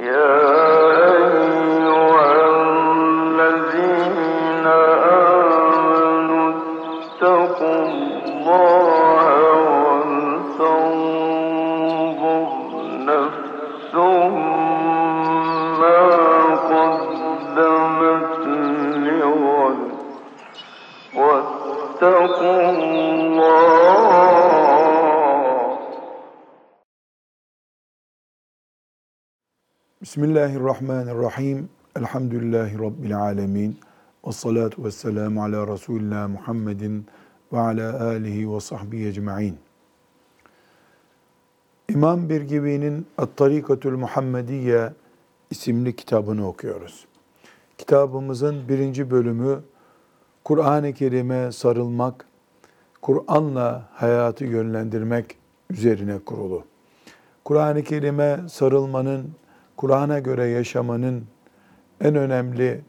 Yeah. 0.00 0.39
Bismillahirrahmanirrahim. 30.10 31.68
Elhamdülillahi 31.96 32.78
Rabbil 32.78 33.18
alemin. 33.18 33.78
Ve 34.26 34.32
salatu 34.32 34.84
ve 34.84 34.90
selamu 34.90 35.42
ala 35.42 35.66
Resulina 35.66 36.28
Muhammedin 36.28 37.06
ve 37.52 37.58
ala 37.58 38.04
alihi 38.04 38.52
ve 38.54 38.60
sahbihi 38.60 39.06
ecma'in. 39.06 39.58
İmam 41.88 42.28
Birgivi'nin 42.28 43.06
At-Tarikatül 43.18 43.96
Muhammediye 43.96 44.92
isimli 45.50 45.96
kitabını 45.96 46.48
okuyoruz. 46.48 47.06
Kitabımızın 47.78 48.68
birinci 48.68 49.10
bölümü 49.10 49.60
Kur'an-ı 50.44 50.92
Kerim'e 50.92 51.52
sarılmak, 51.52 52.26
Kur'an'la 53.02 53.88
hayatı 53.92 54.44
yönlendirmek 54.44 55.36
üzerine 55.70 56.18
kurulu. 56.18 56.64
Kur'an-ı 57.44 57.82
Kerim'e 57.82 58.40
sarılmanın 58.48 59.39
Kur'an'a 59.80 60.18
göre 60.18 60.46
yaşamanın 60.46 61.24
en 62.00 62.14
önemli 62.14 62.80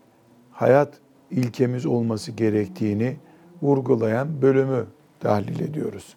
hayat 0.51 0.93
ilkemiz 1.29 1.85
olması 1.85 2.31
gerektiğini 2.31 3.17
vurgulayan 3.61 4.41
bölümü 4.41 4.85
tahlil 5.19 5.59
ediyoruz. 5.59 6.15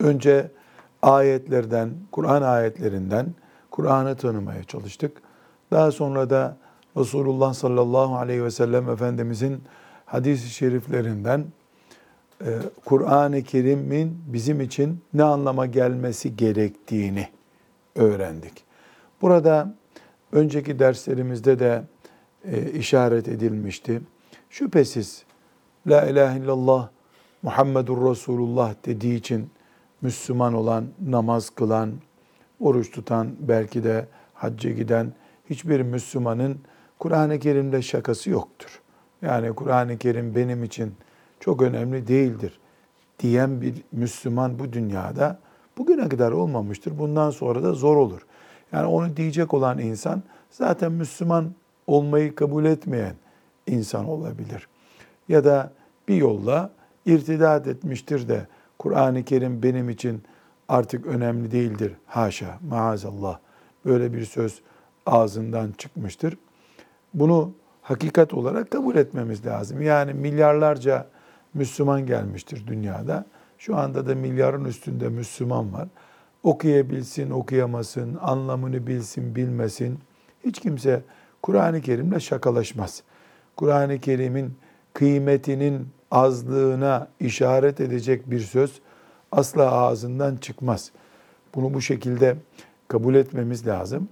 Önce 0.00 0.50
ayetlerden, 1.02 1.90
Kur'an 2.12 2.42
ayetlerinden 2.42 3.26
Kur'an'ı 3.70 4.16
tanımaya 4.16 4.64
çalıştık. 4.64 5.22
Daha 5.70 5.92
sonra 5.92 6.30
da 6.30 6.56
Resulullah 6.96 7.54
sallallahu 7.54 8.16
aleyhi 8.16 8.44
ve 8.44 8.50
sellem 8.50 8.90
Efendimizin 8.90 9.62
hadis-i 10.06 10.50
şeriflerinden 10.50 11.44
e, 12.40 12.50
Kur'an-ı 12.84 13.42
Kerim'in 13.42 14.18
bizim 14.26 14.60
için 14.60 15.00
ne 15.14 15.22
anlama 15.22 15.66
gelmesi 15.66 16.36
gerektiğini 16.36 17.28
öğrendik. 17.94 18.65
Burada 19.22 19.74
önceki 20.32 20.78
derslerimizde 20.78 21.58
de 21.58 21.82
e, 22.44 22.70
işaret 22.70 23.28
edilmişti. 23.28 24.00
Şüphesiz 24.50 25.24
La 25.86 26.06
ilahe 26.06 26.38
illallah 26.38 26.88
Muhammedur 27.42 28.10
Resulullah 28.10 28.74
dediği 28.86 29.14
için 29.14 29.50
Müslüman 30.02 30.54
olan, 30.54 30.84
namaz 31.08 31.50
kılan, 31.50 31.92
oruç 32.60 32.90
tutan, 32.90 33.28
belki 33.40 33.84
de 33.84 34.06
hacca 34.34 34.70
giden 34.70 35.12
hiçbir 35.50 35.80
Müslümanın 35.80 36.58
Kur'an-ı 36.98 37.38
Kerim'de 37.38 37.82
şakası 37.82 38.30
yoktur. 38.30 38.82
Yani 39.22 39.52
Kur'an-ı 39.52 39.98
Kerim 39.98 40.34
benim 40.34 40.64
için 40.64 40.94
çok 41.40 41.62
önemli 41.62 42.08
değildir 42.08 42.60
diyen 43.18 43.60
bir 43.60 43.74
Müslüman 43.92 44.58
bu 44.58 44.72
dünyada 44.72 45.38
bugüne 45.78 46.08
kadar 46.08 46.32
olmamıştır. 46.32 46.98
Bundan 46.98 47.30
sonra 47.30 47.62
da 47.62 47.72
zor 47.72 47.96
olur. 47.96 48.26
Yani 48.76 48.86
onu 48.86 49.16
diyecek 49.16 49.54
olan 49.54 49.78
insan 49.78 50.22
zaten 50.50 50.92
Müslüman 50.92 51.52
olmayı 51.86 52.34
kabul 52.34 52.64
etmeyen 52.64 53.14
insan 53.66 54.08
olabilir. 54.08 54.68
Ya 55.28 55.44
da 55.44 55.72
bir 56.08 56.14
yolla 56.14 56.70
irtidat 57.06 57.66
etmiştir 57.66 58.28
de 58.28 58.46
Kur'an-ı 58.78 59.24
Kerim 59.24 59.62
benim 59.62 59.90
için 59.90 60.22
artık 60.68 61.06
önemli 61.06 61.50
değildir. 61.50 61.92
Haşa, 62.06 62.58
maazallah. 62.68 63.38
Böyle 63.84 64.12
bir 64.12 64.24
söz 64.24 64.60
ağzından 65.06 65.72
çıkmıştır. 65.78 66.38
Bunu 67.14 67.52
hakikat 67.82 68.34
olarak 68.34 68.70
kabul 68.70 68.96
etmemiz 68.96 69.46
lazım. 69.46 69.82
Yani 69.82 70.14
milyarlarca 70.14 71.06
Müslüman 71.54 72.06
gelmiştir 72.06 72.66
dünyada. 72.66 73.24
Şu 73.58 73.76
anda 73.76 74.06
da 74.06 74.14
milyarın 74.14 74.64
üstünde 74.64 75.08
Müslüman 75.08 75.72
var 75.72 75.88
okuyabilsin, 76.46 77.30
okuyamasın, 77.30 78.18
anlamını 78.20 78.86
bilsin, 78.86 79.36
bilmesin. 79.36 79.98
Hiç 80.44 80.60
kimse 80.60 81.02
Kur'an-ı 81.42 81.80
Kerim'le 81.80 82.18
şakalaşmaz. 82.18 83.02
Kur'an-ı 83.56 83.98
Kerim'in 83.98 84.54
kıymetinin 84.94 85.88
azlığına 86.10 87.08
işaret 87.20 87.80
edecek 87.80 88.30
bir 88.30 88.40
söz 88.40 88.80
asla 89.32 89.72
ağzından 89.72 90.36
çıkmaz. 90.36 90.90
Bunu 91.54 91.74
bu 91.74 91.80
şekilde 91.80 92.36
kabul 92.88 93.14
etmemiz 93.14 93.66
lazım. 93.66 94.08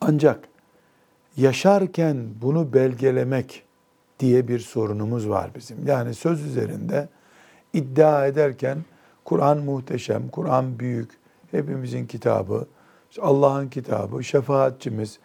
Ancak 0.00 0.48
yaşarken 1.36 2.16
bunu 2.42 2.72
belgelemek 2.72 3.62
diye 4.20 4.48
bir 4.48 4.58
sorunumuz 4.58 5.28
var 5.28 5.50
bizim. 5.56 5.86
Yani 5.86 6.14
söz 6.14 6.44
üzerinde 6.44 7.08
iddia 7.72 8.26
ederken 8.26 8.78
Kur'an 9.26 9.58
muhteşem, 9.58 10.28
Kur'an 10.28 10.78
büyük, 10.78 11.10
hepimizin 11.50 12.06
kitabı, 12.06 12.66
Allah'ın 13.20 13.68
kitabı, 13.68 14.24
şefaatçimiz, 14.24 15.18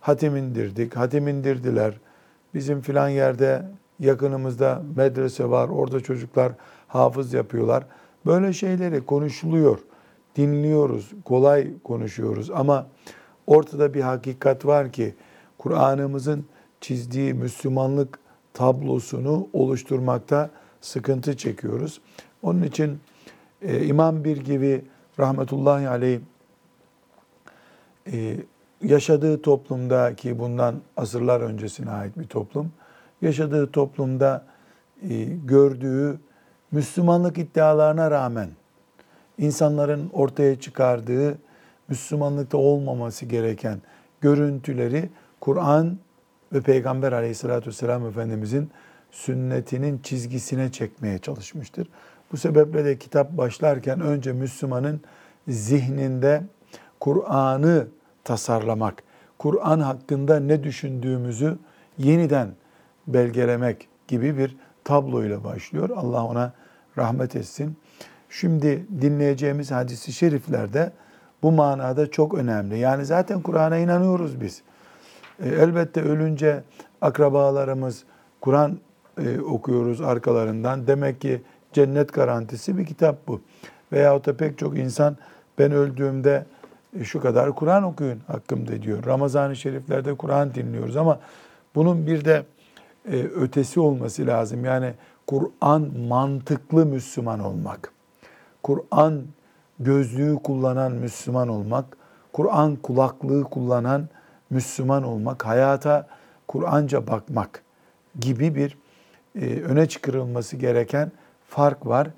hatim 0.00 0.36
indirdik, 0.36 0.96
hatim 0.96 1.28
indirdiler. 1.28 2.00
Bizim 2.54 2.80
filan 2.80 3.08
yerde 3.08 3.62
yakınımızda 4.00 4.82
medrese 4.96 5.50
var, 5.50 5.68
orada 5.68 6.00
çocuklar 6.00 6.52
hafız 6.88 7.32
yapıyorlar. 7.32 7.84
Böyle 8.26 8.52
şeyleri 8.52 9.06
konuşuluyor, 9.06 9.78
dinliyoruz, 10.36 11.10
kolay 11.24 11.68
konuşuyoruz 11.84 12.50
ama 12.50 12.86
ortada 13.46 13.94
bir 13.94 14.00
hakikat 14.00 14.66
var 14.66 14.92
ki 14.92 15.14
Kur'an'ımızın 15.58 16.44
çizdiği 16.80 17.34
Müslümanlık 17.34 18.18
tablosunu 18.54 19.48
oluşturmakta 19.52 20.50
sıkıntı 20.80 21.36
çekiyoruz. 21.36 22.00
Onun 22.42 22.62
için 22.62 22.98
e, 23.62 23.84
İmam 23.86 24.24
bir 24.24 24.36
gibi 24.36 24.84
rahmetullahi 25.18 25.88
aleyh 25.88 26.20
e, 28.12 28.36
yaşadığı 28.82 29.42
toplumda 29.42 30.14
ki 30.16 30.38
bundan 30.38 30.74
asırlar 30.96 31.40
öncesine 31.40 31.90
ait 31.90 32.18
bir 32.18 32.24
toplum, 32.24 32.72
yaşadığı 33.22 33.72
toplumda 33.72 34.44
e, 35.08 35.24
gördüğü 35.24 36.20
Müslümanlık 36.72 37.38
iddialarına 37.38 38.10
rağmen 38.10 38.48
insanların 39.38 40.10
ortaya 40.12 40.60
çıkardığı 40.60 41.38
Müslümanlıkta 41.88 42.58
olmaması 42.58 43.26
gereken 43.26 43.78
görüntüleri 44.20 45.10
Kur'an 45.40 45.98
ve 46.52 46.60
Peygamber 46.60 47.12
aleyhissalatü 47.12 47.66
vesselam 47.66 48.06
Efendimizin 48.06 48.70
sünnetinin 49.10 49.98
çizgisine 49.98 50.72
çekmeye 50.72 51.18
çalışmıştır. 51.18 51.88
Bu 52.32 52.36
sebeple 52.36 52.84
de 52.84 52.98
kitap 52.98 53.36
başlarken 53.36 54.00
önce 54.00 54.32
Müslümanın 54.32 55.00
zihninde 55.48 56.42
Kur'an'ı 57.00 57.86
tasarlamak, 58.24 59.02
Kur'an 59.38 59.80
hakkında 59.80 60.40
ne 60.40 60.64
düşündüğümüzü 60.64 61.58
yeniden 61.98 62.48
belgelemek 63.06 63.88
gibi 64.08 64.38
bir 64.38 64.56
tabloyla 64.84 65.44
başlıyor. 65.44 65.90
Allah 65.96 66.24
ona 66.24 66.52
rahmet 66.98 67.36
etsin. 67.36 67.76
Şimdi 68.30 68.86
dinleyeceğimiz 69.00 69.70
hadisi 69.70 70.12
şeriflerde 70.12 70.92
bu 71.42 71.52
manada 71.52 72.10
çok 72.10 72.34
önemli. 72.34 72.78
Yani 72.78 73.04
zaten 73.04 73.40
Kur'an'a 73.40 73.76
inanıyoruz 73.76 74.40
biz. 74.40 74.62
E, 75.44 75.48
elbette 75.48 76.02
ölünce 76.02 76.62
akrabalarımız 77.00 78.04
Kur'an 78.40 78.78
e, 79.18 79.40
okuyoruz 79.40 80.00
arkalarından. 80.00 80.86
Demek 80.86 81.20
ki 81.20 81.42
cennet 81.74 82.12
garantisi 82.12 82.78
bir 82.78 82.86
kitap 82.86 83.28
bu. 83.28 83.40
Veyahut 83.92 84.26
da 84.26 84.36
pek 84.36 84.58
çok 84.58 84.78
insan 84.78 85.16
ben 85.58 85.72
öldüğümde 85.72 86.46
e, 87.00 87.04
şu 87.04 87.20
kadar 87.20 87.54
Kur'an 87.54 87.82
okuyun 87.82 88.20
hakkımda 88.26 88.82
diyor. 88.82 89.06
Ramazan-ı 89.06 89.56
Şeriflerde 89.56 90.14
Kur'an 90.14 90.54
dinliyoruz 90.54 90.96
ama 90.96 91.20
bunun 91.74 92.06
bir 92.06 92.24
de 92.24 92.44
e, 93.08 93.16
ötesi 93.22 93.80
olması 93.80 94.26
lazım. 94.26 94.64
Yani 94.64 94.94
Kur'an 95.26 95.90
mantıklı 96.08 96.86
Müslüman 96.86 97.40
olmak. 97.40 97.92
Kur'an 98.62 99.22
gözlüğü 99.80 100.38
kullanan 100.44 100.92
Müslüman 100.92 101.48
olmak, 101.48 101.96
Kur'an 102.32 102.76
kulaklığı 102.76 103.44
kullanan 103.44 104.08
Müslüman 104.50 105.02
olmak, 105.02 105.46
hayata 105.46 106.06
Kur'anca 106.48 107.06
bakmak 107.06 107.62
gibi 108.20 108.54
bir 108.54 108.78
e, 109.40 109.62
öne 109.62 109.88
çıkarılması 109.88 110.56
gereken 110.56 111.12
fark 111.52 111.86
var. 111.86 112.10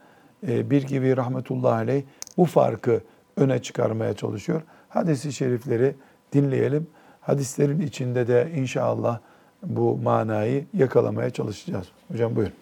Ee, 0.49 0.71
bir 0.71 0.83
gibi 0.83 1.17
rahmetullahi 1.17 1.75
aleyh 1.75 2.03
bu 2.37 2.45
farkı 2.45 3.01
öne 3.37 3.63
çıkarmaya 3.63 4.15
çalışıyor. 4.15 4.63
Hadis-i 4.89 5.33
şerifleri 5.33 5.97
dinleyelim. 6.33 6.87
Hadislerin 7.21 7.81
içinde 7.81 8.29
de 8.29 8.53
inşallah 8.57 9.19
bu 9.63 9.97
manayı 9.97 10.67
yakalamaya 10.75 11.31
çalışacağız. 11.31 11.87
Hocam 12.09 12.37
buyurun. 12.37 12.55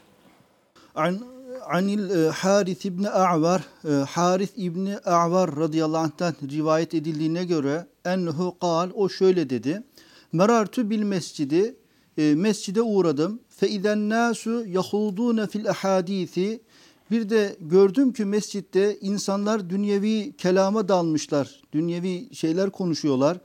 An 0.94 1.19
Anil 1.66 2.10
e, 2.10 2.28
Harith 2.28 2.86
İbni 2.86 3.10
A'var, 3.10 3.62
e, 3.84 3.92
Harith 3.92 4.52
İbni 4.58 4.98
A'var 4.98 5.56
radıyallahu 5.56 6.02
anh'tan 6.02 6.34
rivayet 6.50 6.94
edildiğine 6.94 7.44
göre 7.44 7.86
ennehu 8.04 8.58
kal, 8.58 8.90
o 8.94 9.08
şöyle 9.08 9.50
dedi. 9.50 9.82
Merartu 10.32 10.90
bil 10.90 11.02
mescidi, 11.02 11.76
e, 12.19 12.34
mescide 12.34 12.82
uğradım. 12.82 13.40
Fe 13.62 13.69
izen 13.69 14.09
nasu 14.09 14.67
yahudune 14.67 15.47
fil 15.47 15.70
ahadisi. 15.70 16.61
Bir 17.11 17.31
de 17.31 17.56
gördüm 17.61 18.12
ki 18.12 18.25
mescitte 18.25 18.99
insanlar 19.00 19.70
dünyevi 19.70 20.37
kelama 20.37 20.88
dalmışlar. 20.88 21.62
Dünyevi 21.73 22.35
şeyler 22.35 22.70
konuşuyorlar. 22.70 23.38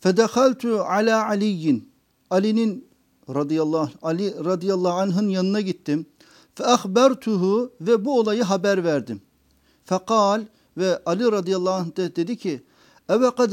Fedehaltu 0.00 0.80
ala 0.80 1.28
aliyin. 1.28 1.88
Ali'nin 2.30 2.86
radıyallahu 3.28 3.90
Ali 4.02 4.44
radıyallahu 4.44 4.92
anh'ın 4.92 5.28
yanına 5.28 5.60
gittim. 5.60 6.06
Fe 6.54 6.66
ahbertuhu 6.66 7.72
ve 7.80 8.04
bu 8.04 8.18
olayı 8.18 8.42
haber 8.42 8.84
verdim. 8.84 9.22
Fekal 9.84 10.42
ve 10.76 10.98
Ali 11.06 11.32
radıyallahu 11.32 11.74
anh 11.74 11.96
de 11.96 12.16
dedi 12.16 12.36
ki 12.36 12.62
eve 13.08 13.30
kad 13.30 13.52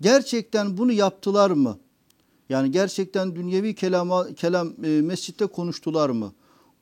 gerçekten 0.00 0.78
bunu 0.78 0.92
yaptılar 0.92 1.50
mı? 1.50 1.78
Yani 2.52 2.70
gerçekten 2.70 3.36
dünyevi 3.36 3.74
kelama, 3.74 4.34
kelam 4.34 4.72
e, 4.84 4.88
mescitte 4.88 5.46
konuştular 5.46 6.10
mı? 6.10 6.32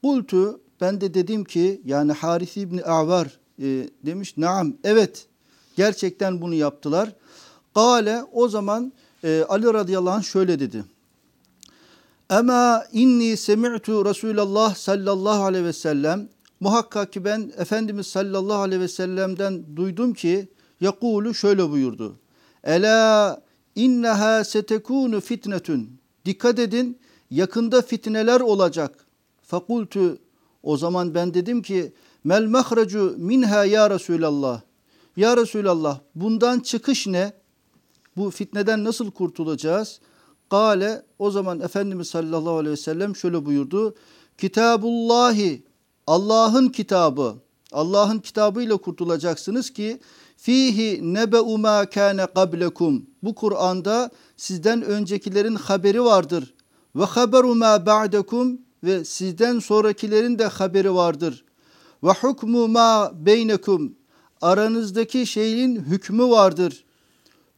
Kultu 0.03 0.61
ben 0.81 1.01
de 1.01 1.15
dedim 1.15 1.45
ki 1.45 1.81
yani 1.85 2.13
Haris 2.13 2.57
İbni 2.57 2.85
Avar 2.85 3.39
e, 3.63 3.89
demiş 4.07 4.37
naam 4.37 4.73
evet 4.85 5.27
gerçekten 5.77 6.41
bunu 6.41 6.55
yaptılar. 6.55 7.13
Kale 7.75 8.25
o 8.33 8.49
zaman 8.49 8.93
e, 9.25 9.45
Ali 9.49 9.67
radıyallahu 9.67 10.15
anh 10.15 10.23
şöyle 10.23 10.61
dedi. 10.61 10.85
Ama 12.29 12.85
inni 12.93 13.37
semi'tu 13.37 14.05
Resulallah 14.05 14.75
sallallahu 14.75 15.43
aleyhi 15.43 15.65
ve 15.65 15.73
sellem 15.73 16.29
muhakkak 16.61 17.13
ki 17.13 17.25
ben 17.25 17.53
Efendimiz 17.57 18.07
sallallahu 18.07 18.59
aleyhi 18.63 18.83
ve 18.83 18.89
sellem'den 18.89 19.77
duydum 19.77 20.15
ki 20.15 20.49
yakulu 20.81 21.35
şöyle 21.35 21.71
buyurdu. 21.71 22.17
Ela 22.65 23.41
inneha 23.85 24.44
setekunu 24.44 25.21
fitnetun. 25.21 25.91
Dikkat 26.25 26.59
edin 26.59 26.99
yakında 27.31 27.82
fitneler 27.82 28.41
olacak. 28.41 29.06
Fakultu 29.43 30.19
o 30.62 30.77
zaman 30.77 31.15
ben 31.15 31.35
dedim 31.35 31.62
ki 31.62 31.93
mel 32.25 32.47
mahrecu 32.47 33.15
minha 33.19 33.65
ya 33.65 33.91
Resulallah. 33.91 34.61
Ya 35.17 35.37
Resulallah 35.37 36.00
bundan 36.15 36.61
çıkış 36.61 37.06
ne? 37.06 37.32
Bu 38.17 38.31
fitneden 38.31 38.85
nasıl 38.85 39.11
kurtulacağız? 39.11 40.00
Kale 40.50 41.03
o 41.19 41.31
zaman 41.31 41.61
Efendimiz 41.61 42.09
sallallahu 42.09 42.56
aleyhi 42.56 42.73
ve 42.73 42.76
sellem 42.76 43.17
şöyle 43.17 43.47
buyurdu. 43.47 43.94
Kitabullahi 44.38 45.62
Allah'ın 46.06 46.69
kitabı. 46.69 47.35
Allah'ın 47.73 48.19
kitabıyla 48.19 48.76
kurtulacaksınız 48.76 49.71
ki 49.71 50.00
fihi 50.41 51.15
nebe'u 51.15 51.59
ma 51.59 51.87
kana 51.87 52.27
qablekum. 52.27 53.07
Bu 53.23 53.35
Kur'an'da 53.35 54.11
sizden 54.37 54.83
öncekilerin 54.83 55.55
haberi 55.55 56.05
vardır. 56.05 56.55
Ve 56.97 57.05
haberu 57.05 57.55
ma 57.55 57.87
ba'dekum 57.87 58.59
ve 58.85 59.05
sizden 59.05 59.59
sonrakilerin 59.59 60.39
de 60.39 60.47
haberi 60.47 60.95
vardır. 60.95 61.45
Ve 62.05 62.11
hukmu 62.11 62.69
ma 62.69 63.13
beynekum. 63.15 63.95
Aranızdaki 64.41 65.27
şeyin 65.27 65.77
hükmü 65.77 66.25
vardır. 66.25 66.85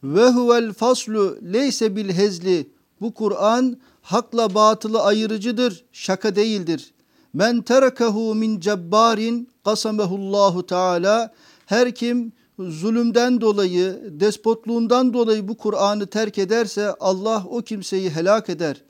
Ve 0.03 0.29
huvel 0.29 0.73
faslu 0.73 1.37
leyse 1.53 1.95
bil 1.95 2.09
hezli. 2.09 2.69
Bu 3.01 3.13
Kur'an 3.13 3.77
hakla 4.01 4.55
batılı 4.55 5.01
ayırıcıdır, 5.01 5.85
şaka 5.91 6.35
değildir. 6.35 6.93
Men 7.33 7.61
terakahu 7.61 8.35
min 8.35 8.59
cebbarin 8.59 9.49
kasamehullahu 9.63 10.65
teala. 10.65 11.33
Her 11.65 11.95
kim 11.95 12.33
zulümden 12.59 13.41
dolayı, 13.41 14.13
despotluğundan 14.19 15.13
dolayı 15.13 15.47
bu 15.47 15.57
Kur'an'ı 15.57 16.07
terk 16.07 16.37
ederse 16.37 16.93
Allah 16.99 17.45
o 17.49 17.61
kimseyi 17.61 18.09
helak 18.09 18.49
eder. 18.49 18.81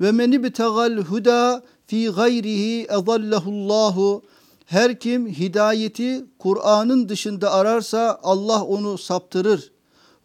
Ve 0.00 0.12
meni 0.12 0.42
bitegal 0.44 0.96
huda 0.96 1.62
fi 1.86 2.08
gayrihi 2.08 2.86
ezallahullahu. 2.90 4.22
Her 4.66 5.00
kim 5.00 5.26
hidayeti 5.26 6.24
Kur'an'ın 6.38 7.08
dışında 7.08 7.52
ararsa 7.52 8.20
Allah 8.22 8.64
onu 8.64 8.98
saptırır. 8.98 9.72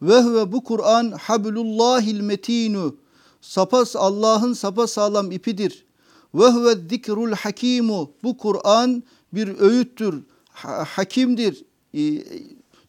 Ve 0.02 0.22
huve 0.22 0.52
bu 0.52 0.64
Kur'an 0.64 1.10
hablullahil 1.10 2.20
metinu. 2.20 2.96
Sapas 3.40 3.96
Allah'ın 3.96 4.52
sapa 4.52 4.86
sağlam 4.86 5.30
ipidir. 5.30 5.86
Ve 6.34 6.46
huve 6.46 6.74
zikrul 6.90 7.32
hakimu. 7.32 8.10
Bu 8.22 8.36
Kur'an 8.36 9.02
bir 9.32 9.58
öğüttür, 9.58 10.22
ha- 10.50 10.84
hakimdir. 10.88 11.64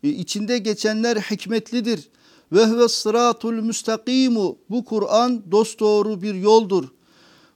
E, 0.06 0.10
içinde 0.10 0.58
geçenler 0.58 1.18
hikmetlidir. 1.18 2.10
Ve 2.52 2.66
huve 2.66 2.88
sıratul 2.88 3.54
müstakimu. 3.54 4.58
Bu 4.70 4.86
Kur'an 4.86 5.52
dosdoğru 5.52 6.22
bir 6.22 6.36
yoldur. 6.36 6.84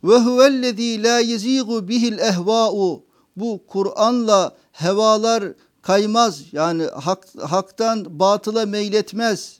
Ve 0.04 0.18
huvellezî 0.18 1.04
la 1.04 1.20
yezigu 1.20 1.88
bihil 1.88 2.18
ehvâ'u. 2.18 3.04
Bu 3.36 3.62
Kur'an'la 3.68 4.56
hevalar 4.72 5.44
kaymaz. 5.82 6.42
Yani 6.52 6.84
hak, 6.84 7.28
haktan 7.42 8.20
batıla 8.20 8.66
meyletmez. 8.66 9.60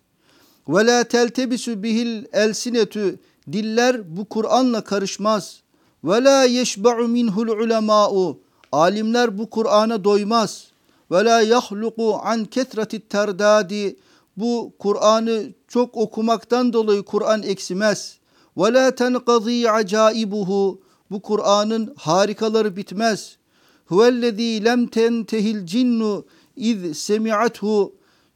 Ve 0.70 0.86
la 0.86 1.04
teltebisu 1.04 1.84
bihil 1.84 2.26
elsinetü. 2.34 3.20
Diller 3.52 4.18
bu 4.18 4.26
Kur'an'la 4.26 4.82
karışmaz. 4.82 5.62
Ve 6.04 6.24
la 6.24 6.44
yeşba'u 6.44 7.08
minhul 7.08 7.48
ulemâ'u. 7.48 8.40
Alimler 8.72 9.38
bu 9.38 9.50
Kur'an'a 9.50 10.04
doymaz. 10.04 10.68
Ve 11.12 11.26
la 11.26 11.42
yahluku 11.42 12.20
an 12.24 12.46
ketretit 12.46 13.10
terdadi. 13.10 13.96
Bu 14.38 14.74
Kur'an'ı 14.80 15.54
çok 15.68 15.98
okumaktan 15.98 16.74
dolayı 16.74 17.04
Kur'an 17.04 17.44
eksimez. 17.44 18.20
Ve 18.58 18.74
la 18.74 18.96
tenqazî 18.96 19.72
acaibuhu. 19.72 20.82
Bu 21.12 21.22
Kur'an'ın 21.22 21.94
harikaları 21.98 22.76
bitmez. 22.76 23.38
Huvellezî 23.86 24.66
lem 24.66 24.88
tentehil 24.88 25.66
cinnu 25.66 26.26
iz 26.56 26.98
semi'athu. 26.98 27.94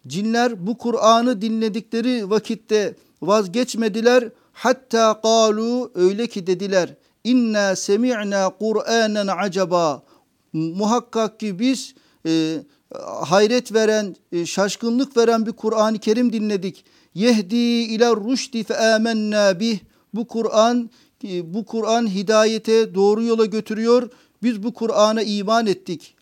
Cinler 0.08 0.68
bu 0.68 0.78
Kur'an'ı 0.78 1.42
dinledikleri 1.42 2.30
vakitte 2.30 2.96
vazgeçmediler. 3.22 4.30
Hatta 4.54 5.22
kalu 5.22 5.92
öyle 5.96 6.28
ki 6.28 6.48
dediler. 6.48 6.96
İnna 7.24 7.76
semi'na 7.76 8.50
Kur'anen 8.50 9.28
acaba. 9.28 10.04
Muhakkak 10.54 11.40
ki 11.40 11.60
biz 11.60 11.96
e, 12.26 12.64
hayret 13.22 13.74
veren, 13.74 14.16
e, 14.32 14.46
şaşkınlık 14.46 15.18
veren 15.18 15.46
bir 15.46 15.52
Kur'an-ı 15.52 16.00
Kerim 16.00 16.34
dinledik. 16.34 16.86
Yehdi 17.14 17.56
ila 17.56 18.16
rüşdi 18.16 18.64
fe 18.64 18.78
amennâ 18.78 19.60
bih. 19.60 19.80
Bu 20.14 20.28
Kur'an 20.28 20.90
e, 21.24 21.54
bu 21.54 21.66
Kur'an 21.66 22.08
hidayete 22.08 22.96
doğru 22.96 23.24
yola 23.24 23.46
götürüyor. 23.46 24.10
Biz 24.44 24.64
bu 24.64 24.74
Kur'an'a 24.74 25.22
iman 25.22 25.68
ettik. 25.68 26.16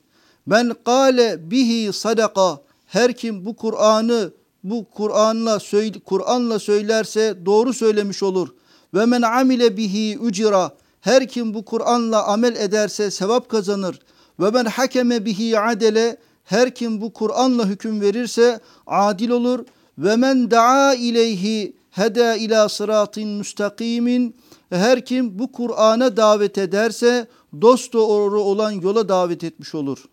Men 0.45 0.75
kâle 0.85 1.51
bihi 1.51 1.93
sadaka. 1.93 2.61
Her 2.85 3.13
kim 3.13 3.45
bu 3.45 3.55
Kur'an'ı 3.55 4.31
bu 4.63 4.85
Kur'an'la 4.91 5.59
Kur'an'la 6.05 6.59
söylerse 6.59 7.37
doğru 7.45 7.73
söylemiş 7.73 8.23
olur. 8.23 8.47
Ve 8.93 9.05
men 9.05 9.21
amile 9.21 9.77
bihi 9.77 10.19
ucira. 10.19 10.71
Her 11.01 11.27
kim 11.27 11.53
bu 11.53 11.65
Kur'an'la 11.65 12.23
amel 12.27 12.55
ederse 12.55 13.11
sevap 13.11 13.49
kazanır. 13.49 13.99
Ve 14.39 14.49
men 14.49 14.65
hakeme 14.65 15.25
bihi 15.25 15.59
adele. 15.59 16.17
Her 16.43 16.75
kim 16.75 17.01
bu 17.01 17.13
Kur'an'la 17.13 17.65
hüküm 17.67 18.01
verirse 18.01 18.59
adil 18.87 19.29
olur. 19.29 19.65
Ve 19.97 20.15
men 20.15 20.51
daa 20.51 20.93
ileyhi 20.93 21.73
heda 21.91 22.35
ila 22.35 22.69
sıratin 22.69 23.29
müstakimin. 23.29 24.35
Her 24.69 25.05
kim 25.05 25.39
bu 25.39 25.51
Kur'an'a 25.51 26.17
davet 26.17 26.57
ederse 26.57 27.27
dost 27.61 27.93
doğru 27.93 28.41
olan 28.41 28.71
yola 28.71 29.09
davet 29.09 29.43
etmiş 29.43 29.75
olur. 29.75 30.05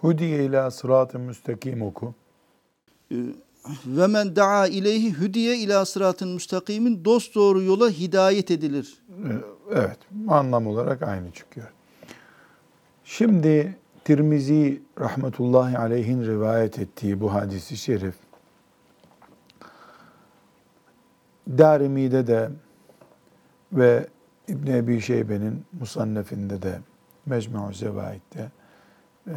Hudiye 0.00 0.44
ila 0.44 0.70
sırat-ı 0.70 1.18
müstakim 1.18 1.82
oku. 1.82 2.14
Ve 3.86 4.06
men 4.06 4.36
daa 4.36 4.66
ileyhi 4.66 5.12
hüdiye 5.12 5.56
ila 5.56 5.84
sıratın 5.84 6.28
müstakimin 6.28 7.04
dost 7.04 7.34
doğru 7.34 7.62
yola 7.62 7.90
hidayet 7.90 8.50
edilir. 8.50 8.98
Ee, 9.10 9.32
Evet, 9.74 9.98
anlam 10.28 10.66
olarak 10.66 11.02
aynı 11.02 11.30
çıkıyor. 11.32 11.66
Şimdi 13.10 13.78
Tirmizi 14.04 14.82
rahmetullahi 15.00 15.78
aleyhin 15.78 16.24
rivayet 16.24 16.78
ettiği 16.78 17.20
bu 17.20 17.34
hadisi 17.34 17.76
şerif 17.76 18.14
Darimi'de 21.48 22.26
de 22.26 22.50
ve 23.72 24.06
İbn 24.48 24.70
Ebi 24.70 25.00
Şeybe'nin 25.00 25.64
Musannef'inde 25.80 26.62
de 26.62 26.80
Mecmu' 27.26 27.72
Zevaid'de 27.72 28.50
e, 29.28 29.36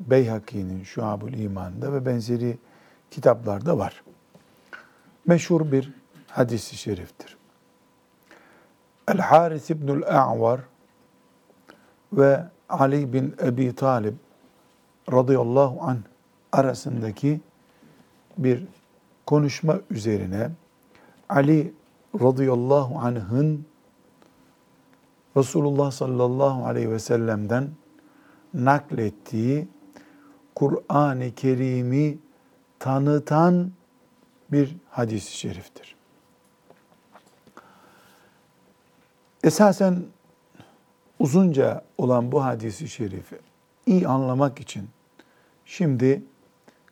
Beyhaki'nin 0.00 0.82
Şuabul 0.82 1.32
İman'da 1.32 1.92
ve 1.92 2.06
benzeri 2.06 2.58
kitaplarda 3.10 3.78
var. 3.78 4.04
meşhur 5.26 5.72
bir 5.72 5.92
hadisi 6.28 6.76
şeriftir. 6.76 7.36
El 9.08 9.18
Haris 9.18 9.70
İbnül 9.70 10.02
A'var 10.06 10.60
ve 12.12 12.53
Ali 12.80 13.12
bin 13.12 13.34
Ebi 13.42 13.74
Talib 13.74 14.14
radıyallahu 15.12 15.82
anh 15.82 15.98
arasındaki 16.52 17.40
bir 18.38 18.64
konuşma 19.26 19.80
üzerine 19.90 20.50
Ali 21.28 21.72
radıyallahu 22.20 22.98
anh'ın 22.98 23.66
Resulullah 25.36 25.90
sallallahu 25.90 26.66
aleyhi 26.66 26.90
ve 26.90 26.98
sellem'den 26.98 27.70
naklettiği 28.54 29.68
Kur'an-ı 30.54 31.34
Kerim'i 31.34 32.18
tanıtan 32.78 33.72
bir 34.52 34.76
hadis-i 34.90 35.36
şeriftir. 35.36 35.96
Esasen 39.42 40.02
uzunca 41.18 41.84
olan 41.98 42.32
bu 42.32 42.44
hadisi 42.44 42.88
şerifi 42.88 43.38
iyi 43.86 44.08
anlamak 44.08 44.60
için 44.60 44.88
şimdi 45.64 46.22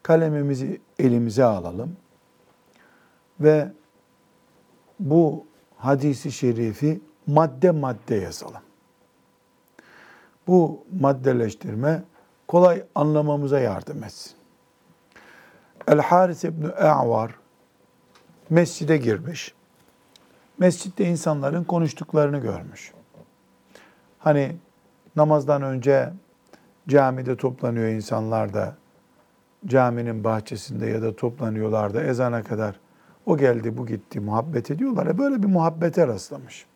kalemimizi 0.03 0.81
elimize 0.99 1.45
alalım 1.45 1.97
ve 3.41 3.73
bu 5.01 5.47
hadisi 5.77 6.33
şerifi 6.33 7.01
madde 7.27 7.71
madde 7.71 8.15
yazalım. 8.15 8.63
Bu 10.47 10.85
maddeleştirme 11.01 12.03
kolay 12.49 12.85
anlamamıza 12.95 13.61
yardım 13.61 14.05
etsin. 14.05 14.33
El 15.89 15.99
Haris 15.99 16.45
İbni 16.45 16.67
E'var 16.67 17.35
mescide 18.51 18.97
girmiş. 18.97 19.55
Mescitte 20.59 21.05
insanların 21.05 21.65
konuştuklarını 21.65 22.39
görmüş. 22.39 22.93
Hani 24.23 24.57
namazdan 25.17 25.63
önce 25.63 26.13
camide 26.89 27.37
toplanıyor 27.37 27.89
insanlar 27.89 28.55
da 28.55 28.77
caminin 29.67 30.25
bahçesinde 30.25 30.87
ya 30.87 31.03
da 31.03 31.17
toplanıyorlar 31.17 31.95
da 31.95 32.03
ezana 32.03 32.43
kadar 32.43 32.81
o 33.27 33.37
geldi 33.37 33.77
bu 33.77 33.87
gitti 33.87 34.21
muhabbet 34.21 34.71
ediyorlar. 34.71 35.07
E 35.07 35.19
böyle 35.19 35.43
bir 35.43 35.49
muhabbete 35.49 36.07
rastlamış. 36.07 36.67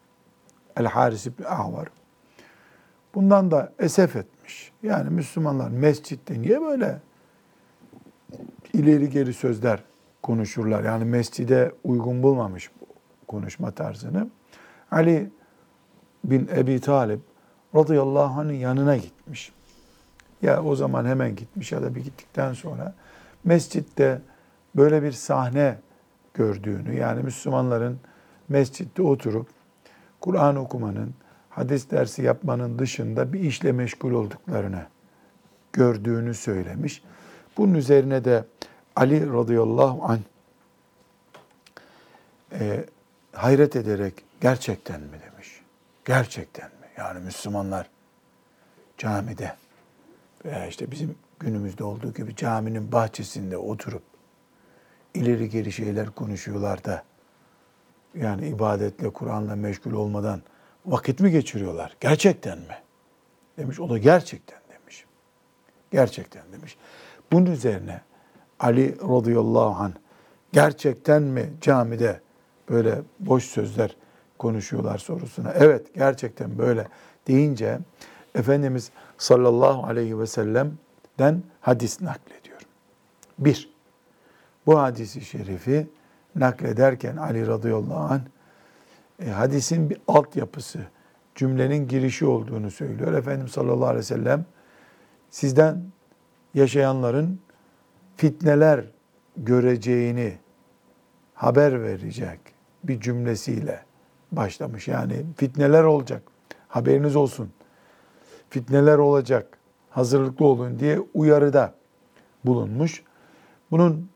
El 0.76 0.86
Haris 0.86 1.26
İbni 1.26 1.46
Ahvar. 1.46 1.88
Bundan 3.14 3.50
da 3.50 3.72
esef 3.78 4.16
etmiş. 4.16 4.72
Yani 4.82 5.10
Müslümanlar 5.10 5.68
mescitte 5.68 6.42
niye 6.42 6.60
böyle 6.60 7.00
ileri 8.72 9.10
geri 9.10 9.32
sözler 9.32 9.82
konuşurlar? 10.22 10.84
Yani 10.84 11.04
mescide 11.04 11.72
uygun 11.84 12.22
bulmamış 12.22 12.70
bu 12.80 12.86
konuşma 13.26 13.70
tarzını. 13.70 14.28
Ali 14.90 15.30
bin 16.24 16.48
Ebi 16.56 16.80
Talib 16.80 17.20
radıyallahu 17.76 18.40
anh'ın 18.40 18.52
yanına 18.52 18.96
gitmiş. 18.96 19.52
Ya 20.42 20.62
o 20.62 20.76
zaman 20.76 21.04
hemen 21.04 21.36
gitmiş 21.36 21.72
ya 21.72 21.82
da 21.82 21.94
bir 21.94 22.04
gittikten 22.04 22.52
sonra 22.52 22.94
mescitte 23.44 24.20
böyle 24.76 25.02
bir 25.02 25.12
sahne 25.12 25.78
gördüğünü 26.34 26.96
yani 26.96 27.22
Müslümanların 27.22 28.00
mescitte 28.48 29.02
oturup 29.02 29.46
Kur'an 30.20 30.56
okumanın, 30.56 31.14
hadis 31.50 31.90
dersi 31.90 32.22
yapmanın 32.22 32.78
dışında 32.78 33.32
bir 33.32 33.40
işle 33.40 33.72
meşgul 33.72 34.12
olduklarını 34.12 34.82
gördüğünü 35.72 36.34
söylemiş. 36.34 37.02
Bunun 37.56 37.74
üzerine 37.74 38.24
de 38.24 38.44
Ali 38.96 39.32
radıyallahu 39.32 40.04
anh 40.04 40.20
e, 42.52 42.84
hayret 43.32 43.76
ederek 43.76 44.14
gerçekten 44.40 45.00
mi 45.00 45.20
demiş. 45.32 45.60
Gerçekten? 46.04 46.75
Yani 46.98 47.20
Müslümanlar 47.20 47.90
camide 48.98 49.52
veya 50.44 50.66
işte 50.66 50.90
bizim 50.90 51.18
günümüzde 51.40 51.84
olduğu 51.84 52.14
gibi 52.14 52.36
caminin 52.36 52.92
bahçesinde 52.92 53.56
oturup 53.56 54.02
ileri 55.14 55.48
geri 55.48 55.72
şeyler 55.72 56.10
konuşuyorlar 56.10 56.84
da 56.84 57.04
yani 58.14 58.48
ibadetle, 58.48 59.10
Kur'an'la 59.10 59.56
meşgul 59.56 59.92
olmadan 59.92 60.42
vakit 60.86 61.20
mi 61.20 61.30
geçiriyorlar? 61.30 61.96
Gerçekten 62.00 62.58
mi? 62.58 62.78
Demiş. 63.58 63.80
O 63.80 63.90
da 63.90 63.98
gerçekten 63.98 64.58
demiş. 64.68 65.04
Gerçekten 65.90 66.42
demiş. 66.52 66.76
Bunun 67.32 67.46
üzerine 67.46 68.00
Ali 68.60 68.96
radıyallahu 69.00 69.82
anh 69.82 69.92
gerçekten 70.52 71.22
mi 71.22 71.52
camide 71.60 72.20
böyle 72.68 72.98
boş 73.20 73.44
sözler 73.44 73.96
konuşuyorlar 74.38 74.98
sorusuna. 74.98 75.52
Evet 75.52 75.94
gerçekten 75.94 76.58
böyle 76.58 76.88
deyince 77.26 77.78
Efendimiz 78.34 78.90
sallallahu 79.18 79.86
aleyhi 79.86 80.18
ve 80.18 80.26
sellem'den 80.26 81.42
hadis 81.60 82.00
naklediyor. 82.00 82.60
Bir, 83.38 83.70
bu 84.66 84.78
hadisi 84.78 85.20
şerifi 85.20 85.86
naklederken 86.34 87.16
Ali 87.16 87.46
radıyallahu 87.46 87.98
anh 87.98 88.20
e, 89.26 89.30
hadisin 89.30 89.90
bir 89.90 89.98
altyapısı, 90.08 90.78
cümlenin 91.34 91.88
girişi 91.88 92.26
olduğunu 92.26 92.70
söylüyor. 92.70 93.12
Efendimiz 93.12 93.52
sallallahu 93.52 93.86
aleyhi 93.86 93.98
ve 93.98 94.02
sellem 94.02 94.44
sizden 95.30 95.82
yaşayanların 96.54 97.40
fitneler 98.16 98.84
göreceğini 99.36 100.38
haber 101.34 101.82
verecek 101.82 102.40
bir 102.84 103.00
cümlesiyle 103.00 103.85
başlamış. 104.36 104.88
Yani 104.88 105.26
fitneler 105.36 105.84
olacak. 105.84 106.22
Haberiniz 106.68 107.16
olsun. 107.16 107.50
Fitneler 108.50 108.98
olacak. 108.98 109.58
Hazırlıklı 109.90 110.46
olun 110.46 110.78
diye 110.78 111.00
uyarıda 111.14 111.74
bulunmuş. 112.44 113.02
Bunun 113.70 114.10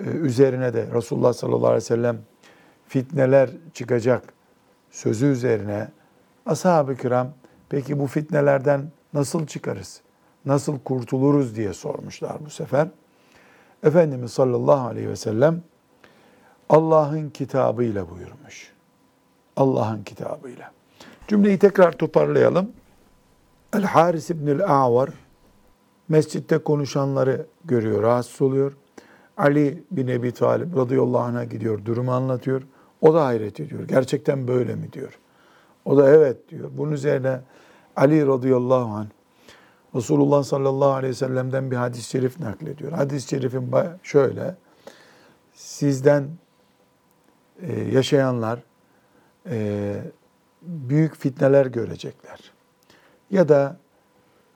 e, 0.00 0.02
üzerine 0.04 0.74
de 0.74 0.88
Resulullah 0.94 1.32
sallallahu 1.32 1.66
aleyhi 1.66 1.76
ve 1.76 1.80
sellem 1.80 2.18
fitneler 2.88 3.50
çıkacak 3.74 4.32
sözü 4.90 5.26
üzerine 5.26 5.88
ashab-ı 6.46 6.96
kiram 6.96 7.28
peki 7.68 7.98
bu 7.98 8.06
fitnelerden 8.06 8.90
nasıl 9.14 9.46
çıkarız? 9.46 10.00
Nasıl 10.44 10.78
kurtuluruz 10.78 11.56
diye 11.56 11.72
sormuşlar 11.72 12.44
bu 12.44 12.50
sefer. 12.50 12.88
Efendimiz 13.82 14.32
sallallahu 14.32 14.86
aleyhi 14.88 15.08
ve 15.08 15.16
sellem 15.16 15.62
Allah'ın 16.68 17.30
kitabıyla 17.30 18.10
buyurmuş. 18.10 18.71
Allah'ın 19.56 20.02
kitabıyla. 20.02 20.72
Cümleyi 21.28 21.58
tekrar 21.58 21.92
toparlayalım. 21.92 22.70
El 23.74 23.82
Haris 23.82 24.30
İbnül 24.30 24.64
A'var 24.64 25.10
mescitte 26.08 26.58
konuşanları 26.58 27.46
görüyor, 27.64 28.02
rahatsız 28.02 28.42
oluyor. 28.42 28.72
Ali 29.36 29.84
bin 29.90 30.06
Ebi 30.08 30.32
Talib 30.32 30.76
radıyallahu 30.76 31.22
anh'a 31.22 31.44
gidiyor, 31.44 31.84
durumu 31.84 32.12
anlatıyor. 32.12 32.62
O 33.00 33.14
da 33.14 33.24
hayret 33.24 33.60
ediyor. 33.60 33.82
Gerçekten 33.88 34.48
böyle 34.48 34.74
mi 34.74 34.92
diyor. 34.92 35.18
O 35.84 35.96
da 35.96 36.10
evet 36.10 36.48
diyor. 36.48 36.70
Bunun 36.76 36.92
üzerine 36.92 37.40
Ali 37.96 38.26
radıyallahu 38.26 38.94
anh 38.94 39.06
Resulullah 39.94 40.42
sallallahu 40.42 40.90
aleyhi 40.90 41.10
ve 41.10 41.16
sellem'den 41.16 41.70
bir 41.70 41.76
hadis-i 41.76 42.10
şerif 42.10 42.40
naklediyor. 42.40 42.92
Hadis-i 42.92 43.28
şerifin 43.28 43.70
şöyle, 44.02 44.56
sizden 45.54 46.28
e, 47.62 47.80
yaşayanlar 47.80 48.62
e, 49.50 49.94
büyük 50.62 51.16
fitneler 51.16 51.66
görecekler. 51.66 52.52
Ya 53.30 53.48
da 53.48 53.76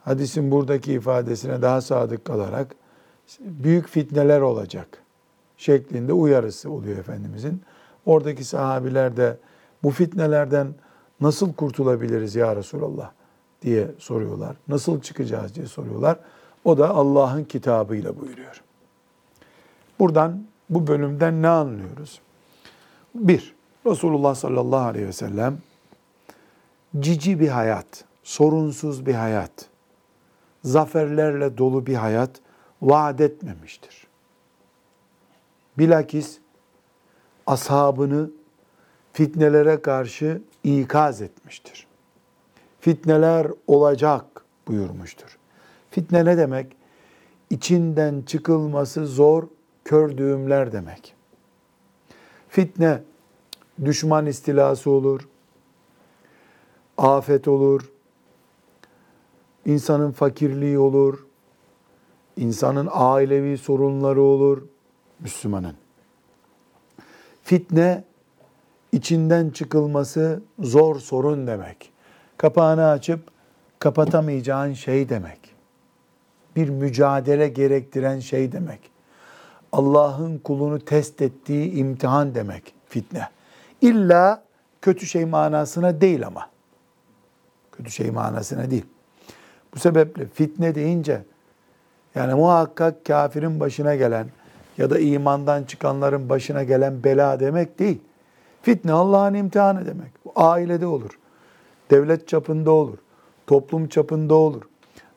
hadisin 0.04 0.50
buradaki 0.50 0.92
ifadesine 0.92 1.62
daha 1.62 1.80
sadık 1.80 2.24
kalarak 2.24 2.74
büyük 3.40 3.88
fitneler 3.88 4.40
olacak 4.40 5.02
şeklinde 5.56 6.12
uyarısı 6.12 6.70
oluyor 6.70 6.98
Efendimizin. 6.98 7.62
Oradaki 8.06 8.44
sahabiler 8.44 9.16
de 9.16 9.36
bu 9.82 9.90
fitnelerden 9.90 10.74
nasıl 11.20 11.52
kurtulabiliriz 11.52 12.34
ya 12.34 12.56
Resulallah 12.56 13.10
diye 13.62 13.90
soruyorlar. 13.98 14.56
Nasıl 14.68 15.00
çıkacağız 15.00 15.54
diye 15.54 15.66
soruyorlar. 15.66 16.18
O 16.64 16.78
da 16.78 16.90
Allah'ın 16.90 17.44
kitabıyla 17.44 18.20
buyuruyor. 18.20 18.62
Buradan 19.98 20.46
bu 20.70 20.86
bölümden 20.86 21.42
ne 21.42 21.48
anlıyoruz? 21.48 22.20
Bir, 23.14 23.54
Resulullah 23.86 24.34
sallallahu 24.34 24.86
aleyhi 24.86 25.06
ve 25.06 25.12
sellem 25.12 25.58
cici 27.00 27.40
bir 27.40 27.48
hayat, 27.48 28.04
sorunsuz 28.22 29.06
bir 29.06 29.14
hayat, 29.14 29.66
zaferlerle 30.64 31.58
dolu 31.58 31.86
bir 31.86 31.94
hayat 31.94 32.30
vaat 32.82 33.20
etmemiştir. 33.20 34.06
Bilakis 35.78 36.38
ashabını 37.46 38.30
fitnelere 39.12 39.82
karşı 39.82 40.42
ikaz 40.64 41.22
etmiştir. 41.22 41.86
Fitneler 42.80 43.46
olacak 43.66 44.24
buyurmuştur. 44.68 45.38
Fitne 45.90 46.24
ne 46.24 46.36
demek? 46.36 46.76
İçinden 47.50 48.22
çıkılması 48.22 49.06
zor 49.06 49.48
kör 49.84 50.18
düğümler 50.18 50.72
demek. 50.72 51.14
Fitne 52.48 53.02
düşman 53.84 54.26
istilası 54.26 54.90
olur, 54.90 55.28
afet 56.98 57.48
olur, 57.48 57.92
insanın 59.64 60.12
fakirliği 60.12 60.78
olur, 60.78 61.26
insanın 62.36 62.88
ailevi 62.92 63.58
sorunları 63.58 64.22
olur 64.22 64.62
Müslümanın. 65.20 65.74
Fitne 67.42 68.04
içinden 68.92 69.50
çıkılması 69.50 70.42
zor 70.58 71.00
sorun 71.00 71.46
demek. 71.46 71.92
Kapağını 72.36 72.88
açıp 72.88 73.20
kapatamayacağın 73.78 74.72
şey 74.72 75.08
demek. 75.08 75.38
Bir 76.56 76.68
mücadele 76.68 77.48
gerektiren 77.48 78.20
şey 78.20 78.52
demek. 78.52 78.80
Allah'ın 79.72 80.38
kulunu 80.38 80.78
test 80.78 81.22
ettiği 81.22 81.72
imtihan 81.72 82.34
demek 82.34 82.74
fitne. 82.88 83.28
İlla 83.86 84.42
kötü 84.82 85.06
şey 85.06 85.24
manasına 85.24 86.00
değil 86.00 86.26
ama. 86.26 86.50
Kötü 87.72 87.90
şey 87.90 88.10
manasına 88.10 88.70
değil. 88.70 88.84
Bu 89.74 89.78
sebeple 89.78 90.26
fitne 90.26 90.74
deyince 90.74 91.22
yani 92.14 92.34
muhakkak 92.34 93.04
kafirin 93.04 93.60
başına 93.60 93.94
gelen 93.94 94.26
ya 94.78 94.90
da 94.90 94.98
imandan 94.98 95.64
çıkanların 95.64 96.28
başına 96.28 96.62
gelen 96.62 97.04
bela 97.04 97.40
demek 97.40 97.78
değil. 97.78 98.00
Fitne 98.62 98.92
Allah'ın 98.92 99.34
imtihanı 99.34 99.86
demek. 99.86 100.24
Bu 100.24 100.32
ailede 100.36 100.86
olur. 100.86 101.18
Devlet 101.90 102.28
çapında 102.28 102.70
olur. 102.70 102.98
Toplum 103.46 103.88
çapında 103.88 104.34
olur. 104.34 104.62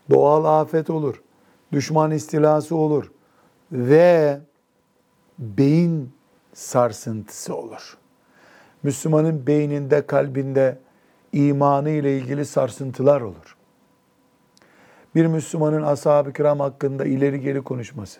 Doğal 0.09 0.61
afet 0.61 0.89
olur. 0.89 1.21
Düşman 1.71 2.11
istilası 2.11 2.75
olur. 2.75 3.11
Ve 3.71 4.39
beyin 5.39 6.11
sarsıntısı 6.53 7.55
olur. 7.55 7.97
Müslümanın 8.83 9.47
beyninde, 9.47 10.07
kalbinde 10.07 10.77
imanı 11.33 11.89
ile 11.89 12.17
ilgili 12.17 12.45
sarsıntılar 12.45 13.21
olur. 13.21 13.57
Bir 15.15 15.25
Müslümanın 15.25 15.83
ashab-ı 15.83 16.33
kiram 16.33 16.59
hakkında 16.59 17.05
ileri 17.05 17.41
geri 17.41 17.61
konuşması, 17.61 18.19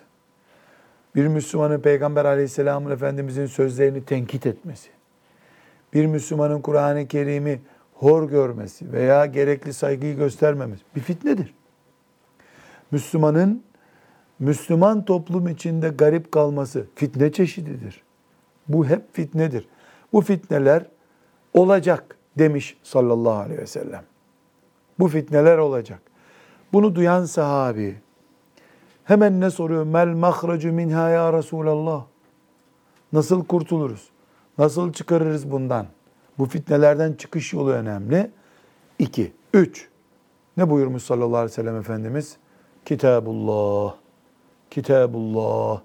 bir 1.14 1.26
Müslümanın 1.26 1.80
Peygamber 1.80 2.24
aleyhisselamın 2.24 2.90
Efendimizin 2.90 3.46
sözlerini 3.46 4.04
tenkit 4.04 4.46
etmesi, 4.46 4.90
bir 5.92 6.06
Müslümanın 6.06 6.60
Kur'an-ı 6.60 7.08
Kerim'i 7.08 7.60
hor 7.94 8.28
görmesi 8.28 8.92
veya 8.92 9.26
gerekli 9.26 9.72
saygıyı 9.72 10.16
göstermemesi 10.16 10.82
bir 10.96 11.00
fitnedir. 11.00 11.54
Müslümanın 12.90 13.62
Müslüman 14.38 15.04
toplum 15.04 15.48
içinde 15.48 15.88
garip 15.88 16.32
kalması 16.32 16.86
fitne 16.94 17.32
çeşididir. 17.32 18.02
Bu 18.68 18.86
hep 18.86 19.14
fitnedir. 19.14 19.68
Bu 20.12 20.20
fitneler 20.20 20.86
olacak 21.54 22.16
demiş 22.38 22.76
sallallahu 22.82 23.38
aleyhi 23.38 23.60
ve 23.60 23.66
sellem. 23.66 24.04
Bu 24.98 25.08
fitneler 25.08 25.58
olacak. 25.58 26.00
Bunu 26.72 26.94
duyan 26.94 27.24
sahabi 27.24 27.96
hemen 29.04 29.40
ne 29.40 29.50
soruyor? 29.50 29.84
Mel 29.84 30.08
mahracu 30.08 30.72
minha 30.72 31.08
ya 31.08 31.32
Resulallah. 31.32 32.04
Nasıl 33.12 33.44
kurtuluruz? 33.44 34.08
Nasıl 34.58 34.92
çıkarırız 34.92 35.50
bundan? 35.50 35.86
Bu 36.38 36.46
fitnelerden 36.46 37.12
çıkış 37.12 37.52
yolu 37.52 37.70
önemli. 37.70 38.30
İki. 38.98 39.32
Üç. 39.54 39.88
Ne 40.56 40.70
buyurmuş 40.70 41.02
sallallahu 41.02 41.36
aleyhi 41.36 41.50
ve 41.50 41.54
sellem 41.54 41.76
Efendimiz? 41.76 42.36
Kitabullah. 42.84 43.94
Kitabullah. 44.70 45.80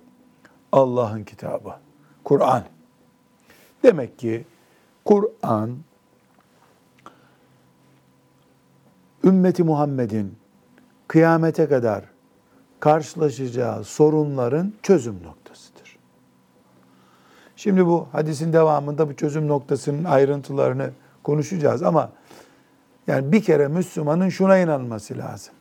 Allah'ın 0.72 1.24
kitabı. 1.24 1.74
Kur'an. 2.24 2.64
Demek 3.86 4.20
ki 4.20 4.46
Kur'an 5.06 5.78
ümmeti 9.24 9.64
Muhammed'in 9.64 10.38
kıyamete 11.08 11.68
kadar 11.68 12.04
karşılaşacağı 12.80 13.84
sorunların 13.84 14.74
çözüm 14.84 15.24
noktasıdır. 15.24 15.98
Şimdi 17.56 17.86
bu 17.86 18.08
hadisin 18.12 18.54
devamında 18.54 19.10
bu 19.10 19.16
çözüm 19.16 19.48
noktasının 19.48 20.04
ayrıntılarını 20.04 20.90
konuşacağız 21.24 21.84
ama 21.84 22.12
yani 23.08 23.32
bir 23.32 23.44
kere 23.44 23.68
Müslümanın 23.68 24.30
şuna 24.30 24.58
inanması 24.58 25.18
lazım. 25.18 25.54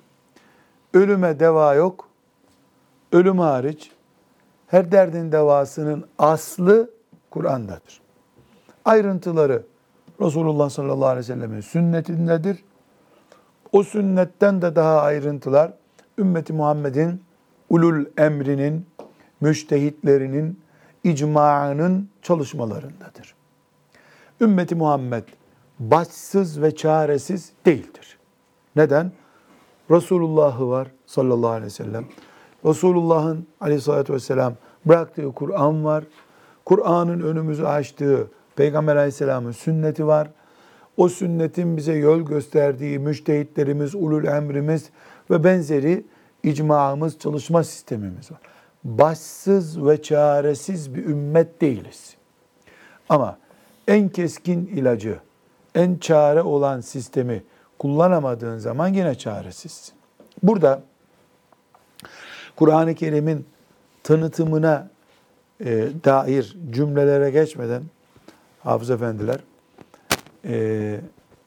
Ölüme 0.95 1.41
deva 1.41 1.75
yok. 1.75 2.09
Ölüm 3.13 3.39
hariç 3.39 3.91
her 4.67 4.93
derdin 4.93 5.33
devasının 5.33 6.05
aslı 6.19 6.91
Kur'an'dadır. 7.31 8.04
Ayrıntıları 8.85 9.63
Resulullah 10.21 10.71
sallallahu 10.71 11.07
aleyhi 11.07 11.19
ve 11.19 11.35
sellemin 11.35 11.61
sünnetindedir. 11.61 12.65
O 13.73 13.83
sünnetten 13.83 14.63
de 14.63 14.77
daha 14.77 15.01
ayrıntılar 15.01 15.73
ümmeti 16.19 16.53
Muhammed'in 16.53 17.23
ulul 17.71 18.05
emrinin, 18.19 18.87
müştehitlerinin, 19.41 20.61
icmaının 21.05 22.09
çalışmalarındadır. 22.23 23.35
Ümmeti 24.41 24.75
Muhammed 24.75 25.25
başsız 25.79 26.63
ve 26.63 26.77
çaresiz 26.77 27.53
değildir. 27.67 28.19
Neden? 28.77 29.13
Resulullah'ı 29.91 30.69
var 30.69 30.89
sallallahu 31.07 31.51
aleyhi 31.51 31.67
ve 31.67 31.71
sellem. 31.71 32.05
Resulullah'ın 32.65 33.47
aleyhissalatü 33.61 34.13
vesselam 34.13 34.55
bıraktığı 34.87 35.33
Kur'an 35.33 35.85
var. 35.85 36.05
Kur'an'ın 36.65 37.21
önümüzü 37.21 37.65
açtığı 37.65 38.31
Peygamber 38.57 38.97
aleyhisselamın 38.97 39.53
sünneti 39.53 40.07
var. 40.07 40.29
O 40.97 41.09
sünnetin 41.09 41.77
bize 41.77 41.93
yol 41.93 42.21
gösterdiği 42.21 42.99
müştehitlerimiz, 42.99 43.95
ulul 43.95 44.25
emrimiz 44.25 44.91
ve 45.31 45.45
benzeri 45.45 46.05
icmamız, 46.43 47.19
çalışma 47.19 47.65
sistemimiz 47.65 48.33
var. 48.33 48.41
Başsız 48.85 49.87
ve 49.87 50.03
çaresiz 50.03 50.95
bir 50.95 51.05
ümmet 51.05 51.61
değiliz. 51.61 52.15
Ama 53.09 53.39
en 53.89 54.09
keskin 54.09 54.67
ilacı, 54.67 55.19
en 55.75 55.97
çare 55.97 56.43
olan 56.43 56.81
sistemi 56.81 57.43
kullanamadığın 57.79 58.59
zaman 58.59 58.89
yine 58.89 59.15
çaresizsin. 59.15 59.95
Burada 60.43 60.83
Kur'an-ı 62.57 62.95
Kerim'in 62.95 63.47
tanıtımına 64.03 64.89
e, 65.61 65.89
dair 66.05 66.57
cümlelere 66.71 67.31
geçmeden 67.31 67.83
hafız 68.65 68.91
efendiler 68.91 69.41
e, 70.45 71.01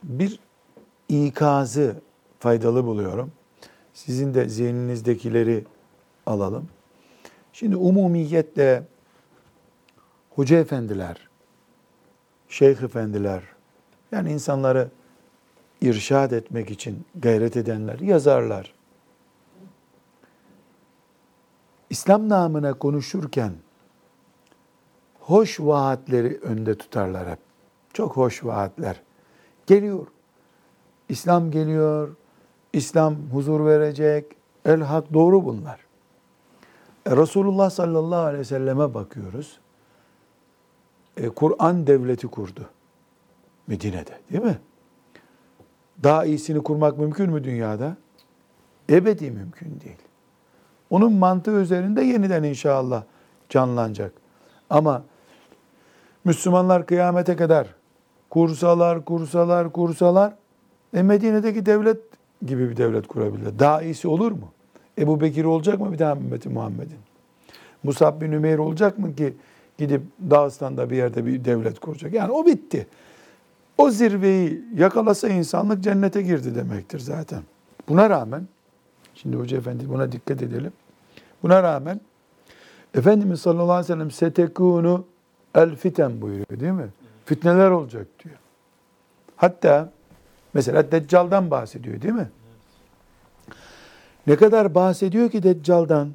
bir 0.03 0.39
ikazı 1.09 1.95
faydalı 2.39 2.85
buluyorum. 2.85 3.31
Sizin 3.93 4.33
de 4.33 4.49
zihninizdekileri 4.49 5.65
alalım. 6.25 6.67
Şimdi 7.53 7.75
umumiyetle 7.75 8.83
hoca 10.35 10.57
efendiler, 10.57 11.27
şeyh 12.49 12.83
efendiler, 12.83 13.43
yani 14.11 14.31
insanları 14.31 14.89
irşad 15.81 16.31
etmek 16.31 16.71
için 16.71 17.05
gayret 17.15 17.57
edenler, 17.57 17.99
yazarlar. 17.99 18.73
İslam 21.89 22.29
namına 22.29 22.73
konuşurken 22.73 23.53
hoş 25.27 25.59
vaatleri 25.59 26.39
önde 26.41 26.77
tutarlar 26.77 27.29
hep. 27.29 27.39
Çok 27.93 28.17
hoş 28.17 28.45
vaatler. 28.45 29.01
Geliyor. 29.65 30.07
İslam 31.09 31.51
geliyor. 31.51 32.15
İslam 32.73 33.15
huzur 33.31 33.65
verecek. 33.65 34.25
El 34.65 34.81
hak 34.81 35.13
doğru 35.13 35.45
bunlar. 35.45 35.79
E, 37.05 37.17
Resulullah 37.17 37.69
sallallahu 37.69 38.19
aleyhi 38.19 38.39
ve 38.39 38.45
selleme 38.45 38.93
bakıyoruz. 38.93 39.59
E, 41.17 41.29
Kur'an 41.29 41.87
devleti 41.87 42.27
kurdu. 42.27 42.69
Medine'de 43.67 44.19
değil 44.31 44.43
mi? 44.43 44.59
Daha 46.03 46.25
iyisini 46.25 46.63
kurmak 46.63 46.97
mümkün 46.97 47.31
mü 47.31 47.43
dünyada? 47.43 47.97
Ebedi 48.89 49.31
mümkün 49.31 49.81
değil. 49.85 49.97
Onun 50.89 51.13
mantığı 51.13 51.61
üzerinde 51.61 52.01
yeniden 52.01 52.43
inşallah 52.43 53.03
canlanacak. 53.49 54.13
Ama 54.69 55.03
Müslümanlar 56.27 56.85
kıyamete 56.85 57.35
kadar 57.35 57.67
kursalar, 58.29 59.05
kursalar, 59.05 59.71
kursalar 59.71 60.33
e 60.93 61.03
Medine'deki 61.03 61.65
devlet 61.65 61.97
gibi 62.45 62.69
bir 62.69 62.77
devlet 62.77 63.07
kurabilirler. 63.07 63.59
Daha 63.59 63.81
iyisi 63.81 64.07
olur 64.07 64.31
mu? 64.31 64.51
Ebu 64.97 65.21
Bekir 65.21 65.45
olacak 65.45 65.79
mı 65.79 65.93
bir 65.93 65.99
daha 65.99 66.15
ümmeti 66.15 66.49
Muhammed'in? 66.49 66.97
Musab 67.83 68.21
bin 68.21 68.31
Ümeyr 68.31 68.57
olacak 68.57 68.99
mı 68.99 69.15
ki 69.15 69.33
gidip 69.77 70.01
Dağıstan'da 70.29 70.89
bir 70.89 70.97
yerde 70.97 71.25
bir 71.25 71.45
devlet 71.45 71.79
kuracak? 71.79 72.13
Yani 72.13 72.31
o 72.31 72.45
bitti. 72.45 72.87
O 73.77 73.89
zirveyi 73.89 74.61
yakalasa 74.75 75.27
insanlık 75.27 75.83
cennete 75.83 76.21
girdi 76.21 76.55
demektir 76.55 76.99
zaten. 76.99 77.41
Buna 77.89 78.09
rağmen, 78.09 78.47
şimdi 79.15 79.37
Hoca 79.37 79.57
Efendi 79.57 79.89
buna 79.89 80.11
dikkat 80.11 80.41
edelim. 80.41 80.71
Buna 81.43 81.63
rağmen 81.63 82.01
Efendimiz 82.93 83.41
sallallahu 83.41 83.71
aleyhi 83.71 83.83
ve 83.83 83.93
sellem 83.93 84.11
setekunu 84.11 85.05
El 85.57 85.75
fiten 85.75 86.21
buyuruyor 86.21 86.59
değil 86.59 86.71
mi? 86.71 86.87
Fitneler 87.25 87.69
olacak 87.71 88.07
diyor. 88.23 88.35
Hatta 89.35 89.91
mesela 90.53 90.91
Deccal'dan 90.91 91.51
bahsediyor 91.51 92.01
değil 92.01 92.13
mi? 92.13 92.29
Ne 94.27 94.35
kadar 94.35 94.75
bahsediyor 94.75 95.31
ki 95.31 95.43
Deccal'dan? 95.43 96.13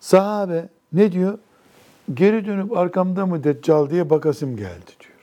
Sahabe 0.00 0.68
ne 0.92 1.12
diyor? 1.12 1.38
Geri 2.14 2.46
dönüp 2.46 2.76
arkamda 2.76 3.26
mı 3.26 3.44
Deccal 3.44 3.90
diye 3.90 4.10
bakasım 4.10 4.56
geldi 4.56 4.90
diyor. 5.00 5.18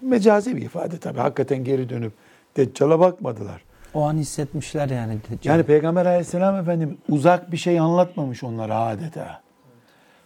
Mecazi 0.00 0.56
bir 0.56 0.62
ifade 0.62 0.98
tabii. 0.98 1.18
Hakikaten 1.18 1.64
geri 1.64 1.88
dönüp 1.88 2.12
Deccal'a 2.56 3.00
bakmadılar. 3.00 3.62
O 3.94 4.02
an 4.02 4.16
hissetmişler 4.16 4.88
yani. 4.88 5.18
Yani 5.44 5.62
Peygamber 5.62 6.06
aleyhisselam 6.06 6.56
efendimiz 6.56 6.96
uzak 7.08 7.52
bir 7.52 7.56
şey 7.56 7.80
anlatmamış 7.80 8.44
onlara 8.44 8.80
adeta. 8.80 9.42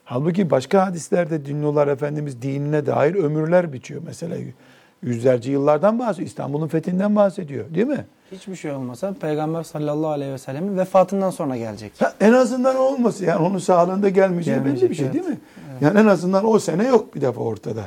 Halbuki 0.04 0.50
başka 0.50 0.86
hadislerde 0.86 1.46
dinliyorlar 1.46 1.88
Efendimiz 1.88 2.42
dinine 2.42 2.86
dair 2.86 3.14
ömürler 3.14 3.72
biçiyor. 3.72 4.02
Mesela 4.06 4.36
yüzlerce 5.02 5.50
yıllardan 5.50 5.98
bahsediyor. 5.98 6.28
İstanbul'un 6.28 6.68
fethinden 6.68 7.16
bahsediyor 7.16 7.74
değil 7.74 7.86
mi? 7.86 8.06
Hiçbir 8.32 8.56
şey 8.56 8.72
olmasa 8.72 9.14
Peygamber 9.20 9.62
sallallahu 9.62 10.10
aleyhi 10.10 10.32
ve 10.32 10.38
sellemin 10.38 10.78
vefatından 10.78 11.30
sonra 11.30 11.56
gelecek. 11.56 11.92
Ha, 11.98 12.14
en 12.20 12.32
azından 12.32 12.76
olması 12.76 13.24
yani 13.24 13.42
onun 13.42 13.58
sağlığında 13.58 14.08
gelmeyeceği 14.08 14.56
belli 14.56 14.62
Gelmeyecek, 14.64 14.90
bir 14.90 14.94
şey 14.94 15.06
evet. 15.06 15.14
değil 15.14 15.26
mi? 15.26 15.38
Yani 15.80 15.98
en 15.98 16.06
azından 16.06 16.46
o 16.46 16.58
sene 16.58 16.86
yok 16.86 17.14
bir 17.14 17.20
defa 17.20 17.40
ortada. 17.40 17.84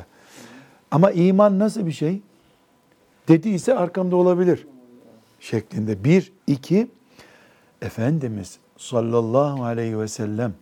Ama 0.90 1.10
iman 1.10 1.58
nasıl 1.58 1.86
bir 1.86 1.92
şey? 1.92 2.20
Dediyse 3.28 3.74
arkamda 3.74 4.16
olabilir 4.16 4.66
şeklinde. 5.40 6.04
Bir, 6.04 6.32
iki, 6.46 6.88
Efendimiz 7.82 8.58
sallallahu 8.76 9.64
aleyhi 9.64 9.98
ve 9.98 10.08
sellem 10.08 10.54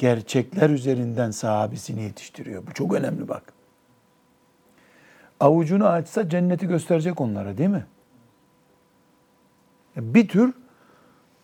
gerçekler 0.00 0.70
üzerinden 0.70 1.30
sahabesini 1.30 2.02
yetiştiriyor. 2.02 2.66
Bu 2.66 2.74
çok 2.74 2.94
önemli 2.94 3.28
bak. 3.28 3.42
Avucunu 5.40 5.86
açsa 5.86 6.28
cenneti 6.28 6.66
gösterecek 6.66 7.20
onlara 7.20 7.58
değil 7.58 7.68
mi? 7.70 7.86
Bir 9.96 10.28
tür 10.28 10.54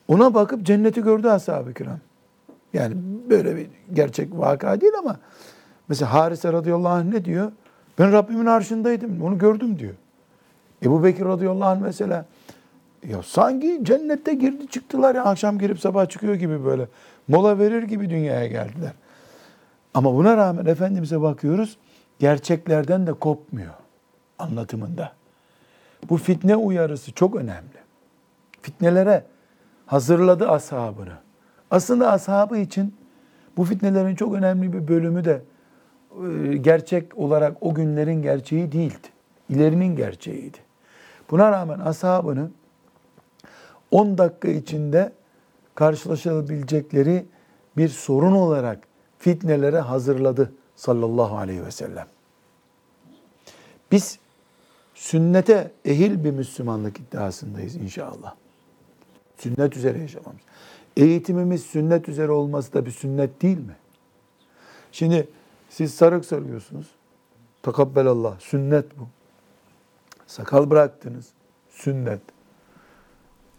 ona 0.09 0.35
bakıp 0.35 0.67
cenneti 0.67 1.03
gördü 1.03 1.29
ashab-ı 1.29 1.75
kiram. 1.75 1.99
Yani 2.73 2.95
böyle 3.31 3.57
bir 3.57 3.67
gerçek 3.93 4.29
vaka 4.33 4.81
değil 4.81 4.93
ama 4.99 5.17
mesela 5.89 6.13
Harise 6.13 6.53
radıyallahu 6.53 6.93
anh 6.93 7.05
ne 7.05 7.25
diyor? 7.25 7.53
Ben 7.99 8.13
Rabbimin 8.13 8.47
arşındaydım, 8.47 9.23
onu 9.23 9.39
gördüm 9.39 9.79
diyor. 9.79 9.95
Ebu 10.83 11.05
Bekir 11.05 11.25
radıyallahu 11.25 11.69
anh 11.69 11.81
mesela 11.81 12.25
ya 13.09 13.23
sanki 13.23 13.81
cennette 13.83 14.35
girdi 14.35 14.67
çıktılar 14.69 15.15
ya 15.15 15.25
akşam 15.25 15.59
girip 15.59 15.81
sabah 15.81 16.09
çıkıyor 16.09 16.35
gibi 16.35 16.65
böyle. 16.65 16.89
Mola 17.29 17.59
verir 17.59 17.83
gibi 17.83 18.11
dünyaya 18.11 18.47
geldiler. 18.47 18.93
Ama 19.95 20.15
buna 20.15 20.37
rağmen 20.37 20.67
Efendimiz'e 20.67 21.21
bakıyoruz 21.21 21.77
gerçeklerden 22.19 23.07
de 23.07 23.13
kopmuyor 23.13 23.75
anlatımında. 24.39 25.13
Bu 26.09 26.17
fitne 26.17 26.57
uyarısı 26.57 27.13
çok 27.13 27.37
önemli. 27.37 27.77
Fitnelere 28.63 29.25
hazırladı 29.87 30.49
ashabını. 30.49 31.15
Aslında 31.71 32.13
ashabı 32.13 32.59
için 32.59 32.95
bu 33.57 33.65
fitnelerin 33.65 34.15
çok 34.15 34.35
önemli 34.35 34.73
bir 34.73 34.89
bölümü 34.89 35.25
de 35.25 35.43
e, 36.25 36.57
gerçek 36.57 37.19
olarak 37.19 37.57
o 37.61 37.75
günlerin 37.75 38.23
gerçeği 38.23 38.73
değildi. 38.73 39.09
İlerinin 39.49 39.97
gerçeğiydi. 39.97 40.59
Buna 41.31 41.51
rağmen 41.51 41.79
ashabını 41.79 42.51
10 43.91 44.19
dakika 44.19 44.49
içinde 44.49 45.13
karşılaşabilecekleri 45.75 47.27
bir 47.77 47.89
sorun 47.89 48.33
olarak 48.33 48.79
fitnelere 49.19 49.81
hazırladı 49.81 50.53
sallallahu 50.77 51.37
aleyhi 51.37 51.65
ve 51.65 51.71
sellem. 51.71 52.07
Biz 53.93 54.19
sünnete 54.95 55.73
ehil 55.85 56.25
bir 56.25 56.31
Müslümanlık 56.31 57.01
iddiasındayız 57.01 57.77
inşallah. 57.77 58.35
Sünnet 59.37 59.77
üzere 59.77 59.99
yaşamamız. 59.99 60.41
Eğitimimiz 60.97 61.63
sünnet 61.63 62.09
üzere 62.09 62.33
olması 62.33 62.73
da 62.73 62.87
bir 62.87 62.91
sünnet 62.91 63.43
değil 63.43 63.59
mi? 63.59 63.77
Şimdi 64.93 65.29
siz 65.71 65.95
sarık 65.95 66.25
sarıyorsunuz. 66.25 66.87
Takabbelallah. 67.63 68.41
Sünnet 68.41 68.99
bu. 68.99 69.09
Sakal 70.27 70.71
bıraktınız. 70.71 71.29
Sünnet. 71.71 72.21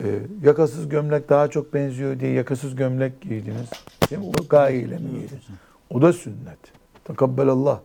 Ee, 0.04 0.20
yakasız 0.44 0.90
gömlek 0.90 1.30
daha 1.30 1.48
çok 1.48 1.74
benziyor 1.74 2.20
diye 2.20 2.32
yakasız 2.32 2.76
gömlek 2.76 3.22
giydiniz. 3.22 3.70
Değil 4.10 4.22
mi? 4.22 4.28
O 4.28 4.48
gayeyle 4.50 4.98
mi 4.98 5.10
giydiniz? 5.10 5.44
O 5.90 6.02
da 6.02 6.14
sünnet. 6.14 6.60
Takabbelallah. 7.04 7.80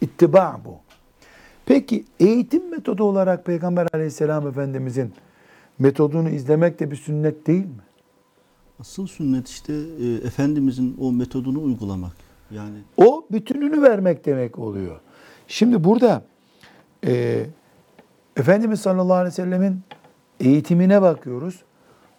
İttiba 0.00 0.60
bu. 0.64 0.76
Peki 1.66 2.04
eğitim 2.20 2.70
metodu 2.70 3.04
olarak 3.04 3.44
Peygamber 3.44 3.86
aleyhisselam 3.92 4.48
efendimizin 4.48 5.12
metodunu 5.78 6.28
izlemek 6.28 6.80
de 6.80 6.90
bir 6.90 6.96
sünnet 6.96 7.46
değil 7.46 7.64
mi? 7.64 7.82
Asıl 8.80 9.06
sünnet 9.06 9.48
işte 9.48 9.72
e, 9.72 10.26
Efendimizin 10.26 10.96
o 11.00 11.12
metodunu 11.12 11.62
uygulamak. 11.62 12.12
Yani 12.50 12.78
O 12.96 13.26
bütününü 13.32 13.82
vermek 13.82 14.26
demek 14.26 14.58
oluyor. 14.58 15.00
Şimdi 15.48 15.84
burada 15.84 16.24
e, 17.06 17.46
Efendimiz 18.36 18.80
sallallahu 18.80 19.14
aleyhi 19.14 19.32
ve 19.32 19.36
sellemin 19.36 19.80
eğitimine 20.42 21.02
bakıyoruz. 21.02 21.62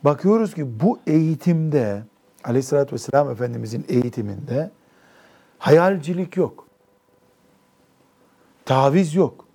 Bakıyoruz 0.03 0.53
ki 0.53 0.79
bu 0.79 0.99
eğitimde 1.07 2.03
aleyhissalatü 2.43 2.93
vesselam 2.93 3.29
Efendimizin 3.29 3.85
eğitiminde 3.89 4.71
hayalcilik 5.59 6.37
yok. 6.37 6.67
Taviz 8.65 9.15
yok. 9.15 9.45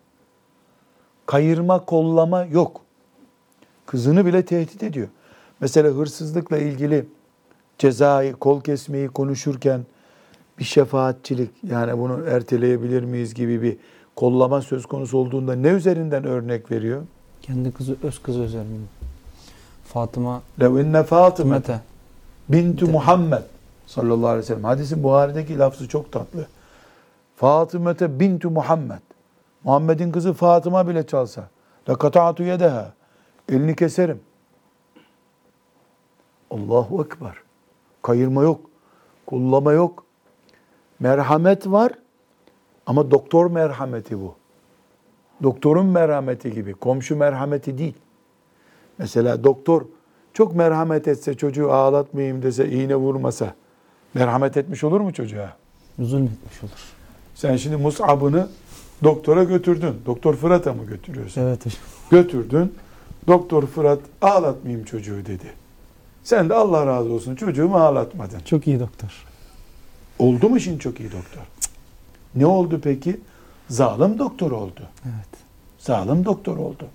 Kayırma, 1.27 1.85
kollama 1.85 2.45
yok. 2.45 2.81
Kızını 3.87 4.27
bile 4.27 4.45
tehdit 4.45 4.83
ediyor. 4.83 5.09
Mesela 5.61 5.89
hırsızlıkla 5.89 6.59
ilgili 6.59 7.07
cezayı, 7.79 8.33
kol 8.33 8.61
kesmeyi 8.61 9.09
konuşurken 9.09 9.87
bir 10.59 10.65
şefaatçilik 10.65 11.51
yani 11.63 11.99
bunu 11.99 12.27
erteleyebilir 12.27 13.03
miyiz 13.03 13.35
gibi 13.35 13.63
bir 13.63 13.77
kollama 14.17 14.63
söz 14.63 14.87
konusu 14.87 15.19
olduğunda 15.19 15.55
ne 15.55 15.69
üzerinden 15.69 16.25
örnek 16.25 16.71
veriyor? 16.71 17.03
Kendi 17.49 17.73
kızı, 17.73 17.97
öz 18.03 18.23
kızı 18.23 18.41
üzerinden. 18.41 18.89
Fatıma 19.85 20.43
Lev 20.61 20.77
inne 20.77 21.03
Fatıma 21.03 21.55
Mete. 21.55 21.81
bintu 22.49 22.87
Muhammed 22.89 23.43
sallallahu 23.87 24.27
aleyhi 24.27 24.43
ve 24.43 24.47
sellem. 24.47 24.65
Hadisin 24.65 25.03
Buhari'deki 25.03 25.59
lafzı 25.59 25.89
çok 25.89 26.13
tatlı. 26.13 26.47
Fatımete 27.37 28.21
bintu 28.21 28.51
Muhammed. 28.51 28.99
Muhammed'in 29.65 30.13
kızı 30.13 30.33
Fatıma 30.33 30.89
bile 30.89 31.07
çalsa. 31.07 31.49
La 31.89 31.99
kata'tu 31.99 32.43
yedeha. 32.43 32.93
Elini 33.49 33.77
keserim. 33.77 34.21
Allahu 36.51 37.05
Ekber. 37.05 37.35
Kayırma 38.03 38.43
yok. 38.43 38.61
Kullama 39.27 39.73
yok. 39.73 40.05
Merhamet 41.01 41.67
var 41.67 41.93
ama 42.87 43.11
doktor 43.11 43.51
merhameti 43.51 44.21
bu. 44.21 44.35
Doktorun 45.42 45.87
merhameti 45.87 46.53
gibi. 46.53 46.74
Komşu 46.74 47.16
merhameti 47.16 47.79
değil. 47.79 47.94
Mesela 48.98 49.44
doktor 49.44 49.83
çok 50.35 50.55
merhamet 50.55 51.09
etse 51.09 51.35
çocuğu 51.35 51.72
ağlatmayayım 51.72 52.42
dese 52.42 52.70
iğne 52.70 52.96
vurmasa 52.96 53.55
merhamet 54.14 54.57
etmiş 54.57 54.85
olur 54.85 55.01
mu 55.01 55.12
çocuğa? 55.12 55.57
zulmetmiş 55.98 56.62
olur. 56.62 56.72
Sen 57.35 57.57
şimdi 57.57 57.77
Mus'ab'ını 57.77 58.48
doktora 59.05 59.44
götürdün. 59.44 59.94
Doktor 60.07 60.35
Fırat'a 60.35 60.72
mı 60.72 60.85
götürüyorsun? 60.85 61.40
Evet 61.42 61.66
hocam. 61.66 61.81
Götürdün. 62.11 62.74
Doktor 63.27 63.66
Fırat 63.66 63.98
ağlatmayayım 64.22 64.85
çocuğu 64.85 65.27
dedi. 65.27 65.53
Sen 66.24 66.48
de 66.48 66.55
Allah 66.55 66.87
razı 66.87 67.12
olsun 67.12 67.35
çocuğumu 67.35 67.77
ağlatmadın. 67.77 68.40
Çok 68.40 68.66
iyi 68.66 68.81
doktor. 68.81 69.24
Oldu 70.18 70.48
mu 70.48 70.61
şimdi 70.61 70.79
çok 70.79 71.01
iyi 71.01 71.12
doktor? 71.12 71.42
Ne 72.35 72.46
oldu 72.46 72.81
peki? 72.83 73.20
Zalim 73.69 74.19
doktor 74.19 74.51
oldu. 74.51 74.81
Evet. 75.05 75.29
Zalim 75.79 76.25
doktor 76.25 76.57
oldu. 76.57 76.87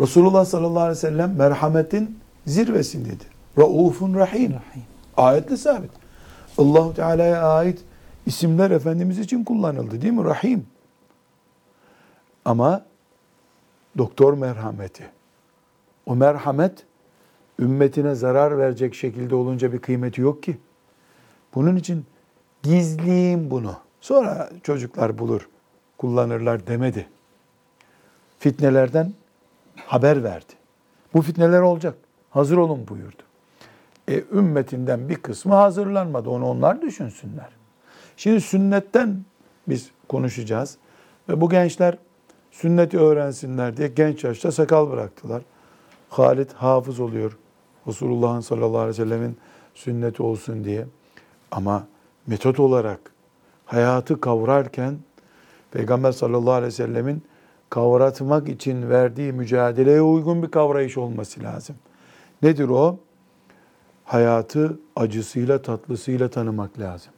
Resulullah 0.00 0.44
sallallahu 0.44 0.80
aleyhi 0.80 0.96
ve 0.96 1.00
sellem 1.00 1.36
merhametin 1.36 2.18
zirvesindedir. 2.46 3.28
Raufun 3.58 4.14
rahim. 4.14 4.52
Rahim. 4.52 4.84
Ayetle 5.16 5.56
sabit. 5.56 5.90
Allahu 6.58 6.94
Teala'ya 6.94 7.48
ait 7.48 7.80
isimler 8.26 8.70
Efendimiz 8.70 9.18
için 9.18 9.44
kullanıldı 9.44 10.02
değil 10.02 10.12
mi? 10.12 10.24
Rahim. 10.24 10.66
Ama 12.44 12.84
doktor 13.98 14.34
merhameti. 14.34 15.10
O 16.06 16.16
merhamet 16.16 16.86
ümmetine 17.58 18.14
zarar 18.14 18.58
verecek 18.58 18.94
şekilde 18.94 19.34
olunca 19.34 19.72
bir 19.72 19.78
kıymeti 19.78 20.20
yok 20.20 20.42
ki. 20.42 20.58
Bunun 21.54 21.76
için 21.76 22.06
gizleyeyim 22.62 23.50
bunu. 23.50 23.76
Sonra 24.04 24.50
çocuklar 24.62 25.18
bulur, 25.18 25.48
kullanırlar 25.98 26.66
demedi. 26.66 27.06
Fitnelerden 28.38 29.12
haber 29.86 30.24
verdi. 30.24 30.52
Bu 31.14 31.22
fitneler 31.22 31.60
olacak. 31.60 31.94
Hazır 32.30 32.56
olun 32.56 32.88
buyurdu. 32.88 33.22
E, 34.08 34.24
ümmetinden 34.32 35.08
bir 35.08 35.14
kısmı 35.14 35.54
hazırlanmadı. 35.54 36.30
Onu 36.30 36.46
onlar 36.46 36.82
düşünsünler. 36.82 37.48
Şimdi 38.16 38.40
sünnetten 38.40 39.24
biz 39.68 39.90
konuşacağız. 40.08 40.76
Ve 41.28 41.40
bu 41.40 41.50
gençler 41.50 41.98
sünneti 42.50 42.98
öğrensinler 42.98 43.76
diye 43.76 43.88
genç 43.88 44.24
yaşta 44.24 44.52
sakal 44.52 44.90
bıraktılar. 44.90 45.42
Halid 46.08 46.50
hafız 46.52 47.00
oluyor. 47.00 47.38
Resulullah'ın 47.86 48.40
sallallahu 48.40 48.78
aleyhi 48.78 49.00
ve 49.00 49.04
sellemin 49.04 49.36
sünneti 49.74 50.22
olsun 50.22 50.64
diye. 50.64 50.86
Ama 51.50 51.86
metot 52.26 52.60
olarak 52.60 53.13
hayatı 53.64 54.20
kavrarken 54.20 54.98
Peygamber 55.70 56.12
sallallahu 56.12 56.52
aleyhi 56.52 56.66
ve 56.66 56.76
sellemin 56.76 57.22
kavratmak 57.70 58.48
için 58.48 58.90
verdiği 58.90 59.32
mücadeleye 59.32 60.02
uygun 60.02 60.42
bir 60.42 60.50
kavrayış 60.50 60.98
olması 60.98 61.42
lazım. 61.42 61.76
Nedir 62.42 62.68
o? 62.68 62.98
Hayatı 64.04 64.78
acısıyla 64.96 65.62
tatlısıyla 65.62 66.28
tanımak 66.28 66.78
lazım. 66.78 67.12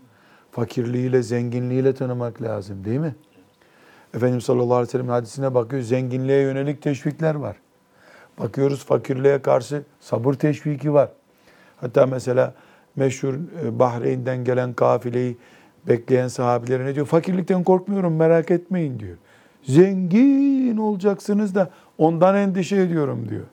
Fakirliğiyle, 0.52 1.22
zenginliğiyle 1.22 1.94
tanımak 1.94 2.42
lazım 2.42 2.84
değil 2.84 3.00
mi? 3.00 3.14
Efendimiz 4.14 4.44
sallallahu 4.44 4.74
aleyhi 4.74 4.88
ve 4.88 4.92
sellem 4.92 5.08
hadisine 5.08 5.54
bakıyor. 5.54 5.82
Zenginliğe 5.82 6.40
yönelik 6.40 6.82
teşvikler 6.82 7.34
var. 7.34 7.56
Bakıyoruz 8.38 8.84
fakirliğe 8.84 9.42
karşı 9.42 9.82
sabır 10.00 10.34
teşviki 10.34 10.94
var. 10.94 11.08
Hatta 11.76 12.06
mesela 12.06 12.54
meşhur 12.96 13.34
e, 13.34 13.78
Bahreyn'den 13.78 14.44
gelen 14.44 14.72
kafileyi 14.72 15.36
bekleyen 15.88 16.28
sahabilere 16.28 16.84
ne 16.84 16.94
diyor? 16.94 17.06
Fakirlikten 17.06 17.64
korkmuyorum 17.64 18.16
merak 18.16 18.50
etmeyin 18.50 19.00
diyor. 19.00 19.16
Zengin 19.62 20.76
olacaksınız 20.76 21.54
da 21.54 21.70
ondan 21.98 22.36
endişe 22.36 22.76
ediyorum 22.76 23.28
diyor. 23.28 23.44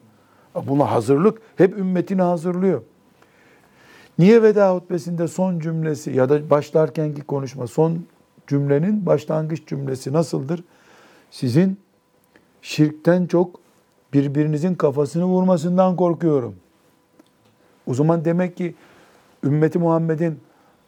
Buna 0.67 0.91
hazırlık 0.91 1.41
hep 1.57 1.77
ümmetini 1.77 2.21
hazırlıyor. 2.21 2.81
Niye 4.19 4.43
veda 4.43 4.75
hutbesinde 4.75 5.27
son 5.27 5.59
cümlesi 5.59 6.11
ya 6.11 6.29
da 6.29 6.49
başlarkenki 6.49 7.21
konuşma 7.21 7.67
son 7.67 8.05
cümlenin 8.47 9.05
başlangıç 9.05 9.67
cümlesi 9.67 10.13
nasıldır? 10.13 10.63
Sizin 11.31 11.77
şirkten 12.61 13.25
çok 13.25 13.59
birbirinizin 14.13 14.75
kafasını 14.75 15.25
vurmasından 15.25 15.95
korkuyorum. 15.95 16.55
O 17.87 17.93
zaman 17.93 18.25
demek 18.25 18.57
ki 18.57 18.75
ümmeti 19.43 19.79
Muhammed'in 19.79 20.39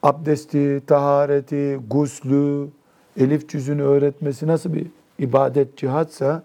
abdesti, 0.05 0.81
tahareti, 0.87 1.79
guslü, 1.89 2.67
elif 3.19 3.49
cüzünü 3.49 3.81
öğretmesi 3.81 4.47
nasıl 4.47 4.73
bir 4.73 4.87
ibadet, 5.19 5.77
cihatsa 5.77 6.43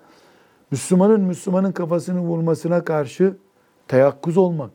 Müslümanın 0.71 1.21
Müslümanın 1.21 1.73
kafasını 1.73 2.21
vurmasına 2.21 2.85
karşı 2.85 3.37
teyakkuz 3.89 4.37
olmak, 4.37 4.71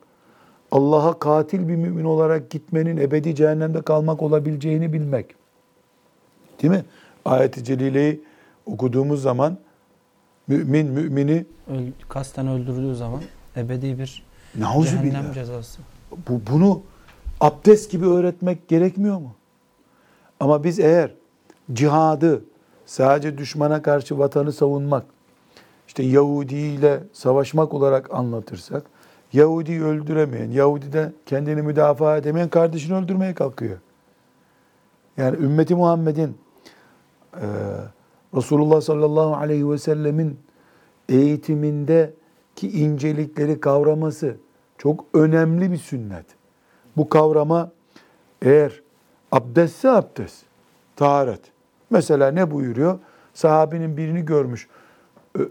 Allah'a 0.71 1.19
katil 1.19 1.67
bir 1.67 1.76
mümin 1.76 2.04
olarak 2.04 2.50
gitmenin 2.50 2.98
ebedi 2.98 3.36
cehennemde 3.36 3.82
kalmak 3.82 4.21
olabileceğini 4.21 4.93
bilmek. 4.93 5.36
Değil 6.62 6.74
mi? 6.74 6.86
Ayet-i 7.26 7.63
Celile'yi 7.63 8.21
okuduğumuz 8.65 9.21
zaman 9.21 9.58
mümin 10.48 10.88
mümini 10.88 11.45
kasten 12.10 12.48
öldürdüğü 12.48 12.95
zaman 12.95 13.21
ebedi 13.58 14.00
bir 14.00 14.24
nauzu 14.58 14.89
cehennem 14.89 15.24
billah. 15.24 15.34
cezası. 15.34 15.82
Bu, 16.30 16.41
bunu 16.52 16.82
abdest 17.41 17.91
gibi 17.91 18.06
öğretmek 18.06 18.67
gerekmiyor 18.67 19.17
mu? 19.17 19.36
Ama 20.39 20.63
biz 20.63 20.80
eğer 20.80 21.12
cihadı 21.74 22.43
sadece 22.86 23.38
düşmana 23.38 23.82
karşı 23.82 24.17
vatanı 24.17 24.52
savunmak, 24.54 25.06
işte 25.88 26.04
Yahudi 26.04 26.56
ile 26.56 27.04
savaşmak 27.13 27.74
olarak 27.74 28.13
anlatırsak, 28.13 28.84
Yahudi 29.34 29.84
öldüremeyen, 29.84 30.52
Yahudi 30.52 30.93
de 30.93 31.12
kendini 31.26 31.62
müdafaa 31.62 32.17
edemeyen 32.17 32.50
kardeşini 32.50 32.98
öldürmeye 32.98 33.34
kalkıyor. 33.34 33.78
Yani 35.17 35.38
ümmeti 35.38 35.76
Muhammed'in 35.76 36.38
e, 37.34 37.48
Resulullah 38.36 38.82
sallallahu 38.82 39.36
aleyhi 39.36 39.71
ve 39.71 39.78
sellemin 39.78 40.39
eğitimindeki 41.10 42.69
incelikleri 42.71 43.60
kavraması 43.60 44.36
çok 44.78 45.06
önemli 45.13 45.71
bir 45.71 45.78
sünnet. 45.78 46.26
Bu 46.97 47.10
kavrama 47.10 47.71
eğer 48.41 48.81
abdestse 49.31 49.89
abdest, 49.89 50.43
taharet. 50.95 51.41
Mesela 51.89 52.31
ne 52.31 52.51
buyuruyor? 52.51 52.99
Sahabinin 53.34 53.97
birini 53.97 54.25
görmüş. 54.25 54.67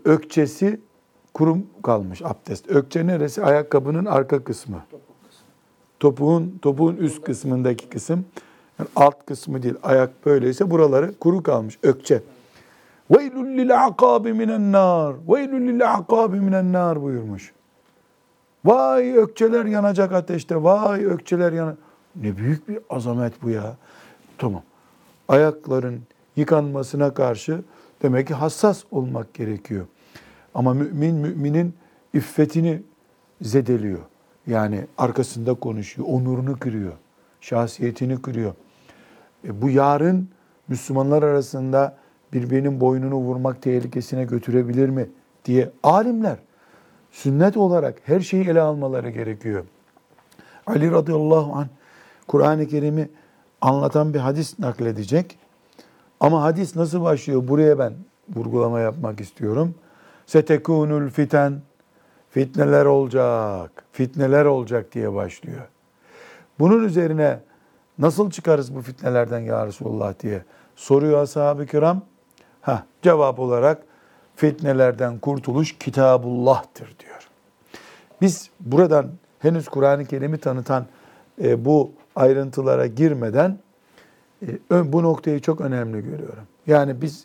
Ökçesi 0.04 0.80
kurum 1.34 1.66
kalmış 1.82 2.22
abdest. 2.22 2.68
Ökçe 2.68 3.06
neresi? 3.06 3.44
Ayakkabının 3.44 4.04
arka 4.04 4.44
kısmı. 4.44 4.84
Topuğun 6.00 6.58
topuğun 6.62 6.96
üst 6.96 7.24
kısmındaki 7.24 7.88
kısım. 7.88 8.24
Yani 8.78 8.88
alt 8.96 9.26
kısmı 9.26 9.62
değil. 9.62 9.74
Ayak 9.82 10.26
böyleyse 10.26 10.70
buraları 10.70 11.18
kuru 11.18 11.42
kalmış. 11.42 11.78
Ökçe. 11.82 12.22
Akabi 13.78 14.32
minen 14.32 14.72
nar. 14.72 15.14
Veylül 15.28 15.68
lil 15.68 15.94
akabi 15.94 16.40
minen 16.40 16.72
nar 16.72 17.02
buyurmuş. 17.02 17.52
Vay 18.64 19.16
ökçeler 19.16 19.64
yanacak 19.64 20.12
ateşte. 20.12 20.62
Vay 20.62 21.04
ökçeler 21.04 21.52
yana. 21.52 21.76
Ne 22.16 22.36
büyük 22.36 22.68
bir 22.68 22.78
azamet 22.90 23.42
bu 23.42 23.50
ya. 23.50 23.76
Tamam. 24.38 24.62
Ayakların 25.28 26.00
yıkanmasına 26.36 27.14
karşı 27.14 27.62
demek 28.02 28.26
ki 28.26 28.34
hassas 28.34 28.82
olmak 28.90 29.34
gerekiyor. 29.34 29.86
Ama 30.54 30.74
mümin 30.74 31.14
müminin 31.14 31.74
iffetini 32.14 32.82
zedeliyor. 33.40 34.00
Yani 34.46 34.86
arkasında 34.98 35.54
konuşuyor, 35.54 36.08
onurunu 36.08 36.58
kırıyor, 36.58 36.92
şahsiyetini 37.40 38.22
kırıyor. 38.22 38.54
E 39.44 39.62
bu 39.62 39.70
yarın 39.70 40.28
Müslümanlar 40.68 41.22
arasında 41.22 41.96
birbirinin 42.32 42.80
boynunu 42.80 43.14
vurmak 43.14 43.62
tehlikesine 43.62 44.24
götürebilir 44.24 44.88
mi 44.88 45.08
diye 45.44 45.70
alimler 45.82 46.38
sünnet 47.14 47.56
olarak 47.56 47.94
her 48.04 48.20
şeyi 48.20 48.48
ele 48.48 48.60
almaları 48.60 49.10
gerekiyor. 49.10 49.64
Ali 50.66 50.90
radıyallahu 50.90 51.52
anh 51.52 51.66
Kur'an-ı 52.28 52.66
Kerim'i 52.66 53.08
anlatan 53.60 54.14
bir 54.14 54.18
hadis 54.18 54.58
nakledecek. 54.58 55.38
Ama 56.20 56.42
hadis 56.42 56.76
nasıl 56.76 57.02
başlıyor? 57.02 57.48
Buraya 57.48 57.78
ben 57.78 57.92
vurgulama 58.36 58.80
yapmak 58.80 59.20
istiyorum. 59.20 59.74
Setekunul 60.26 61.10
fiten 61.10 61.62
fitneler 62.30 62.84
olacak, 62.84 63.84
fitneler 63.92 64.44
olacak 64.44 64.94
diye 64.94 65.14
başlıyor. 65.14 65.68
Bunun 66.58 66.84
üzerine 66.84 67.40
nasıl 67.98 68.30
çıkarız 68.30 68.74
bu 68.74 68.80
fitnelerden 68.80 69.40
ya 69.40 69.66
Resulullah 69.66 70.14
diye 70.20 70.44
soruyor 70.76 71.22
ashab-ı 71.22 71.66
kiram. 71.66 72.02
Heh, 72.62 72.82
cevap 73.02 73.38
olarak 73.38 73.82
fitnelerden 74.36 75.18
kurtuluş 75.18 75.78
kitabullah'tır 75.78 76.86
diyor. 76.98 77.28
Biz 78.20 78.50
buradan 78.60 79.10
henüz 79.38 79.68
Kur'an-ı 79.68 80.04
Kerim'i 80.04 80.38
tanıtan 80.38 80.86
e, 81.42 81.64
bu 81.64 81.92
ayrıntılara 82.16 82.86
girmeden 82.86 83.58
e, 84.70 84.92
bu 84.92 85.02
noktayı 85.02 85.40
çok 85.40 85.60
önemli 85.60 86.04
görüyorum. 86.04 86.44
Yani 86.66 87.02
biz 87.02 87.24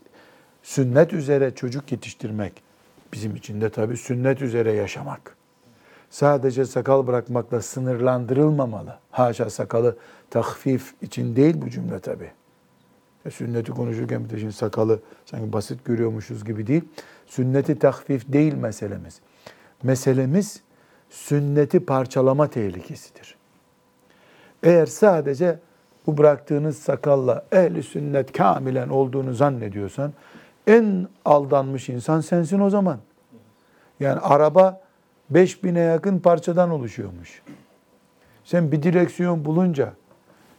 sünnet 0.64 1.14
üzere 1.14 1.56
çocuk 1.56 1.92
yetiştirmek, 1.92 2.64
bizim 3.14 3.36
için 3.36 3.62
de 3.62 3.70
tabii 3.70 3.98
sünnet 3.98 4.42
üzere 4.42 4.72
yaşamak. 4.72 5.36
Sadece 6.10 6.66
sakal 6.66 7.08
bırakmakla 7.08 7.62
sınırlandırılmamalı. 7.62 8.98
Haşa 9.12 9.50
sakalı 9.50 9.98
tahfif 10.30 10.94
için 11.02 11.36
değil 11.36 11.56
bu 11.62 11.70
cümle 11.70 12.00
tabii. 12.00 12.32
E, 13.26 13.32
sünneti 13.32 13.72
konuşurken 13.72 14.26
bir 14.26 14.30
de 14.30 14.40
şimdi 14.40 14.54
sakalı 14.54 15.00
sanki 15.26 15.54
basit 15.54 15.86
görüyormuşuz 15.86 16.46
gibi 16.46 16.68
değil. 16.68 16.84
Sünneti 17.28 17.80
tahfif 17.80 18.34
değil 18.34 18.54
meselemiz. 18.54 19.20
Meselemiz 19.84 20.62
sünneti 21.10 21.86
parçalama 21.86 22.48
tehlikesidir. 22.48 23.36
Eğer 24.64 24.86
sadece 24.86 25.60
bu 26.08 26.18
bıraktığınız 26.18 26.78
sakalla 26.78 27.46
ehli 27.52 27.84
sünnet 27.84 28.32
kamilen 28.32 28.90
olduğunu 28.90 29.34
zannediyorsan 29.34 30.14
en 30.68 31.08
aldanmış 31.26 31.90
insan 31.90 32.22
sensin 32.22 32.60
o 32.60 32.70
zaman. 32.70 32.98
Yani 34.00 34.20
araba 34.20 34.82
5000'e 35.34 35.82
yakın 35.82 36.20
parçadan 36.20 36.70
oluşuyormuş. 36.70 37.42
Sen 38.44 38.72
bir 38.72 38.84
direksiyon 38.84 39.46
bulunca 39.46 39.94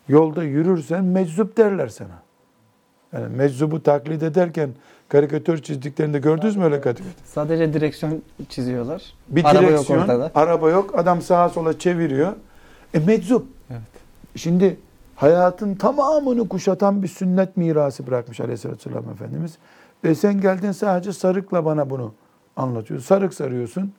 yolda 0.09 0.45
yürürsen 0.45 1.05
meczup 1.05 1.57
derler 1.57 1.89
sana. 1.89 2.23
Yani 3.13 3.37
meczubu 3.37 3.83
taklit 3.83 4.23
ederken 4.23 4.71
karikatür 5.09 5.63
çizdiklerinde 5.63 6.19
gördünüz 6.19 6.57
mü 6.57 6.65
öyle 6.65 6.81
karikatür? 6.81 7.13
Sadece 7.25 7.73
direksiyon 7.73 8.23
çiziyorlar. 8.49 9.03
Bir 9.29 9.45
Araba 9.45 9.61
yok 9.63 9.71
direksiyon, 9.71 10.01
ortada. 10.01 10.31
araba 10.35 10.71
yok. 10.71 10.99
Adam 10.99 11.23
sağa 11.23 11.49
sola 11.49 11.79
çeviriyor. 11.79 12.33
E 12.95 12.99
meczup. 12.99 13.47
Evet. 13.71 13.81
Şimdi 14.37 14.77
hayatın 15.17 15.75
tamamını 15.75 16.49
kuşatan 16.49 17.03
bir 17.03 17.09
sünnet 17.09 17.57
mirası 17.57 18.07
bırakmış 18.07 18.41
Aleyhisselatü 18.41 18.91
Vesselam 18.91 19.11
Efendimiz. 19.13 19.59
Ve 20.05 20.15
sen 20.15 20.41
geldin 20.41 20.73
sadece 20.73 21.13
sarıkla 21.13 21.65
bana 21.65 21.91
bunu 21.91 22.13
anlatıyorsun. 22.57 23.07
Sarık 23.07 23.35
sarıyorsun. 23.35 23.93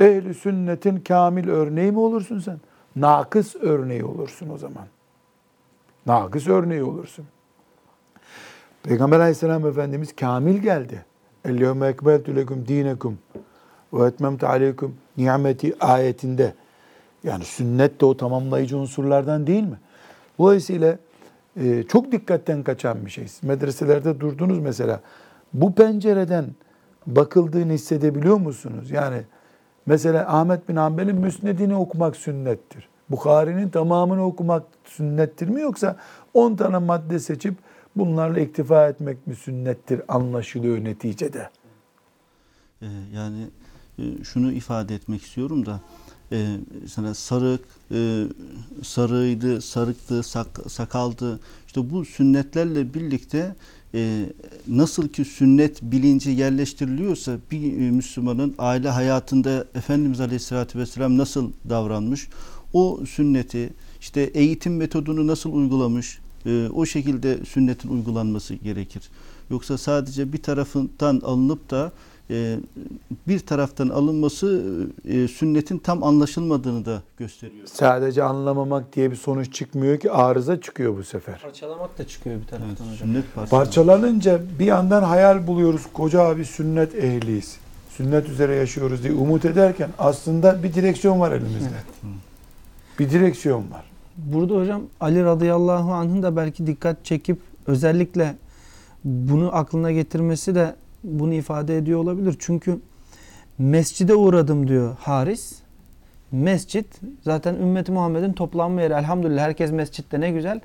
Ehli 0.00 0.34
sünnetin 0.34 0.96
kamil 0.96 1.48
örneği 1.48 1.92
mi 1.92 1.98
olursun 1.98 2.38
sen? 2.38 2.60
nakıs 2.96 3.54
örneği 3.54 4.04
olursun 4.04 4.48
o 4.54 4.58
zaman. 4.58 4.84
Nakıs 6.06 6.48
örneği 6.48 6.82
olursun. 6.82 7.24
Peygamber 8.82 9.20
aleyhisselam 9.20 9.66
Efendimiz 9.66 10.16
kamil 10.16 10.58
geldi. 10.58 11.04
El-yevme 11.44 11.86
ekbeltü 11.86 12.36
leküm 12.36 12.68
dinekum 12.68 13.18
ve 13.92 14.06
etmemtu 14.06 14.46
aleykum 14.46 14.94
nimeti 15.16 15.84
ayetinde. 15.84 16.54
Yani 17.24 17.44
sünnet 17.44 18.00
de 18.00 18.04
o 18.04 18.16
tamamlayıcı 18.16 18.78
unsurlardan 18.78 19.46
değil 19.46 19.62
mi? 19.62 19.78
Dolayısıyla 20.38 20.98
e, 21.56 21.82
çok 21.82 22.12
dikkatten 22.12 22.62
kaçan 22.62 23.06
bir 23.06 23.10
şey. 23.10 23.26
Medreselerde 23.42 24.20
durdunuz 24.20 24.58
mesela. 24.58 25.00
Bu 25.52 25.74
pencereden 25.74 26.46
bakıldığını 27.06 27.72
hissedebiliyor 27.72 28.36
musunuz? 28.36 28.90
Yani 28.90 29.22
mesela 29.86 30.38
Ahmet 30.38 30.68
bin 30.68 30.76
Hanbel'in 30.76 31.16
müsnedini 31.16 31.76
okumak 31.76 32.16
sünnettir. 32.16 32.88
Bukhari'nin 33.10 33.68
tamamını 33.68 34.26
okumak 34.26 34.62
sünnettir 34.84 35.48
mi 35.48 35.60
yoksa 35.60 35.96
10 36.34 36.56
tane 36.56 36.78
madde 36.78 37.18
seçip 37.18 37.54
bunlarla 37.96 38.40
iktifa 38.40 38.88
etmek 38.88 39.26
mi 39.26 39.36
sünnettir 39.36 40.02
anlaşılıyor 40.08 40.84
neticede? 40.84 41.50
Ee, 42.82 42.86
yani 43.14 43.46
e, 43.98 44.24
şunu 44.24 44.52
ifade 44.52 44.94
etmek 44.94 45.22
istiyorum 45.22 45.66
da 45.66 45.80
e, 46.32 46.46
sana 46.88 47.14
sarık, 47.14 47.64
e, 47.90 48.24
sarıydı, 48.82 49.60
sarıktı, 49.60 50.22
sak, 50.22 50.60
sakaldı. 50.68 51.40
İşte 51.66 51.90
bu 51.90 52.04
sünnetlerle 52.04 52.94
birlikte 52.94 53.54
nasıl 54.68 55.08
ki 55.08 55.24
sünnet 55.24 55.82
bilinci 55.82 56.30
yerleştiriliyorsa 56.30 57.36
bir 57.50 57.90
Müslümanın 57.90 58.54
aile 58.58 58.88
hayatında 58.88 59.66
Efendimiz 59.74 60.20
Aleyhisselatü 60.20 60.78
Vesselam 60.78 61.18
nasıl 61.18 61.50
davranmış, 61.68 62.28
o 62.72 63.00
sünneti 63.06 63.72
işte 64.00 64.20
eğitim 64.20 64.76
metodunu 64.76 65.26
nasıl 65.26 65.52
uygulamış, 65.52 66.18
e, 66.46 66.68
o 66.74 66.86
şekilde 66.86 67.44
sünnetin 67.44 67.88
uygulanması 67.88 68.54
gerekir. 68.54 69.10
Yoksa 69.50 69.78
sadece 69.78 70.32
bir 70.32 70.42
tarafından 70.42 71.20
alınıp 71.24 71.70
da 71.70 71.92
e, 72.30 72.56
bir 73.28 73.38
taraftan 73.40 73.88
alınması 73.88 74.62
e, 75.08 75.28
sünnetin 75.28 75.78
tam 75.78 76.02
anlaşılmadığını 76.02 76.84
da 76.84 77.02
gösteriyor. 77.18 77.66
Sadece 77.66 78.22
anlamamak 78.22 78.96
diye 78.96 79.10
bir 79.10 79.16
sonuç 79.16 79.52
çıkmıyor 79.54 80.00
ki 80.00 80.10
arıza 80.10 80.60
çıkıyor 80.60 80.96
bu 80.96 81.04
sefer. 81.04 81.40
Parçalamak 81.42 81.98
da 81.98 82.06
çıkıyor 82.06 82.40
bir 82.40 82.46
taraftan 82.46 82.68
Evet, 82.68 82.80
hocam. 82.80 83.08
sünnet 83.08 83.34
parçaları. 83.34 83.64
Parçalanınca 83.64 84.40
bir 84.58 84.66
yandan 84.66 85.02
hayal 85.02 85.46
buluyoruz. 85.46 85.82
Koca 85.92 86.20
abi 86.20 86.44
sünnet 86.44 86.94
ehliyiz. 86.94 87.56
Sünnet 87.96 88.28
üzere 88.28 88.54
yaşıyoruz 88.54 89.02
diye 89.02 89.12
umut 89.12 89.44
ederken 89.44 89.90
aslında 89.98 90.62
bir 90.62 90.74
direksiyon 90.74 91.20
var 91.20 91.32
elimizde. 91.32 91.68
Bir 92.98 93.10
direksiyon 93.10 93.70
var. 93.70 93.91
Burada 94.16 94.54
hocam 94.54 94.82
Ali 95.00 95.24
radıyallahu 95.24 95.92
anh'ın 95.92 96.22
da 96.22 96.36
belki 96.36 96.66
dikkat 96.66 97.04
çekip 97.04 97.38
özellikle 97.66 98.34
bunu 99.04 99.56
aklına 99.56 99.92
getirmesi 99.92 100.54
de 100.54 100.74
bunu 101.04 101.34
ifade 101.34 101.76
ediyor 101.76 102.00
olabilir. 102.00 102.36
Çünkü 102.38 102.78
mescide 103.58 104.14
uğradım 104.14 104.68
diyor 104.68 104.96
Haris. 105.00 105.62
Mescit 106.32 107.00
zaten 107.22 107.54
ümmeti 107.54 107.92
Muhammed'in 107.92 108.32
toplanma 108.32 108.82
yeri. 108.82 108.92
Elhamdülillah 108.92 109.42
herkes 109.42 109.72
mescitte 109.72 110.20
ne 110.20 110.30
güzel. 110.30 110.60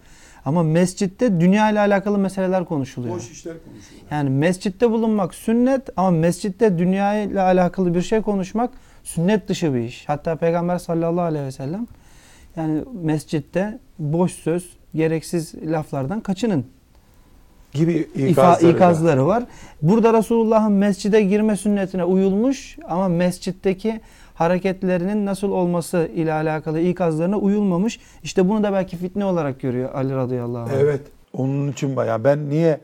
Ama 0.46 0.64
mescitte 0.64 1.40
dünya 1.40 1.72
ile 1.72 1.80
alakalı 1.80 2.18
meseleler 2.18 2.66
konuşuluyor. 2.66 3.20
işler 3.20 3.56
konuşuyor. 3.66 4.02
Yani 4.12 4.30
mescitte 4.30 4.92
bulunmak 4.92 5.36
sünnet 5.36 5.90
ama 5.98 6.12
mescitte 6.12 6.78
dünya 6.78 7.22
ile 7.24 7.42
alakalı 7.42 7.96
bir 7.96 8.02
şey 8.02 8.22
konuşmak 8.22 8.70
sünnet 9.04 9.48
dışı 9.48 9.74
bir 9.74 9.80
iş. 9.80 10.10
Hatta 10.10 10.36
Peygamber 10.36 10.78
sallallahu 10.78 11.22
aleyhi 11.22 11.46
ve 11.46 11.52
sellem 11.52 11.88
yani 12.58 12.84
mescitte 13.04 13.80
boş 14.00 14.32
söz, 14.32 14.70
gereksiz 14.96 15.56
laflardan 15.65 16.20
kaçının 16.20 16.65
Gibi 17.74 18.08
ikazları. 18.15 18.72
ikazları 18.72 19.28
var. 19.28 19.43
Burada 19.82 20.13
Resulullah'ın 20.13 20.72
mescide 20.72 21.22
girme 21.22 21.56
sünnetine 21.58 22.04
uyulmuş 22.04 22.78
ama 22.88 23.08
mescitteki 23.08 24.02
hareketlerinin 24.34 25.26
nasıl 25.26 25.52
olması 25.52 26.10
ile 26.15 26.34
alakalı 26.34 26.80
ikazlarına 26.80 27.38
uyulmamış. 27.38 28.00
İşte 28.24 28.50
bunu 28.50 28.63
da 28.63 28.74
belki 28.74 28.98
fitne 28.98 29.26
olarak 29.26 29.60
görüyor 29.62 29.93
Ali 29.93 30.15
radıyallahu 30.15 30.62
anh. 30.62 30.80
Evet. 30.80 31.02
Onun 31.34 31.72
için 31.72 31.96
bayağı 31.96 32.24
ben 32.24 32.50
niye 32.50 32.80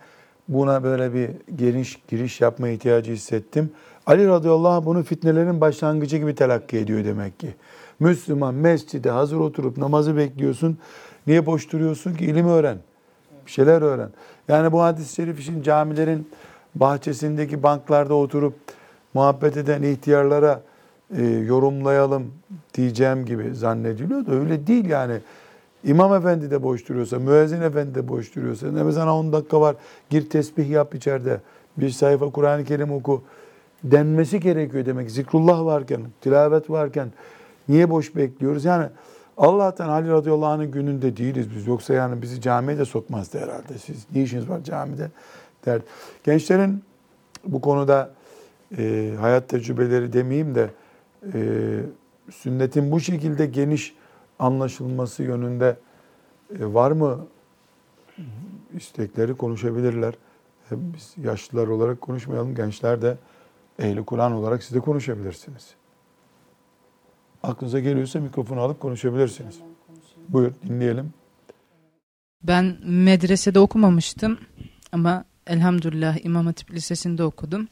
buna 0.48 0.84
böyle 0.84 1.14
bir 1.14 1.30
geniş 1.56 2.00
giriş 2.08 2.42
yapma 2.42 2.70
ihtiyacı 2.70 3.12
hissettim? 3.12 3.72
Ali 4.06 4.28
radıyallahu 4.28 4.70
anh 4.74 4.86
bunu 4.86 5.04
fitnelerin 5.04 5.62
başlangıcı 5.62 6.18
gibi 6.18 6.36
telakki 6.36 6.78
ediyor 6.78 7.06
demek 7.06 7.40
ki. 7.40 7.48
Müslüman 8.04 8.54
mescide 8.54 9.10
hazır 9.10 9.38
oturup 9.38 9.78
namazı 9.78 10.18
bekliyorsun. 10.18 10.78
Niye 11.28 11.46
boş 11.46 11.72
duruyorsun 11.72 12.14
ki? 12.14 12.26
İlim 12.26 12.48
öğren. 12.48 12.78
Bir 13.46 13.52
şeyler 13.52 13.82
öğren. 13.82 14.10
Yani 14.48 14.72
bu 14.72 14.82
hadis-i 14.82 15.16
şerif 15.16 15.40
için 15.40 15.62
camilerin 15.62 16.28
bahçesindeki 16.76 17.64
banklarda 17.64 18.14
oturup 18.14 18.54
muhabbet 19.14 19.58
eden 19.58 19.84
ihtiyarlara 19.84 20.62
e, 21.18 21.26
yorumlayalım 21.26 22.34
diyeceğim 22.74 23.26
gibi 23.26 23.56
zannediliyor 23.56 24.26
da 24.26 24.32
öyle 24.32 24.68
değil 24.68 24.86
yani. 24.86 25.18
İmam 25.84 26.14
efendi 26.14 26.52
de 26.52 26.64
boş 26.64 26.90
duruyorsa, 26.90 27.20
müezzin 27.20 27.62
efendi 27.62 27.96
de 27.96 28.08
boş 28.08 28.36
duruyorsa, 28.36 28.72
ne 28.72 28.92
sana 28.92 29.18
10 29.18 29.34
dakika 29.34 29.62
var, 29.62 29.76
gir 30.10 30.30
tesbih 30.30 30.70
yap 30.70 30.96
içeride, 30.96 31.42
bir 31.78 31.90
sayfa 31.90 32.30
Kur'an-ı 32.30 32.64
Kerim 32.66 32.92
oku 32.92 33.24
denmesi 33.84 34.40
gerekiyor 34.40 34.86
demek. 34.86 35.12
Zikrullah 35.12 35.66
varken, 35.66 36.02
tilavet 36.22 36.70
varken 36.70 37.08
niye 37.70 37.90
boş 37.90 38.16
bekliyoruz? 38.16 38.66
Yani 38.66 38.88
Allah'tan 39.38 39.90
Ali 39.90 40.10
radıyallahu 40.10 40.50
anh'ın 40.50 40.72
gününde 40.72 41.18
değiliz 41.18 41.56
biz. 41.56 41.68
Yoksa 41.68 41.94
yani 41.94 42.22
bizi 42.22 42.42
camiye 42.42 42.78
de 42.78 42.86
sokmazdı 42.86 43.40
herhalde. 43.40 43.78
Siz 43.78 44.06
ne 44.16 44.24
işiniz 44.24 44.50
var 44.50 44.64
camide 44.64 45.12
der. 45.66 45.82
Gençlerin 46.24 46.84
bu 47.48 47.62
konuda 47.62 48.12
e, 48.78 49.14
hayat 49.20 49.50
tecrübeleri 49.50 50.14
demeyeyim 50.14 50.56
de 50.56 50.70
e, 51.34 51.40
sünnetin 52.32 52.92
bu 52.92 53.00
şekilde 53.00 53.46
geniş 53.46 53.96
anlaşılması 54.40 55.24
yönünde 55.24 55.78
e, 56.60 56.74
var 56.74 56.92
mı 56.92 57.26
istekleri 58.74 59.38
konuşabilirler. 59.38 60.14
E, 60.72 60.76
Biz 60.94 61.14
yaşlılar 61.26 61.68
olarak 61.68 62.02
konuşmayalım. 62.02 62.56
Gençler 62.56 63.02
de 63.02 63.18
ehli 63.80 64.06
Kur'an 64.06 64.32
olarak 64.32 64.64
siz 64.64 64.76
de 64.76 64.80
konuşabilirsiniz. 64.80 65.76
Aklınıza 67.44 67.80
geliyorsa 67.80 68.20
mikrofonu 68.20 68.60
alıp 68.62 68.80
konuşabilirsiniz. 68.80 69.60
Buyur 70.30 70.52
dinleyelim. 70.68 71.14
Ben 72.44 72.78
medresede 72.84 73.60
okumamıştım 73.60 74.40
ama 74.92 75.26
elhamdülillah 75.48 76.26
İmam 76.26 76.46
Hatip 76.46 76.72
Lisesi'nde 76.72 77.24
okudum. 77.24 77.68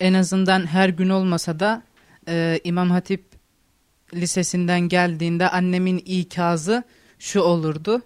En 0.00 0.14
azından 0.14 0.66
her 0.66 0.88
gün 0.88 1.08
olmasa 1.08 1.60
da 1.60 1.82
e, 2.28 2.60
İmam 2.64 2.90
Hatip 2.90 3.24
Lisesi'nden 4.14 4.80
geldiğinde 4.80 5.48
annemin 5.48 5.98
ikazı 5.98 6.82
şu 7.18 7.40
olurdu. 7.40 8.02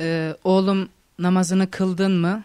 E, 0.00 0.36
oğlum 0.44 0.88
namazını 1.18 1.70
kıldın 1.70 2.12
mı? 2.12 2.44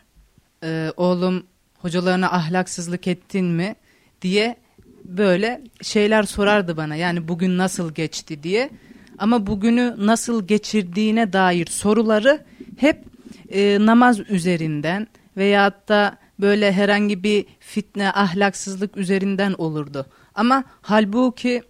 E, 0.64 0.92
oğlum 0.98 1.44
hocalarına 1.78 2.32
ahlaksızlık 2.32 3.08
ettin 3.08 3.46
mi? 3.46 3.76
diye 4.24 4.56
böyle 5.04 5.62
şeyler 5.82 6.24
sorardı 6.24 6.78
bana. 6.78 6.96
Yani 6.96 7.28
bugün 7.28 7.58
nasıl 7.58 7.94
geçti 7.94 8.44
diye. 8.44 8.70
Ama 9.18 9.48
bugünü 9.48 9.96
nasıl 9.98 10.48
geçirdiğine 10.48 11.34
dair 11.34 11.66
soruları 11.66 12.44
hep 12.78 13.04
e, 13.50 13.78
namaz 13.86 14.20
üzerinden 14.30 15.08
veyahut 15.38 15.90
da 15.90 16.18
böyle 16.40 16.74
herhangi 16.74 17.24
bir 17.24 17.46
fitne, 17.60 18.12
ahlaksızlık 18.12 18.98
üzerinden 18.98 19.54
olurdu. 19.58 20.06
Ama 20.36 20.64
halbuki 20.82 21.64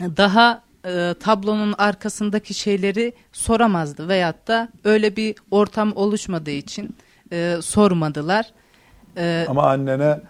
daha 0.00 0.62
e, 0.84 1.14
tablonun 1.20 1.74
arkasındaki 1.78 2.54
şeyleri 2.54 3.12
soramazdı 3.32 4.08
veyahut 4.08 4.48
da 4.48 4.68
öyle 4.84 5.16
bir 5.16 5.34
ortam 5.50 5.92
oluşmadığı 5.96 6.50
için 6.50 6.96
e, 7.32 7.56
sormadılar. 7.62 8.46
E, 9.16 9.46
Ama 9.48 9.66
annene 9.66 10.20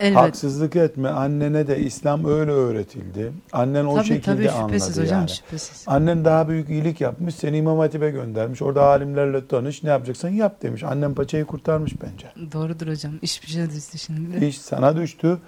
elbet. 0.00 0.16
haksızlık 0.16 0.76
etme. 0.76 1.08
Annene 1.08 1.66
de 1.66 1.78
İslam 1.78 2.24
öyle 2.24 2.50
öğretildi. 2.50 3.32
Annen 3.52 3.84
o 3.84 3.94
tabii 3.94 4.06
şekilde 4.06 4.24
tabii 4.24 4.48
şüphesiz 4.62 4.88
anladı 4.88 5.02
hocam 5.02 5.18
yani. 5.18 5.28
şüphesiz. 5.30 5.84
Annen 5.86 6.24
daha 6.24 6.48
büyük 6.48 6.68
iyilik 6.68 7.00
yapmış. 7.00 7.34
Seni 7.34 7.56
İmam 7.56 7.78
Hatip'e 7.78 8.10
göndermiş. 8.10 8.62
Orada 8.62 8.84
alimlerle 8.84 9.46
tanış. 9.46 9.82
Ne 9.82 9.90
yapacaksan 9.90 10.28
yap 10.28 10.62
demiş. 10.62 10.82
Annem 10.82 11.14
paçayı 11.14 11.44
kurtarmış 11.44 11.92
bence. 12.02 12.52
Doğrudur 12.52 12.88
hocam. 12.88 13.12
İş 13.22 13.42
bir 13.42 13.48
şey 13.48 13.70
düştü 13.70 13.98
şimdi. 13.98 14.44
İş 14.44 14.60
sana 14.60 14.96
düştü. 14.96 15.38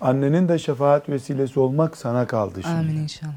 Annenin 0.00 0.48
de 0.48 0.58
şefaat 0.58 1.08
vesilesi 1.08 1.60
olmak 1.60 1.96
sana 1.96 2.26
kaldı 2.26 2.62
şimdi. 2.62 2.74
Amin 2.74 2.96
inşallah. 2.96 3.32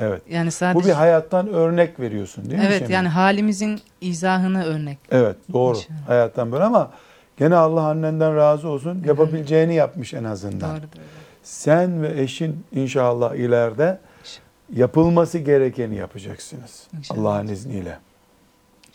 Evet. 0.00 0.22
Yani 0.30 0.50
sadece 0.50 0.84
Bu 0.84 0.88
bir 0.88 0.92
hayattan 0.94 1.48
örnek 1.48 2.00
veriyorsun 2.00 2.44
değil 2.50 2.58
mi 2.58 2.64
Evet 2.68 2.90
yani 2.90 3.08
halimizin 3.08 3.80
izahını 4.00 4.64
örnek. 4.64 4.98
Evet 5.10 5.36
doğru. 5.52 5.76
İnşallah. 5.76 6.08
Hayattan 6.08 6.52
böyle 6.52 6.64
ama 6.64 6.90
gene 7.38 7.56
Allah 7.56 7.88
annenden 7.88 8.36
razı 8.36 8.68
olsun. 8.68 9.02
Yapabileceğini 9.06 9.74
yapmış 9.74 10.14
en 10.14 10.24
azından. 10.24 10.70
Doğrudur. 10.70 10.88
Sen 11.42 12.02
ve 12.02 12.20
eşin 12.20 12.64
inşallah 12.72 13.34
ileride 13.34 13.98
Yapılması 14.74 15.38
gerekeni 15.38 15.96
yapacaksınız. 15.96 16.86
Allah'ın 17.10 17.48
izniyle. 17.48 17.98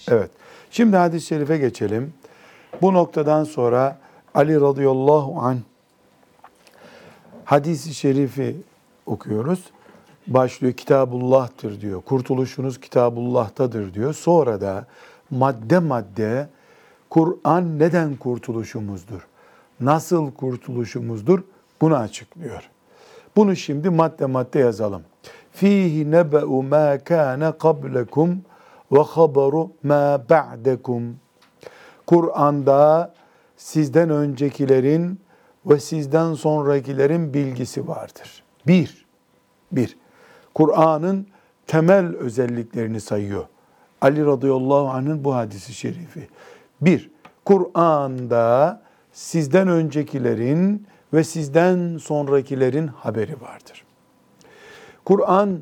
Evet. 0.07 0.31
Şimdi 0.71 0.97
hadis-i 0.97 1.27
şerife 1.27 1.57
geçelim. 1.57 2.13
Bu 2.81 2.93
noktadan 2.93 3.43
sonra 3.43 3.97
Ali 4.35 4.61
radıyallahu 4.61 5.39
anh 5.41 5.57
hadisi 7.45 7.93
şerifi 7.93 8.55
okuyoruz. 9.05 9.59
Başlıyor 10.27 10.73
Kitabullah'tır 10.73 11.81
diyor. 11.81 12.01
Kurtuluşunuz 12.01 12.79
Kitabullah'tadır 12.79 13.93
diyor. 13.93 14.13
Sonra 14.13 14.61
da 14.61 14.85
madde 15.29 15.79
madde 15.79 16.47
Kur'an 17.13 17.79
neden 17.79 18.15
kurtuluşumuzdur? 18.15 19.27
Nasıl 19.79 20.31
kurtuluşumuzdur? 20.31 21.43
Bunu 21.81 21.95
açıklıyor. 21.95 22.69
Bunu 23.35 23.55
şimdi 23.55 23.89
madde 23.89 24.25
madde 24.25 24.59
yazalım. 24.59 25.01
Fihi 25.51 26.11
nebe'u 26.11 26.63
ma 26.63 26.97
kana 26.97 27.57
qablekum 27.57 28.41
ve 28.91 28.99
haberu 28.99 29.71
ma 29.83 30.23
ba'dekum. 30.29 31.15
Kur'an'da 32.07 33.13
sizden 33.57 34.09
öncekilerin 34.09 35.19
ve 35.65 35.79
sizden 35.79 36.33
sonrakilerin 36.33 37.33
bilgisi 37.33 37.87
vardır. 37.87 38.43
Bir, 38.67 39.05
bir. 39.71 39.97
Kur'an'ın 40.53 41.27
temel 41.67 42.15
özelliklerini 42.15 43.01
sayıyor. 43.01 43.45
Ali 44.01 44.25
radıyallahu 44.25 44.89
anh'ın 44.89 45.23
bu 45.23 45.35
hadisi 45.35 45.73
şerifi. 45.73 46.27
Bir, 46.85 47.09
Kur'an'da 47.45 48.81
sizden 49.11 49.67
öncekilerin 49.67 50.87
ve 51.13 51.23
sizden 51.23 51.97
sonrakilerin 51.97 52.87
haberi 52.87 53.41
vardır. 53.41 53.85
Kur'an 55.05 55.59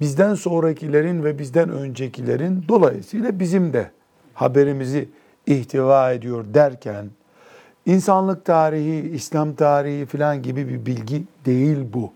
bizden 0.00 0.34
sonrakilerin 0.34 1.24
ve 1.24 1.38
bizden 1.38 1.68
öncekilerin 1.68 2.64
dolayısıyla 2.68 3.40
bizim 3.40 3.72
de 3.72 3.90
haberimizi 4.34 5.08
ihtiva 5.46 6.12
ediyor 6.12 6.44
derken 6.54 7.10
insanlık 7.86 8.44
tarihi, 8.44 9.10
İslam 9.10 9.54
tarihi 9.54 10.06
filan 10.06 10.42
gibi 10.42 10.68
bir 10.68 10.86
bilgi 10.86 11.24
değil 11.46 11.78
bu. 11.92 12.12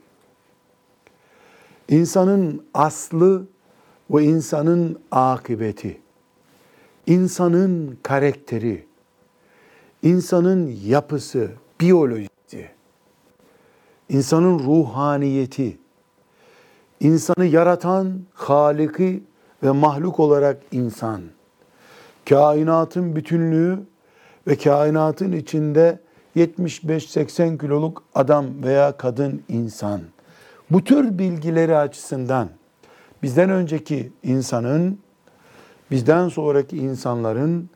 İnsanın 1.89 2.65
aslı 2.75 3.47
ve 4.11 4.25
insanın 4.25 4.99
akıbeti, 5.11 6.01
insanın 7.07 7.99
karakteri, 8.03 8.87
insanın 10.03 10.77
yapısı, 10.85 11.51
biyolojisi, 11.81 12.69
insanın 14.09 14.59
ruhaniyeti, 14.59 15.79
insanı 17.01 17.45
yaratan 17.45 18.21
Haliki 18.35 19.23
ve 19.63 19.71
mahluk 19.71 20.21
olarak 20.21 20.63
insan, 20.73 21.23
kainatın 22.29 23.17
bütünlüğü 23.17 23.79
ve 24.47 24.57
kainatın 24.57 25.33
içinde 25.33 25.99
75-80 26.37 27.59
kiloluk 27.59 28.03
adam 28.15 28.47
veya 28.63 28.97
kadın 28.97 29.43
insan. 29.49 30.01
Bu 30.71 30.85
tür 30.85 31.19
bilgileri 31.19 31.77
açısından 31.77 32.49
bizden 33.23 33.51
önceki 33.51 34.13
insanın, 34.23 34.99
bizden 35.95 36.29
sonraki 36.29 36.77
insanların 36.77 37.71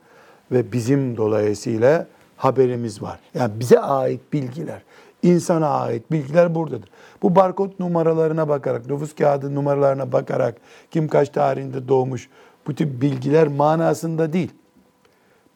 ve 0.53 0.73
bizim 0.73 1.16
dolayısıyla 1.16 2.07
haberimiz 2.37 3.03
var. 3.03 3.21
Yani 3.35 3.61
bize 3.61 3.81
ait 3.81 4.21
bilgiler, 4.33 4.83
insana 5.23 5.69
ait 5.69 6.12
bilgiler 6.12 6.55
buradadır. 6.55 6.91
Bu 7.23 7.37
barkod 7.37 7.73
numaralarına 7.79 8.49
bakarak, 8.49 8.91
nüfus 8.91 9.14
kağıdı 9.14 9.55
numaralarına 9.55 10.12
bakarak 10.12 10.55
kim 10.91 11.09
kaç 11.09 11.29
tarihinde 11.29 11.89
doğmuş 11.89 12.29
bu 12.66 12.75
tip 12.75 13.03
bilgiler 13.03 13.49
manasında 13.49 14.33
değil. 14.33 14.51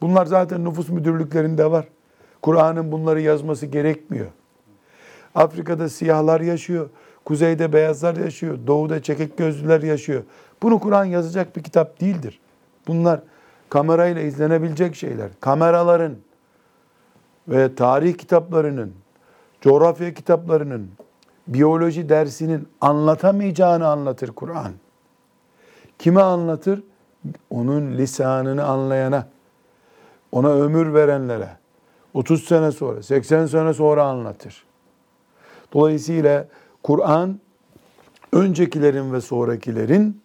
Bunlar 0.00 0.26
zaten 0.26 0.64
nüfus 0.64 0.88
müdürlüklerinde 0.88 1.70
var. 1.70 1.88
Kur'an'ın 2.42 2.92
bunları 2.92 3.20
yazması 3.20 3.66
gerekmiyor. 3.66 4.26
Afrika'da 5.34 5.88
siyahlar 5.88 6.40
yaşıyor. 6.40 6.88
Kuzeyde 7.24 7.72
beyazlar 7.72 8.16
yaşıyor. 8.16 8.58
Doğuda 8.66 9.02
çekik 9.02 9.38
gözlüler 9.38 9.82
yaşıyor. 9.82 10.22
Bunu 10.62 10.78
Kur'an 10.78 11.04
yazacak 11.04 11.56
bir 11.56 11.62
kitap 11.62 12.00
değildir. 12.00 12.40
Bunlar 12.86 13.20
kamerayla 13.68 14.22
izlenebilecek 14.22 14.94
şeyler. 14.94 15.28
Kameraların 15.40 16.16
ve 17.48 17.74
tarih 17.74 18.18
kitaplarının, 18.18 18.92
coğrafya 19.60 20.14
kitaplarının, 20.14 20.90
biyoloji 21.48 22.08
dersinin 22.08 22.68
anlatamayacağını 22.80 23.86
anlatır 23.88 24.28
Kur'an. 24.28 24.72
Kime 25.98 26.20
anlatır? 26.20 26.82
Onun 27.50 27.92
lisanını 27.92 28.64
anlayana, 28.64 29.26
ona 30.32 30.48
ömür 30.48 30.94
verenlere, 30.94 31.48
30 32.14 32.44
sene 32.44 32.72
sonra, 32.72 33.02
80 33.02 33.46
sene 33.46 33.74
sonra 33.74 34.04
anlatır. 34.04 34.64
Dolayısıyla 35.72 36.46
Kur'an 36.82 37.40
öncekilerin 38.32 39.12
ve 39.12 39.20
sonrakilerin 39.20 40.22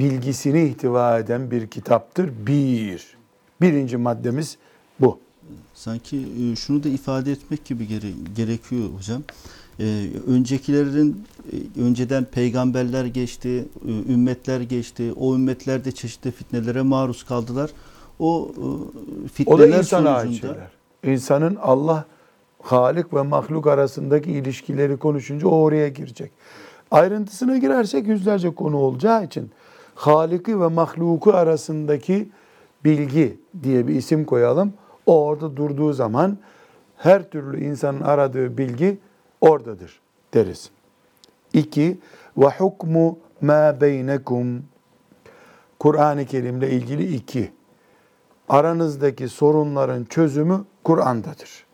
bilgisini 0.00 0.62
ihtiva 0.64 1.18
eden 1.18 1.50
bir 1.50 1.66
kitaptır. 1.66 2.30
Bir. 2.46 3.16
Birinci 3.60 3.96
maddemiz 3.96 4.56
bu. 5.00 5.18
Sanki 5.74 6.16
e, 6.16 6.56
şunu 6.56 6.82
da 6.84 6.88
ifade 6.88 7.32
etmek 7.32 7.64
gibi 7.64 7.86
gere- 7.86 8.34
gerekiyor 8.36 8.88
hocam. 8.96 9.22
Ee, 9.80 10.06
öncekilerin 10.26 11.24
e, 11.76 11.80
önceden 11.80 12.24
peygamberler 12.24 13.04
geçti, 13.04 13.64
e, 13.88 14.12
ümmetler 14.12 14.60
geçti. 14.60 15.12
O 15.16 15.34
ümmetler 15.34 15.84
de 15.84 15.92
çeşitli 15.92 16.30
fitnelere 16.30 16.82
maruz 16.82 17.22
kaldılar. 17.24 17.70
O 18.18 18.50
e, 18.56 18.60
O 18.60 18.68
da 19.24 19.28
fitneler 19.32 19.78
insana 19.78 20.10
ait 20.10 20.26
sonucunda 20.26 20.54
şeyler. 20.54 21.14
İnsanın 21.14 21.56
Allah, 21.62 22.04
Halik 22.62 23.14
ve 23.14 23.22
mahluk 23.22 23.66
arasındaki 23.66 24.30
ilişkileri 24.30 24.96
konuşunca 24.96 25.48
o 25.48 25.62
oraya 25.62 25.88
girecek. 25.88 26.30
Ayrıntısına 26.90 27.58
girersek 27.58 28.06
yüzlerce 28.08 28.54
konu 28.54 28.76
olacağı 28.76 29.24
için 29.24 29.50
Halik'i 29.98 30.60
ve 30.60 30.66
mahluku 30.66 31.32
arasındaki 31.32 32.28
bilgi 32.84 33.38
diye 33.62 33.88
bir 33.88 33.94
isim 33.94 34.24
koyalım. 34.24 34.72
O 35.06 35.24
orada 35.24 35.56
durduğu 35.56 35.92
zaman 35.92 36.38
her 36.96 37.30
türlü 37.30 37.64
insanın 37.64 38.00
aradığı 38.00 38.58
bilgi 38.58 38.98
oradadır 39.40 40.00
deriz. 40.34 40.70
İki, 41.52 41.98
ve 42.36 42.46
hukmu 42.46 43.18
ma 43.40 43.80
beynekum. 43.80 44.62
Kur'an-ı 45.78 46.26
Kerim'le 46.26 46.62
ilgili 46.62 47.14
iki. 47.14 47.52
Aranızdaki 48.48 49.28
sorunların 49.28 50.04
çözümü 50.04 50.64
Kur'an'dadır. 50.84 51.66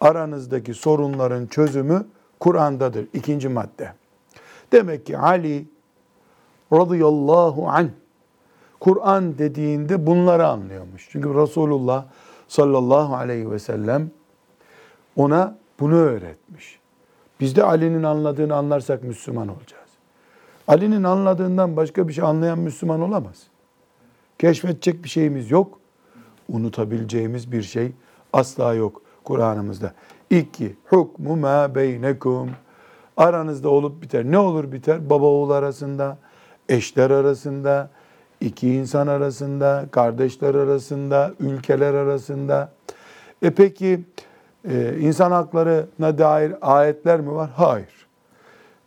Aranızdaki 0.00 0.74
sorunların 0.74 1.46
çözümü 1.46 2.06
Kur'an'dadır. 2.40 3.06
İkinci 3.12 3.48
madde. 3.48 3.92
Demek 4.72 5.06
ki 5.06 5.18
Ali 5.18 5.66
radıyallahu 6.72 7.68
anh 7.68 7.88
Kur'an 8.80 9.38
dediğinde 9.38 10.06
bunları 10.06 10.46
anlıyormuş. 10.46 11.08
Çünkü 11.10 11.34
Resulullah 11.34 12.04
sallallahu 12.48 13.14
aleyhi 13.14 13.50
ve 13.50 13.58
sellem 13.58 14.10
ona 15.16 15.58
bunu 15.80 15.94
öğretmiş. 15.94 16.78
Biz 17.40 17.56
de 17.56 17.64
Ali'nin 17.64 18.02
anladığını 18.02 18.54
anlarsak 18.54 19.02
Müslüman 19.02 19.48
olacağız. 19.48 19.88
Ali'nin 20.68 21.04
anladığından 21.04 21.76
başka 21.76 22.08
bir 22.08 22.12
şey 22.12 22.24
anlayan 22.24 22.58
Müslüman 22.58 23.00
olamaz. 23.00 23.46
Keşfedecek 24.38 25.04
bir 25.04 25.08
şeyimiz 25.08 25.50
yok. 25.50 25.78
Unutabileceğimiz 26.48 27.52
bir 27.52 27.62
şey 27.62 27.92
asla 28.32 28.74
yok 28.74 29.02
Kur'an'ımızda. 29.24 29.92
İki, 30.30 30.76
hukmu 30.84 31.36
ma 31.36 31.74
beynekum. 31.74 32.50
Aranızda 33.16 33.68
olup 33.68 34.02
biter. 34.02 34.24
Ne 34.24 34.38
olur 34.38 34.72
biter? 34.72 35.10
Baba 35.10 35.26
oğul 35.26 35.50
arasında, 35.50 36.18
eşler 36.68 37.10
arasında, 37.10 37.90
iki 38.40 38.74
insan 38.74 39.06
arasında, 39.06 39.86
kardeşler 39.90 40.54
arasında, 40.54 41.32
ülkeler 41.40 41.94
arasında. 41.94 42.72
E 43.42 43.50
peki 43.50 44.00
e, 44.70 44.98
insan 45.00 45.30
haklarına 45.30 46.18
dair 46.18 46.54
ayetler 46.60 47.20
mi 47.20 47.34
var? 47.34 47.50
Hayır. 47.56 48.06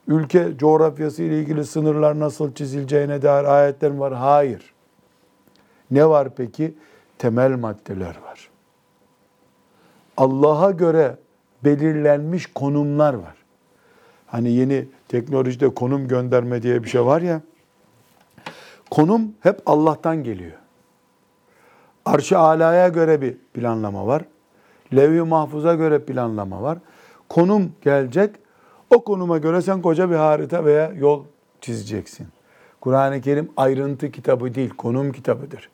Ülke 0.07 0.57
coğrafyası 0.57 1.23
ile 1.23 1.39
ilgili 1.39 1.65
sınırlar 1.65 2.19
nasıl 2.19 2.53
çizileceğine 2.53 3.21
dair 3.21 3.43
ayetler 3.43 3.91
mi 3.91 3.99
var? 3.99 4.13
Hayır. 4.13 4.73
Ne 5.91 6.09
var 6.09 6.29
peki? 6.35 6.73
Temel 7.17 7.51
maddeler 7.51 8.15
var. 8.25 8.49
Allah'a 10.17 10.71
göre 10.71 11.15
belirlenmiş 11.63 12.45
konumlar 12.45 13.13
var. 13.13 13.35
Hani 14.27 14.51
yeni 14.51 14.87
teknolojide 15.07 15.69
konum 15.69 16.07
gönderme 16.07 16.61
diye 16.63 16.83
bir 16.83 16.89
şey 16.89 17.05
var 17.05 17.21
ya. 17.21 17.41
Konum 18.91 19.33
hep 19.39 19.61
Allah'tan 19.65 20.23
geliyor. 20.23 20.51
Arş-ı 22.05 22.37
alaya 22.37 22.87
göre 22.87 23.21
bir 23.21 23.37
planlama 23.53 24.07
var. 24.07 24.25
Levh-i 24.95 25.21
mahfuza 25.21 25.75
göre 25.75 25.99
planlama 25.99 26.61
var. 26.61 26.77
Konum 27.29 27.71
gelecek. 27.81 28.35
O 28.89 29.03
konuma 29.03 29.37
göre 29.37 29.61
sen 29.61 29.81
koca 29.81 30.09
bir 30.09 30.15
harita 30.15 30.65
veya 30.65 30.91
yol 30.97 31.23
çizeceksin. 31.61 32.27
Kur'an-ı 32.81 33.21
Kerim 33.21 33.49
ayrıntı 33.57 34.11
kitabı 34.11 34.55
değil, 34.55 34.69
konum 34.69 35.11
kitabıdır. 35.11 35.69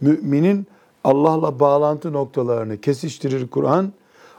Müminin 0.00 0.66
Allah'la 1.04 1.60
bağlantı 1.60 2.12
noktalarını 2.12 2.80
kesiştirir 2.80 3.48
Kur'an. 3.50 3.92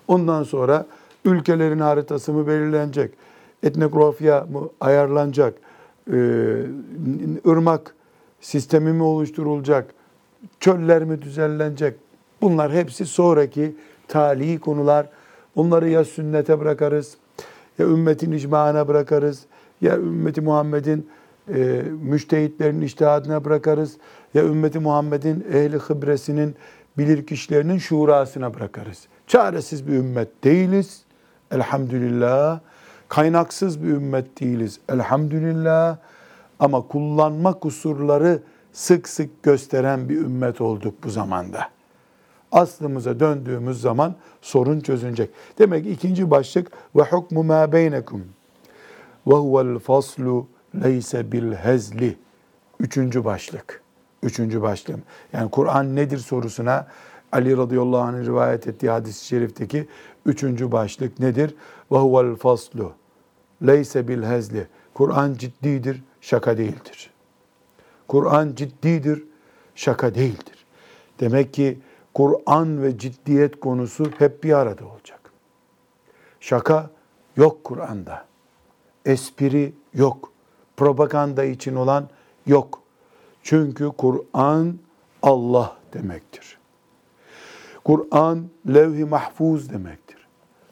Ondan 0.07 0.43
sonra 0.43 0.85
ülkelerin 1.25 1.79
haritası 1.79 2.33
mı 2.33 2.47
belirlenecek? 2.47 3.13
Etnografya 3.63 4.47
mı 4.51 4.69
ayarlanacak? 4.81 5.53
Ee, 6.07 6.13
ırmak 7.47 7.96
sistemi 8.47 8.93
mi 8.93 9.03
oluşturulacak? 9.03 9.93
Çöller 10.59 11.03
mi 11.03 11.21
düzenlenecek? 11.21 11.95
Bunlar 12.41 12.71
hepsi 12.71 13.05
sonraki 13.05 13.75
tali 14.07 14.59
konular. 14.59 15.09
Onları 15.55 15.89
ya 15.89 16.05
sünnete 16.05 16.59
bırakarız, 16.59 17.17
ya 17.79 17.85
ümmetin 17.85 18.31
icmaına 18.31 18.87
bırakarız, 18.87 19.45
ya 19.81 19.97
ümmeti 19.97 20.41
Muhammed'in 20.41 21.09
e, 21.55 21.83
müştehitlerin 22.01 22.81
iştihadına 22.81 23.45
bırakarız, 23.45 23.97
ya 24.33 24.43
ümmeti 24.43 24.79
Muhammed'in 24.79 25.45
ehli 25.53 25.77
hıbresinin 25.77 26.55
bilir 26.97 27.25
kişilerinin 27.25 27.77
şurasına 27.77 28.53
bırakarız. 28.53 29.07
Çaresiz 29.27 29.87
bir 29.87 29.93
ümmet 29.93 30.43
değiliz. 30.43 31.01
Elhamdülillah. 31.51 32.59
Kaynaksız 33.09 33.83
bir 33.83 33.89
ümmet 33.89 34.41
değiliz. 34.41 34.79
Elhamdülillah. 34.89 35.97
Ama 36.59 36.81
kullanma 36.81 37.53
kusurları 37.53 38.43
sık 38.73 39.09
sık 39.09 39.43
gösteren 39.43 40.09
bir 40.09 40.17
ümmet 40.17 40.61
olduk 40.61 41.03
bu 41.03 41.09
zamanda. 41.09 41.69
Aslımıza 42.51 43.19
döndüğümüz 43.19 43.81
zaman 43.81 44.15
sorun 44.41 44.79
çözülecek. 44.79 45.29
Demek 45.59 45.83
ki 45.83 45.91
ikinci 45.91 46.31
başlık 46.31 46.71
ve 46.95 47.01
hukmu 47.01 47.43
ma 47.43 47.71
beynekum 47.71 48.25
ve 49.27 49.33
huvel 49.33 49.79
faslu 49.79 50.47
leyse 50.83 51.31
bil 51.31 51.53
hezli. 51.53 52.17
Üçüncü 52.79 53.25
başlık. 53.25 53.81
Üçüncü 54.23 54.61
başlığım. 54.61 55.01
Yani 55.33 55.51
Kur'an 55.51 55.95
nedir 55.95 56.17
sorusuna 56.17 56.87
Ali 57.31 57.57
radıyallahu 57.57 58.01
anh'ın 58.01 58.25
rivayet 58.25 58.67
ettiği 58.67 58.89
hadis-i 58.89 59.25
şerifteki 59.25 59.87
üçüncü 60.25 60.71
başlık 60.71 61.19
nedir? 61.19 61.55
Ve 61.91 61.97
huvel 61.97 62.35
faslu 62.35 62.91
leyse 63.67 64.07
bil 64.07 64.23
hezli. 64.23 64.67
Kur'an 64.93 65.33
ciddidir, 65.33 66.03
şaka 66.27 66.57
değildir. 66.57 67.11
Kur'an 68.07 68.55
ciddidir, 68.55 69.23
şaka 69.75 70.15
değildir. 70.15 70.65
Demek 71.19 71.53
ki 71.53 71.79
Kur'an 72.13 72.83
ve 72.83 72.97
ciddiyet 72.97 73.59
konusu 73.59 74.11
hep 74.17 74.43
bir 74.43 74.53
arada 74.53 74.85
olacak. 74.85 75.31
Şaka 76.39 76.89
yok 77.37 77.63
Kur'an'da. 77.63 78.25
Espri 79.05 79.73
yok. 79.93 80.31
Propaganda 80.77 81.43
için 81.43 81.75
olan 81.75 82.09
yok. 82.45 82.81
Çünkü 83.43 83.91
Kur'an 83.97 84.79
Allah 85.21 85.77
demektir. 85.93 86.57
Kur'an 87.83 88.49
levh-i 88.67 89.05
mahfuz 89.05 89.69
demektir. 89.69 90.27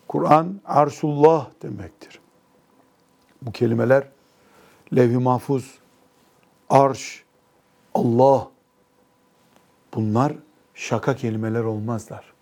Kur'an 0.07 0.61
arşullah 0.65 1.49
demektir. 1.61 2.19
Bu 3.41 3.51
kelimeler 3.51 4.14
levh-i 4.95 5.17
mahfuz, 5.17 5.77
arş, 6.69 7.23
Allah 7.93 8.47
bunlar 9.93 10.33
şaka 10.73 11.15
kelimeler 11.15 11.63
olmazlar. 11.63 12.33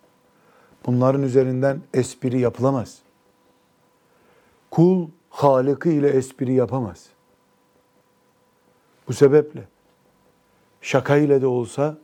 Bunların 0.86 1.24
üzerinden 1.24 1.82
espri 1.94 2.40
yapılamaz. 2.40 3.00
Kul 4.72 5.08
Halık'ı 5.30 5.90
ile 5.90 6.10
espri 6.10 6.54
yapamaz. 6.54 7.06
Bu 9.08 9.14
sebeple 9.14 9.64
şaka 10.82 11.18
ile 11.18 11.42
de 11.42 11.48
olsa, 11.48 11.98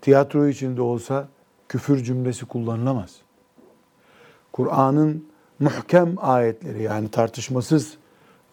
tiyatro 0.00 0.48
içinde 0.48 0.82
olsa 0.82 1.28
küfür 1.68 2.04
cümlesi 2.04 2.46
kullanılamaz. 2.46 3.16
Kur'an'ın 4.52 5.28
muhkem 5.60 6.14
ayetleri 6.18 6.82
yani 6.82 7.10
tartışmasız 7.10 7.98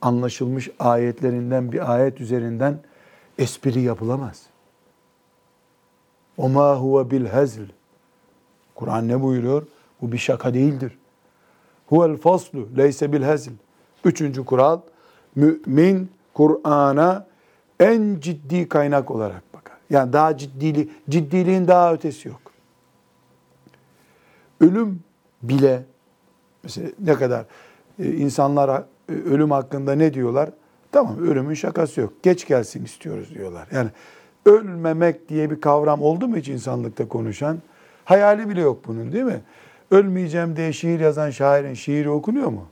anlaşılmış 0.03 0.69
ayetlerinden 0.79 1.71
bir 1.71 1.93
ayet 1.93 2.21
üzerinden 2.21 2.79
espri 3.37 3.81
yapılamaz. 3.81 4.43
O 6.37 6.49
ma 6.49 6.75
huve 6.75 7.11
bil 7.11 7.25
hezl. 7.25 7.61
Kur'an 8.75 9.07
ne 9.07 9.21
buyuruyor? 9.21 9.67
Bu 10.01 10.11
bir 10.11 10.17
şaka 10.17 10.53
değildir. 10.53 10.97
Huvel 11.87 12.17
faslu 12.17 12.67
leyse 12.77 13.13
bil 13.13 13.23
hezl. 13.23 13.51
Üçüncü 14.05 14.45
kural, 14.45 14.79
mümin 15.35 16.11
Kur'an'a 16.33 17.27
en 17.79 18.19
ciddi 18.19 18.69
kaynak 18.69 19.11
olarak 19.11 19.53
bakar. 19.53 19.77
Yani 19.89 20.13
daha 20.13 20.37
ciddili, 20.37 20.89
ciddiliğin 21.09 21.67
daha 21.67 21.93
ötesi 21.93 22.27
yok. 22.27 22.41
Ölüm 24.61 25.03
bile 25.41 25.83
mesela 26.63 26.89
ne 26.99 27.13
kadar 27.13 27.45
e, 27.99 28.11
insanlar 28.11 28.83
ölüm 29.09 29.51
hakkında 29.51 29.95
ne 29.95 30.13
diyorlar? 30.13 30.49
Tamam 30.91 31.17
ölümün 31.17 31.53
şakası 31.53 32.01
yok. 32.01 32.13
Geç 32.23 32.47
gelsin 32.47 32.85
istiyoruz 32.85 33.35
diyorlar. 33.35 33.67
Yani 33.71 33.89
ölmemek 34.45 35.29
diye 35.29 35.51
bir 35.51 35.61
kavram 35.61 36.01
oldu 36.01 36.27
mu 36.27 36.37
hiç 36.37 36.47
insanlıkta 36.47 37.07
konuşan? 37.07 37.57
Hayali 38.05 38.49
bile 38.49 38.61
yok 38.61 38.79
bunun 38.87 39.11
değil 39.11 39.23
mi? 39.23 39.41
Ölmeyeceğim 39.91 40.55
diye 40.55 40.73
şiir 40.73 40.99
yazan 40.99 41.29
şairin 41.29 41.73
şiiri 41.73 42.09
okunuyor 42.09 42.49
mu? 42.49 42.65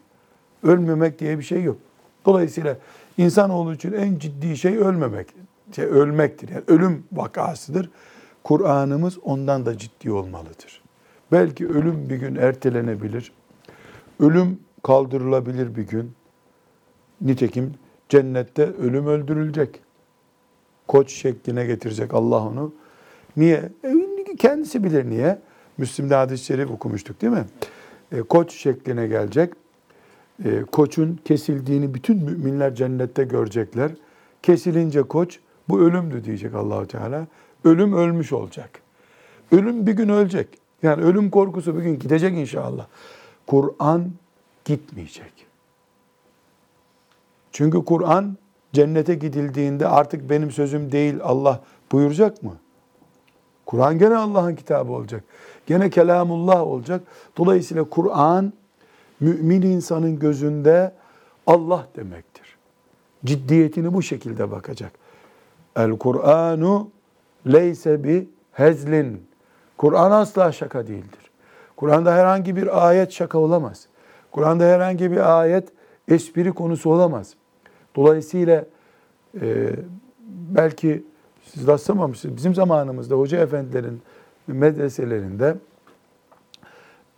Ölmemek 0.63 1.19
diye 1.19 1.37
bir 1.37 1.43
şey 1.43 1.63
yok. 1.63 1.77
Dolayısıyla 2.25 2.77
insanoğlu 3.17 3.73
için 3.73 3.93
en 3.93 4.19
ciddi 4.19 4.57
şey 4.57 4.77
ölmemek. 4.77 5.27
Şey, 5.75 5.85
ölmektir. 5.85 6.49
Yani 6.49 6.63
ölüm 6.67 7.03
vakasıdır. 7.11 7.89
Kur'an'ımız 8.43 9.17
ondan 9.23 9.65
da 9.65 9.77
ciddi 9.77 10.11
olmalıdır. 10.11 10.81
Belki 11.31 11.67
ölüm 11.67 12.09
bir 12.09 12.15
gün 12.15 12.35
ertelenebilir. 12.35 13.31
Ölüm 14.19 14.59
kaldırılabilir 14.83 15.75
bir 15.75 15.87
gün. 15.87 16.11
Nitekim 17.21 17.73
cennette 18.09 18.63
ölüm 18.63 19.07
öldürülecek. 19.07 19.79
Koç 20.87 21.11
şekline 21.11 21.65
getirecek 21.65 22.13
Allah 22.13 22.47
onu. 22.47 22.73
Niye? 23.37 23.69
E, 23.83 24.35
kendisi 24.37 24.83
bilir 24.83 25.09
niye. 25.09 25.39
Müslim'de 25.77 26.15
hadis-i 26.15 26.45
şerif 26.45 26.71
okumuştuk 26.71 27.21
değil 27.21 27.33
mi? 27.33 27.45
E, 28.11 28.21
koç 28.21 28.53
şekline 28.53 29.07
gelecek. 29.07 29.53
E, 30.45 30.61
koçun 30.71 31.19
kesildiğini 31.25 31.93
bütün 31.93 32.17
müminler 32.17 32.75
cennette 32.75 33.23
görecekler. 33.23 33.91
Kesilince 34.43 35.03
koç 35.03 35.39
bu 35.69 35.79
ölümdü 35.79 36.23
diyecek 36.23 36.55
Allahu 36.55 36.87
Teala. 36.87 37.27
Ölüm 37.63 37.93
ölmüş 37.93 38.33
olacak. 38.33 38.69
Ölüm 39.51 39.87
bir 39.87 39.93
gün 39.93 40.09
ölecek. 40.09 40.47
Yani 40.83 41.03
ölüm 41.03 41.29
korkusu 41.29 41.77
bir 41.77 41.81
gün 41.81 41.99
gidecek 41.99 42.37
inşallah. 42.37 42.87
Kur'an 43.47 44.11
gitmeyecek. 44.65 45.50
Çünkü 47.51 47.85
Kur'an 47.85 48.37
cennete 48.73 49.15
gidildiğinde 49.15 49.87
artık 49.87 50.29
benim 50.29 50.51
sözüm 50.51 50.91
değil 50.91 51.15
Allah 51.23 51.61
buyuracak 51.91 52.43
mı? 52.43 52.55
Kur'an 53.65 53.99
gene 53.99 54.15
Allah'ın 54.15 54.55
kitabı 54.55 54.91
olacak. 54.91 55.23
Gene 55.67 55.89
kelamullah 55.89 56.61
olacak. 56.61 57.01
Dolayısıyla 57.37 57.83
Kur'an 57.83 58.53
mümin 59.19 59.61
insanın 59.61 60.19
gözünde 60.19 60.91
Allah 61.47 61.87
demektir. 61.95 62.57
Ciddiyetini 63.25 63.93
bu 63.93 64.01
şekilde 64.01 64.51
bakacak. 64.51 64.91
El 65.75 65.91
Kur'anu 65.91 66.89
leyse 67.47 68.03
bi 68.03 68.29
hezlin. 68.51 69.25
Kur'an 69.77 70.11
asla 70.11 70.51
şaka 70.51 70.87
değildir. 70.87 71.31
Kur'an'da 71.75 72.13
herhangi 72.13 72.55
bir 72.55 72.87
ayet 72.87 73.11
şaka 73.11 73.37
olamaz. 73.37 73.87
Kur'an'da 74.31 74.63
herhangi 74.63 75.11
bir 75.11 75.39
ayet 75.39 75.69
espri 76.07 76.51
konusu 76.51 76.89
olamaz. 76.89 77.33
Dolayısıyla 77.95 78.65
e, 79.41 79.69
belki 80.29 81.03
siz 81.43 81.67
rastlamamışsınız. 81.67 82.37
Bizim 82.37 82.55
zamanımızda 82.55 83.15
hoca 83.15 83.37
efendilerin 83.37 84.01
medreselerinde 84.47 85.55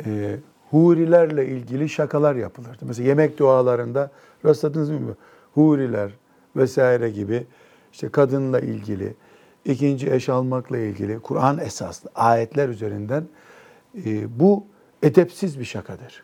e, 0.06 0.36
hurilerle 0.72 1.48
ilgili 1.48 1.90
şakalar 1.90 2.36
yapılırdı. 2.36 2.86
Mesela 2.86 3.08
yemek 3.08 3.40
dualarında 3.40 4.12
rastladınız 4.46 4.90
mı? 4.90 5.16
Huriler 5.54 6.12
vesaire 6.56 7.10
gibi 7.10 7.48
işte 7.92 8.10
kadınla 8.10 8.60
ilgili, 8.60 9.14
ikinci 9.66 10.12
eş 10.12 10.30
almakla 10.30 10.78
ilgili 10.78 11.20
Kur'an 11.20 11.58
esaslı 11.58 12.10
ayetler 12.16 12.70
üzerinden 12.70 13.24
e, 14.06 14.40
bu 14.40 14.66
edepsiz 15.04 15.60
bir 15.60 15.66
şakadır. 15.66 16.24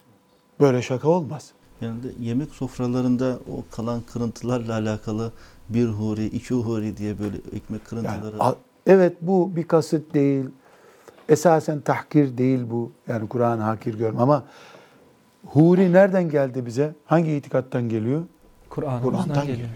Böyle 0.60 0.82
şaka 0.82 1.10
olmaz. 1.10 1.52
Yani 1.82 2.04
de 2.04 2.08
yemek 2.20 2.50
sofralarında 2.50 3.40
o 3.52 3.76
kalan 3.76 4.02
kırıntılarla 4.14 4.74
alakalı 4.74 5.32
bir 5.70 5.88
huri, 5.88 6.26
iki 6.26 6.54
huri 6.54 6.98
diye 6.98 7.20
böyle 7.20 7.38
ekmek 7.38 7.86
kırıntıları. 7.86 8.38
Yani, 8.40 8.56
evet 8.88 9.18
bu 9.22 9.56
bir 9.56 9.64
kasıt 9.64 10.14
değil. 10.14 10.46
Esasen 11.30 11.82
tahkir 11.82 12.38
değil 12.38 12.60
bu. 12.70 12.92
Yani 13.08 13.30
Kur'an 13.30 13.60
hakir 13.60 13.98
görme 13.98 14.22
ama 14.22 14.44
Huri 15.46 15.94
nereden 15.94 16.30
geldi 16.30 16.66
bize? 16.66 16.94
Hangi 17.06 17.32
itikattan 17.32 17.90
geliyor? 17.90 18.24
Kur'an'dan 18.70 19.28
geliyor. 19.28 19.46
geliyor. 19.46 19.70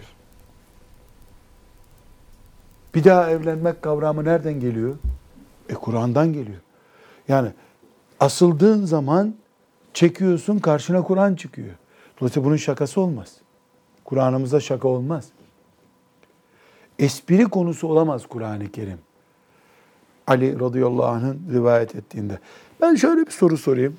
Bir 2.94 3.04
daha 3.04 3.30
evlenmek 3.30 3.82
kavramı 3.82 4.24
nereden 4.24 4.60
geliyor? 4.60 4.96
E 5.68 5.74
Kur'an'dan 5.74 6.32
geliyor. 6.32 6.60
Yani 7.28 7.48
asıldığın 8.20 8.84
zaman 8.84 9.34
çekiyorsun 9.94 10.58
karşına 10.58 11.02
Kur'an 11.02 11.34
çıkıyor. 11.34 11.74
Dolayısıyla 12.24 12.46
bunun 12.46 12.56
şakası 12.56 13.00
olmaz. 13.00 13.36
Kur'an'ımızda 14.04 14.60
şaka 14.60 14.88
olmaz. 14.88 15.28
Espri 16.98 17.44
konusu 17.44 17.88
olamaz 17.88 18.26
Kur'an-ı 18.26 18.68
Kerim. 18.68 18.98
Ali 20.26 20.60
radıyallahu 20.60 21.06
anh'ın 21.06 21.40
rivayet 21.52 21.94
ettiğinde. 21.94 22.38
Ben 22.80 22.94
şöyle 22.94 23.26
bir 23.26 23.30
soru 23.30 23.56
sorayım. 23.56 23.98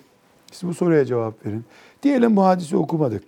Siz 0.52 0.70
bu 0.70 0.74
soruya 0.74 1.06
cevap 1.06 1.46
verin. 1.46 1.66
Diyelim 2.04 2.36
bu 2.36 2.46
hadisi 2.46 2.78
okumadık. 2.78 3.24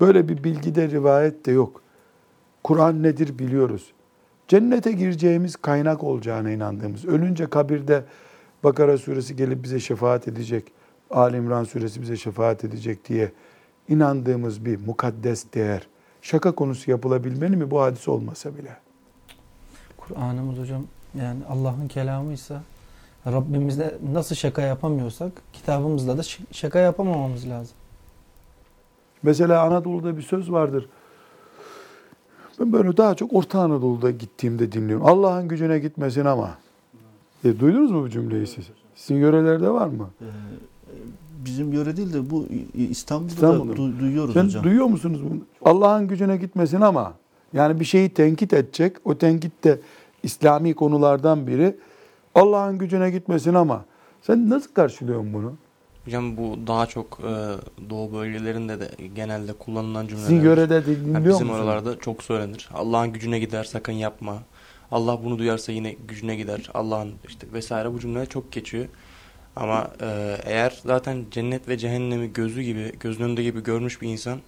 Böyle 0.00 0.28
bir 0.28 0.44
bilgide 0.44 0.88
rivayet 0.88 1.46
de 1.46 1.52
yok. 1.52 1.82
Kur'an 2.64 3.02
nedir 3.02 3.38
biliyoruz. 3.38 3.92
Cennete 4.48 4.92
gireceğimiz 4.92 5.56
kaynak 5.56 6.04
olacağına 6.04 6.50
inandığımız, 6.50 7.04
ölünce 7.04 7.46
kabirde 7.46 8.04
Bakara 8.64 8.98
suresi 8.98 9.36
gelip 9.36 9.62
bize 9.62 9.80
şefaat 9.80 10.28
edecek, 10.28 10.72
Ali 11.10 11.36
İmran 11.36 11.64
suresi 11.64 12.02
bize 12.02 12.16
şefaat 12.16 12.64
edecek 12.64 13.08
diye 13.08 13.32
inandığımız 13.90 14.64
bir 14.64 14.86
mukaddes 14.86 15.46
değer, 15.54 15.86
şaka 16.22 16.52
konusu 16.52 16.90
yapılabilmeli 16.90 17.56
mi 17.56 17.70
bu 17.70 17.80
hadis 17.80 18.08
olmasa 18.08 18.56
bile? 18.56 18.76
Kur'an'ımız 19.96 20.58
hocam 20.58 20.82
yani 21.18 21.40
Allah'ın 21.48 21.88
kelamıysa 21.88 22.62
Rabbimizle 23.26 23.94
nasıl 24.12 24.34
şaka 24.34 24.62
yapamıyorsak 24.62 25.32
kitabımızda 25.52 26.18
da 26.18 26.22
şaka 26.52 26.78
yapamamamız 26.78 27.48
lazım. 27.48 27.76
Mesela 29.22 29.62
Anadolu'da 29.62 30.16
bir 30.16 30.22
söz 30.22 30.52
vardır. 30.52 30.88
Ben 32.60 32.72
böyle 32.72 32.96
daha 32.96 33.14
çok 33.14 33.32
Orta 33.32 33.60
Anadolu'da 33.60 34.10
gittiğimde 34.10 34.72
dinliyorum. 34.72 35.06
Allah'ın 35.06 35.48
gücüne 35.48 35.78
gitmesin 35.78 36.24
ama. 36.24 36.58
E, 37.44 37.60
duydunuz 37.60 37.90
mu 37.90 38.02
bu 38.02 38.10
cümleyi 38.10 38.46
siz? 38.46 38.70
Sizin 38.94 39.20
yörelerde 39.20 39.70
var 39.70 39.86
mı? 39.86 40.10
Bizim 41.44 41.72
yöre 41.72 41.96
değil 41.96 42.12
de 42.12 42.30
bu 42.30 42.46
İstanbul'da, 42.90 43.32
İstanbul'da. 43.32 43.72
da 43.72 43.76
du- 43.82 43.98
duyuyoruz 44.00 44.34
Sen 44.34 44.44
hocam. 44.44 44.64
duyuyor 44.64 44.86
musunuz 44.86 45.20
bunu? 45.30 45.40
Allah'ın 45.64 46.08
gücüne 46.08 46.36
gitmesin 46.36 46.80
ama 46.80 47.14
yani 47.52 47.80
bir 47.80 47.84
şeyi 47.84 48.08
tenkit 48.08 48.52
edecek. 48.52 48.96
O 49.04 49.18
tenkit 49.18 49.64
de 49.64 49.80
İslami 50.22 50.74
konulardan 50.74 51.46
biri. 51.46 51.76
Allah'ın 52.34 52.78
gücüne 52.78 53.10
gitmesin 53.10 53.54
ama 53.54 53.84
sen 54.22 54.50
nasıl 54.50 54.72
karşılıyorsun 54.74 55.32
bunu? 55.32 55.52
Hocam 56.04 56.36
bu 56.36 56.58
daha 56.66 56.86
çok 56.86 57.20
e, 57.20 57.32
doğu 57.90 58.12
bölgelerinde 58.12 58.80
de 58.80 58.88
genelde 59.14 59.52
kullanılan 59.52 60.06
cümleler. 60.06 60.26
Sizin 60.28 60.40
yörede 60.42 60.74
Yani 60.74 60.86
dinliyor 60.86 61.14
bizim 61.24 61.30
musunuz? 61.46 61.50
oralarda 61.50 61.98
çok 61.98 62.22
söylenir. 62.22 62.68
Allah'ın 62.74 63.12
gücüne 63.12 63.38
gider 63.38 63.64
sakın 63.64 63.92
yapma. 63.92 64.38
Allah 64.90 65.24
bunu 65.24 65.38
duyarsa 65.38 65.72
yine 65.72 65.92
gücüne 66.08 66.36
gider. 66.36 66.70
Allah'ın 66.74 67.12
işte 67.28 67.46
vesaire 67.52 67.92
bu 67.94 68.00
cümleler 68.00 68.26
çok 68.28 68.52
geçiyor. 68.52 68.86
Ama 69.56 69.90
e, 70.00 70.36
eğer 70.44 70.80
zaten 70.84 71.24
cennet 71.30 71.68
ve 71.68 71.78
cehennemi 71.78 72.32
gözü 72.32 72.62
gibi, 72.62 72.92
gözünün 73.00 73.26
önünde 73.26 73.42
gibi 73.42 73.62
görmüş 73.62 74.02
bir 74.02 74.08
insan 74.08 74.38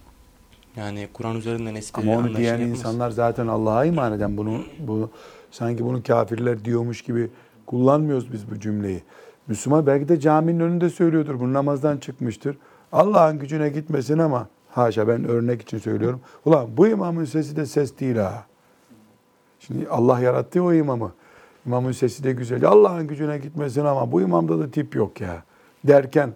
yani 0.75 1.07
Kur'an 1.13 1.35
üzerinden 1.35 1.75
espri 1.75 2.01
Ama 2.01 2.17
onu 2.17 2.37
diyen 2.37 2.57
yapmaz. 2.57 2.69
insanlar 2.69 3.11
zaten 3.11 3.47
Allah'a 3.47 3.85
iman 3.85 4.13
eden 4.13 4.37
bunu 4.37 4.61
bu 4.79 5.09
sanki 5.51 5.85
bunu 5.85 6.03
kafirler 6.03 6.65
diyormuş 6.65 7.01
gibi 7.01 7.29
kullanmıyoruz 7.65 8.33
biz 8.33 8.51
bu 8.51 8.59
cümleyi. 8.59 9.03
Müslüman 9.47 9.87
belki 9.87 10.09
de 10.09 10.19
caminin 10.19 10.59
önünde 10.59 10.89
söylüyordur. 10.89 11.39
Bu 11.39 11.53
namazdan 11.53 11.97
çıkmıştır. 11.97 12.57
Allah'ın 12.91 13.39
gücüne 13.39 13.69
gitmesin 13.69 14.17
ama 14.17 14.47
haşa 14.69 15.07
ben 15.07 15.23
örnek 15.23 15.61
için 15.61 15.77
söylüyorum. 15.77 16.21
Ulan 16.45 16.77
bu 16.77 16.87
imamın 16.87 17.25
sesi 17.25 17.55
de 17.55 17.65
ses 17.65 17.99
değil 17.99 18.15
ha. 18.15 18.45
Şimdi 19.59 19.87
Allah 19.89 20.19
yarattı 20.19 20.63
o 20.63 20.73
imamı. 20.73 21.11
İmamın 21.65 21.91
sesi 21.91 22.23
de 22.23 22.31
güzel. 22.31 22.65
Allah'ın 22.65 23.07
gücüne 23.07 23.37
gitmesin 23.37 23.85
ama 23.85 24.11
bu 24.11 24.21
imamda 24.21 24.59
da 24.59 24.71
tip 24.71 24.95
yok 24.95 25.21
ya. 25.21 25.43
Derken 25.83 26.33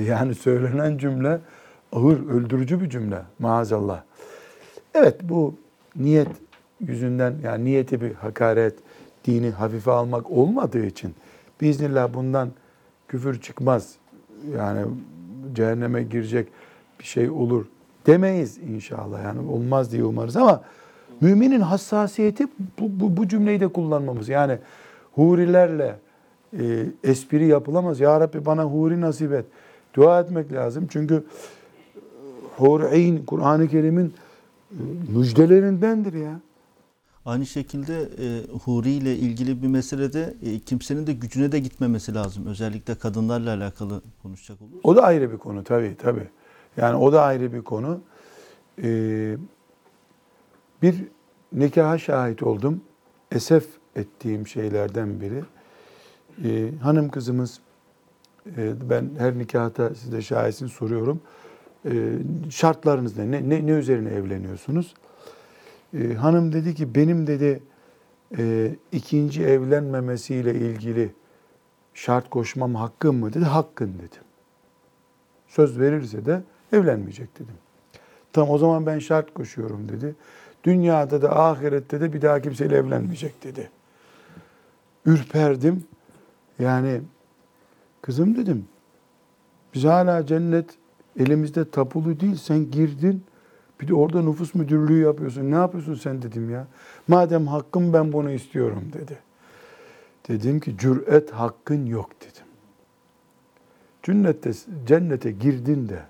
yani 0.00 0.34
söylenen 0.34 0.98
cümle 0.98 1.40
ağır, 1.92 2.28
öldürücü 2.28 2.80
bir 2.80 2.90
cümle 2.90 3.22
maazallah. 3.38 4.02
Evet 4.94 5.20
bu 5.22 5.54
niyet 5.96 6.28
yüzünden 6.80 7.34
yani 7.42 7.64
niyeti 7.64 8.00
bir 8.00 8.14
hakaret, 8.14 8.74
dini 9.24 9.50
hafife 9.50 9.90
almak 9.90 10.30
olmadığı 10.30 10.86
için 10.86 11.14
biiznillah 11.60 12.14
bundan 12.14 12.50
küfür 13.08 13.40
çıkmaz. 13.40 13.94
Yani 14.56 14.84
cehenneme 15.52 16.02
girecek 16.02 16.48
bir 17.00 17.04
şey 17.04 17.30
olur 17.30 17.66
demeyiz 18.06 18.58
inşallah. 18.58 19.24
Yani 19.24 19.50
olmaz 19.50 19.92
diye 19.92 20.04
umarız 20.04 20.36
ama 20.36 20.62
müminin 21.20 21.60
hassasiyeti 21.60 22.46
bu, 22.80 23.00
bu, 23.00 23.16
bu 23.16 23.28
cümleyi 23.28 23.60
de 23.60 23.68
kullanmamız. 23.68 24.28
Yani 24.28 24.58
hurilerle 25.12 25.98
e, 26.58 26.86
espri 27.04 27.46
yapılamaz. 27.46 28.00
Ya 28.00 28.20
Rabbi 28.20 28.46
bana 28.46 28.64
huri 28.64 29.00
nasip 29.00 29.32
et. 29.32 29.44
Dua 29.94 30.20
etmek 30.20 30.52
lazım. 30.52 30.86
Çünkü 30.90 31.24
hur'in 32.56 33.24
Kur'an-ı 33.24 33.68
Kerim'in 33.68 34.14
e, 34.70 34.82
müjdelerindendir 35.08 36.12
ya. 36.12 36.40
Aynı 37.26 37.46
şekilde 37.46 38.02
e, 38.02 38.26
huri 38.64 38.90
ile 38.90 39.16
ilgili 39.16 39.62
bir 39.62 39.68
meselede 39.68 40.34
e, 40.42 40.58
kimsenin 40.58 41.06
de 41.06 41.12
gücüne 41.12 41.52
de 41.52 41.58
gitmemesi 41.58 42.14
lazım. 42.14 42.46
Özellikle 42.46 42.94
kadınlarla 42.94 43.54
alakalı 43.54 44.02
konuşacak 44.22 44.62
olursak. 44.62 44.80
O 44.84 44.96
da 44.96 45.02
ayrı 45.02 45.32
bir 45.32 45.38
konu 45.38 45.64
tabii 45.64 45.96
tabii. 45.98 46.28
Yani 46.76 46.96
o 46.96 47.12
da 47.12 47.22
ayrı 47.22 47.52
bir 47.52 47.62
konu. 47.62 48.00
Ee, 48.82 49.36
bir 50.82 51.04
nikaha 51.52 51.98
şahit 51.98 52.42
oldum. 52.42 52.80
Esef 53.32 53.66
ettiğim 53.96 54.46
şeylerden 54.46 55.20
biri. 55.20 55.42
Ee, 56.44 56.70
hanım 56.82 57.08
kızımız, 57.08 57.60
e, 58.56 58.90
ben 58.90 59.10
her 59.18 59.38
nikahta 59.38 59.94
size 59.94 60.22
şahitsin 60.22 60.66
soruyorum. 60.66 61.20
Ee, 61.86 62.12
şartlarınız 62.50 63.18
ne? 63.18 63.30
ne? 63.30 63.48
Ne, 63.48 63.66
ne 63.66 63.70
üzerine 63.70 64.08
evleniyorsunuz? 64.08 64.94
Ee, 65.94 66.14
hanım 66.14 66.52
dedi 66.52 66.74
ki 66.74 66.94
benim 66.94 67.26
dedi 67.26 67.62
e, 68.38 68.74
ikinci 68.92 69.44
evlenmemesiyle 69.44 70.54
ilgili 70.54 71.12
şart 71.94 72.30
koşmam 72.30 72.74
hakkım 72.74 73.16
mı 73.16 73.32
dedi. 73.32 73.44
Hakkın 73.44 73.94
dedim. 73.94 74.22
Söz 75.48 75.80
verirse 75.80 76.26
de 76.26 76.42
evlenmeyecek 76.72 77.34
dedim. 77.34 77.54
Tamam 78.32 78.50
o 78.50 78.58
zaman 78.58 78.86
ben 78.86 78.98
şart 78.98 79.34
koşuyorum 79.34 79.88
dedi. 79.88 80.14
Dünyada 80.64 81.22
da 81.22 81.38
ahirette 81.38 82.00
de 82.00 82.12
bir 82.12 82.22
daha 82.22 82.40
kimseyle 82.40 82.76
evlenmeyecek 82.76 83.44
dedi. 83.44 83.70
Ürperdim. 85.06 85.84
Yani 86.58 87.00
kızım 88.02 88.36
dedim. 88.36 88.64
Biz 89.74 89.84
hala 89.84 90.26
cennet 90.26 90.70
elimizde 91.18 91.70
tapulu 91.70 92.20
değil. 92.20 92.36
Sen 92.36 92.70
girdin. 92.70 93.24
Bir 93.80 93.88
de 93.88 93.94
orada 93.94 94.22
nüfus 94.22 94.54
müdürlüğü 94.54 95.00
yapıyorsun. 95.00 95.50
Ne 95.50 95.54
yapıyorsun 95.54 95.94
sen 95.94 96.22
dedim 96.22 96.50
ya. 96.50 96.66
Madem 97.08 97.46
hakkım 97.46 97.92
ben 97.92 98.12
bunu 98.12 98.30
istiyorum 98.30 98.84
dedi. 98.92 99.18
Dedim 100.28 100.60
ki 100.60 100.78
cüret 100.78 101.30
hakkın 101.30 101.86
yok 101.86 102.10
dedim. 102.20 102.46
Cennette, 104.02 104.52
cennete 104.86 105.30
girdin 105.30 105.88
de 105.88 106.02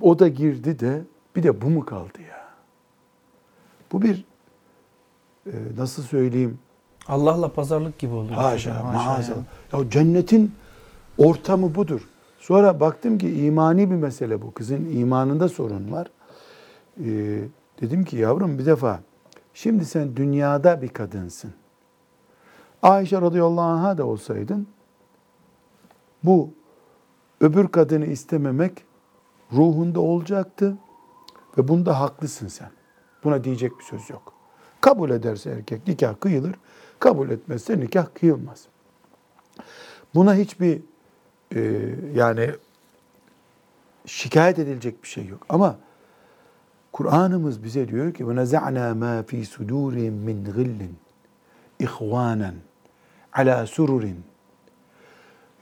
o 0.00 0.18
da 0.18 0.28
girdi 0.28 0.78
de 0.78 1.02
bir 1.36 1.42
de 1.42 1.62
bu 1.62 1.70
mu 1.70 1.84
kaldı 1.84 2.22
ya? 2.28 2.39
Bu 3.92 4.02
bir 4.02 4.24
e, 5.46 5.52
nasıl 5.76 6.02
söyleyeyim? 6.02 6.58
Allah'la 7.08 7.52
pazarlık 7.52 7.98
gibi 7.98 8.14
oluyor. 8.14 8.34
Haşa, 8.34 8.70
hocam, 8.70 8.94
maazallah. 8.94 9.36
yani. 9.72 9.84
Ya 9.84 9.90
cennetin 9.90 10.52
ortamı 11.18 11.74
budur. 11.74 12.08
Sonra 12.38 12.80
baktım 12.80 13.18
ki 13.18 13.44
imani 13.44 13.90
bir 13.90 13.96
mesele 13.96 14.42
bu. 14.42 14.52
Kızın 14.54 14.84
imanında 14.84 15.48
sorun 15.48 15.92
var. 15.92 16.10
Ee, 17.04 17.42
dedim 17.80 18.04
ki 18.04 18.16
yavrum 18.16 18.58
bir 18.58 18.66
defa 18.66 19.00
şimdi 19.54 19.84
sen 19.84 20.16
dünyada 20.16 20.82
bir 20.82 20.88
kadınsın. 20.88 21.52
Ayşe 22.82 23.20
radıyallahu 23.20 23.64
anh'a 23.64 23.98
da 23.98 24.06
olsaydın 24.06 24.66
bu 26.22 26.50
öbür 27.40 27.68
kadını 27.68 28.06
istememek 28.06 28.84
ruhunda 29.52 30.00
olacaktı 30.00 30.76
ve 31.58 31.68
bunda 31.68 32.00
haklısın 32.00 32.48
sen. 32.48 32.70
Buna 33.23 33.43
diyecek 33.43 33.79
bir 33.79 33.83
söz 33.83 34.09
yok. 34.09 34.33
Kabul 34.81 35.09
ederse 35.09 35.49
erkek 35.49 35.87
nikah 35.87 36.19
kıyılır, 36.19 36.55
kabul 36.99 37.29
etmezse 37.29 37.79
nikah 37.79 38.05
kıyılmaz. 38.13 38.65
Buna 40.15 40.35
hiçbir 40.35 40.81
e, 41.55 41.89
yani 42.13 42.49
şikayet 44.05 44.59
edilecek 44.59 45.03
bir 45.03 45.07
şey 45.07 45.25
yok. 45.25 45.45
Ama 45.49 45.77
Kur'an'ımız 46.91 47.63
bize 47.63 47.87
diyor 47.87 48.13
ki 48.13 48.23
وَنَزَعْنَا 48.23 48.99
مَا 48.99 49.23
ف۪ي 49.23 49.45
سُدُورٍ 49.45 49.95
مِّنْ 50.27 50.53
غِلٍّ 50.53 50.87
اِخْوَانًا 51.79 52.51
عَلَى 53.33 53.67
سُرُرٍ 53.67 54.13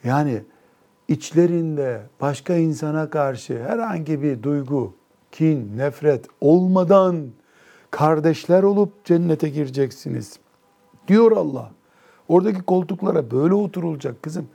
Yani 0.03 0.43
içlerinde 1.07 2.01
başka 2.21 2.55
insana 2.55 3.09
karşı 3.09 3.63
herhangi 3.63 4.21
bir 4.21 4.43
duygu, 4.43 4.93
kin, 5.31 5.77
nefret 5.77 6.25
olmadan 6.41 7.27
kardeşler 7.90 8.62
olup 8.62 9.04
cennete 9.04 9.48
gireceksiniz. 9.48 10.38
Diyor 11.08 11.32
Allah. 11.32 11.70
Oradaki 12.28 12.62
koltuklara 12.62 13.30
böyle 13.30 13.54
oturulacak 13.54 14.22
kızım. 14.22 14.48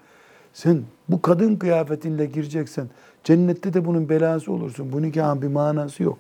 Sen 0.54 0.84
bu 1.10 1.22
kadın 1.22 1.56
kıyafetinle 1.56 2.26
gireceksen 2.26 2.90
cennette 3.24 3.74
de 3.74 3.86
bunun 3.86 4.10
belası 4.10 4.52
olursun. 4.52 4.92
Bu 4.92 5.02
nikahın 5.02 5.42
bir 5.42 5.48
manası 5.48 6.04
yok. 6.04 6.18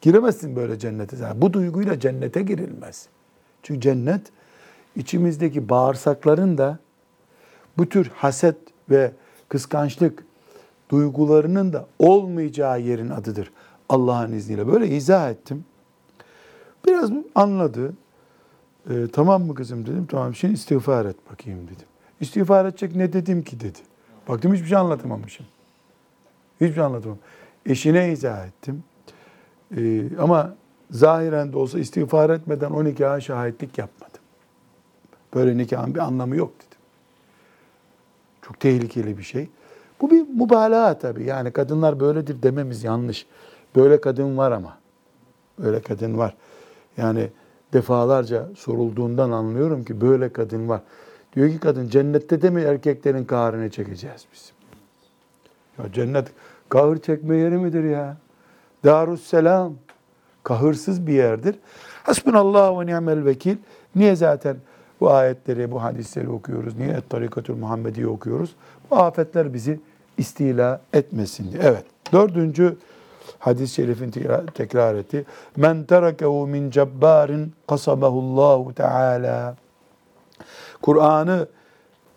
Giremezsin 0.00 0.56
böyle 0.56 0.78
cennete. 0.78 1.16
zaten. 1.16 1.42
Bu 1.42 1.52
duyguyla 1.52 2.00
cennete 2.00 2.42
girilmez. 2.42 3.08
Çünkü 3.62 3.80
cennet 3.80 4.20
içimizdeki 4.96 5.68
bağırsakların 5.68 6.58
da 6.58 6.78
bu 7.78 7.88
tür 7.88 8.10
haset 8.14 8.56
ve 8.90 9.12
kıskançlık 9.48 10.24
duygularının 10.90 11.72
da 11.72 11.86
olmayacağı 11.98 12.80
yerin 12.80 13.10
adıdır. 13.10 13.52
Allah'ın 13.88 14.32
izniyle. 14.32 14.66
Böyle 14.66 14.88
izah 14.88 15.30
ettim. 15.30 15.64
Biraz 16.86 17.10
anladı. 17.34 17.92
Ee, 18.90 19.06
tamam 19.12 19.42
mı 19.42 19.54
kızım 19.54 19.86
dedim. 19.86 20.06
Tamam 20.10 20.34
şimdi 20.34 20.54
istiğfar 20.54 21.06
et 21.06 21.16
bakayım 21.32 21.64
dedim. 21.64 21.86
İstiğfar 22.20 22.64
edecek 22.64 22.96
ne 22.96 23.12
dedim 23.12 23.42
ki 23.42 23.60
dedi. 23.60 23.78
Baktım 24.28 24.54
hiçbir 24.54 24.66
şey 24.66 24.78
anlatamamışım. 24.78 25.46
Hiçbir 26.60 26.74
şey 26.74 26.84
anlatamam. 26.84 27.18
Eşine 27.66 28.12
izah 28.12 28.46
ettim. 28.46 28.84
Ee, 29.76 30.02
ama 30.18 30.54
zahiren 30.90 31.52
de 31.52 31.58
olsa 31.58 31.78
istiğfar 31.78 32.30
etmeden 32.30 32.70
o 32.70 32.84
nikaha 32.84 33.20
şahitlik 33.20 33.78
yapmadım. 33.78 34.20
Böyle 35.34 35.58
nikahın 35.58 35.94
bir 35.94 36.00
anlamı 36.00 36.36
yok 36.36 36.52
dedim. 36.58 36.78
Çok 38.42 38.60
tehlikeli 38.60 39.18
bir 39.18 39.22
şey. 39.22 39.48
Bu 40.00 40.10
bir 40.10 40.28
mübalağa 40.28 40.98
tabii. 40.98 41.24
Yani 41.24 41.50
kadınlar 41.50 42.00
böyledir 42.00 42.42
dememiz 42.42 42.84
yanlış. 42.84 43.26
Böyle 43.76 44.00
kadın 44.00 44.36
var 44.36 44.52
ama. 44.52 44.78
Böyle 45.58 45.82
kadın 45.82 46.18
var. 46.18 46.36
Yani 47.00 47.28
defalarca 47.72 48.48
sorulduğundan 48.56 49.30
anlıyorum 49.30 49.84
ki 49.84 50.00
böyle 50.00 50.32
kadın 50.32 50.68
var. 50.68 50.80
Diyor 51.36 51.50
ki 51.50 51.58
kadın 51.58 51.88
cennette 51.88 52.42
de 52.42 52.50
mi 52.50 52.60
erkeklerin 52.60 53.24
kahrını 53.24 53.70
çekeceğiz 53.70 54.26
biz? 54.32 54.52
Ya 55.78 55.92
cennet 55.92 56.28
kahır 56.68 56.98
çekme 56.98 57.36
yeri 57.36 57.58
midir 57.58 57.84
ya? 57.84 58.16
Darusselam 58.84 59.74
kahırsız 60.42 61.06
bir 61.06 61.12
yerdir. 61.12 61.54
Hasbunallah 62.02 62.80
ve 62.80 62.86
ni'mel 62.86 63.24
vekil. 63.24 63.56
Niye 63.96 64.16
zaten 64.16 64.56
bu 65.00 65.10
ayetleri, 65.10 65.70
bu 65.70 65.82
hadisleri 65.82 66.28
okuyoruz? 66.28 66.76
Niye 66.76 67.00
Tarikatül 67.08 67.54
Muhammediye 67.54 68.06
okuyoruz? 68.06 68.54
Bu 68.90 68.96
afetler 68.96 69.54
bizi 69.54 69.80
istila 70.18 70.80
etmesin 70.92 71.52
diye. 71.52 71.62
Evet. 71.62 71.84
Dördüncü 72.12 72.76
hadis-i 73.38 73.74
şerifin 73.74 74.10
tekrar- 74.54 74.94
etti. 74.94 75.24
Men 75.56 75.84
terakehu 75.84 76.46
min 76.46 76.70
cebbarin 76.70 77.54
kasabahullahu 77.66 78.74
teala. 78.74 79.56
Kur'an'ı 80.82 81.48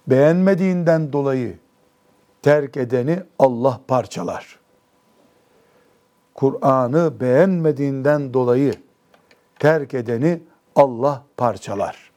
beğenmediğinden 0.07 1.13
dolayı 1.13 1.57
terk 2.41 2.77
edeni 2.77 3.19
Allah 3.39 3.79
parçalar. 3.87 4.59
Kur'an'ı 6.35 7.19
beğenmediğinden 7.19 8.33
dolayı 8.33 8.73
terk 9.59 9.93
edeni 9.93 10.41
Allah 10.75 11.23
parçalar. 11.37 12.11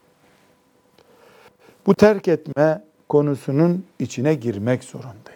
Bu 1.86 1.94
terk 1.94 2.28
etme 2.28 2.82
konusunun 3.08 3.86
içine 3.98 4.34
girmek 4.34 4.84
zorundayız. 4.84 5.35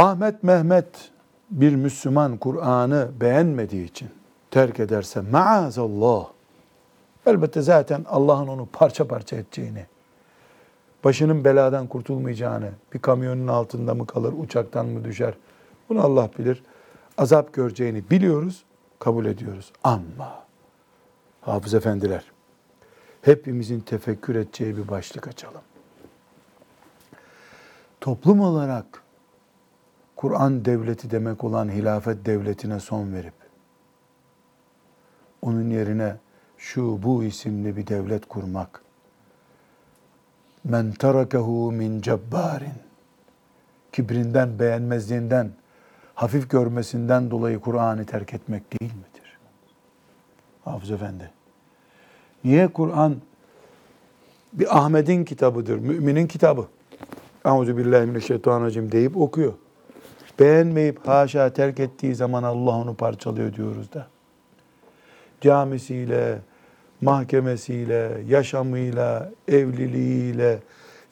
Ahmet 0.00 0.42
Mehmet 0.42 1.10
bir 1.50 1.74
Müslüman 1.74 2.36
Kur'an'ı 2.36 3.10
beğenmediği 3.20 3.84
için 3.84 4.08
terk 4.50 4.80
ederse 4.80 5.20
maazallah 5.20 6.26
elbette 7.26 7.62
zaten 7.62 8.04
Allah'ın 8.08 8.48
onu 8.48 8.68
parça 8.72 9.08
parça 9.08 9.36
edeceğini, 9.36 9.86
başının 11.04 11.44
beladan 11.44 11.86
kurtulmayacağını, 11.86 12.70
bir 12.94 12.98
kamyonun 12.98 13.48
altında 13.48 13.94
mı 13.94 14.06
kalır, 14.06 14.34
uçaktan 14.38 14.86
mı 14.86 15.04
düşer, 15.04 15.34
bunu 15.88 16.04
Allah 16.04 16.30
bilir. 16.38 16.62
Azap 17.18 17.52
göreceğini 17.52 18.10
biliyoruz, 18.10 18.64
kabul 18.98 19.26
ediyoruz. 19.26 19.72
Ama 19.84 20.44
hafız 21.40 21.74
efendiler, 21.74 22.24
hepimizin 23.22 23.80
tefekkür 23.80 24.34
edeceği 24.34 24.76
bir 24.76 24.88
başlık 24.88 25.28
açalım. 25.28 25.62
Toplum 28.00 28.40
olarak 28.40 29.02
Kur'an 30.20 30.64
devleti 30.64 31.10
demek 31.10 31.44
olan 31.44 31.68
hilafet 31.68 32.26
devletine 32.26 32.80
son 32.80 33.12
verip 33.12 33.34
onun 35.42 35.70
yerine 35.70 36.16
şu 36.58 37.02
bu 37.02 37.24
isimli 37.24 37.76
bir 37.76 37.86
devlet 37.86 38.28
kurmak 38.28 38.82
men 40.64 40.92
terakehu 40.92 41.72
min 41.72 42.00
cebbarin 42.00 42.72
kibrinden 43.92 44.58
beğenmezliğinden 44.58 45.50
hafif 46.14 46.50
görmesinden 46.50 47.30
dolayı 47.30 47.60
Kur'an'ı 47.60 48.06
terk 48.06 48.34
etmek 48.34 48.80
değil 48.80 48.92
midir? 48.94 49.38
Hafız 50.64 50.90
Efendi. 50.90 51.30
Niye 52.44 52.68
Kur'an 52.68 53.16
bir 54.52 54.78
Ahmet'in 54.78 55.24
kitabıdır, 55.24 55.78
müminin 55.78 56.26
kitabı. 56.26 56.66
Euzu 57.44 57.76
billahi 57.76 58.06
mineşşeytanirracim 58.06 58.92
deyip 58.92 59.16
okuyor. 59.16 59.54
Beğenmeyip 60.40 61.08
haşa 61.08 61.52
terk 61.52 61.80
ettiği 61.80 62.14
zaman 62.14 62.42
Allah 62.42 62.70
onu 62.70 62.94
parçalıyor 62.94 63.54
diyoruz 63.54 63.92
da. 63.92 64.06
Camisiyle, 65.40 66.38
mahkemesiyle, 67.00 68.22
yaşamıyla, 68.28 69.30
evliliğiyle, 69.48 70.58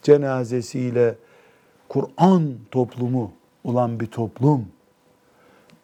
cenazesiyle 0.02 1.14
Kur'an 1.88 2.54
toplumu 2.70 3.32
olan 3.64 4.00
bir 4.00 4.06
toplum 4.06 4.68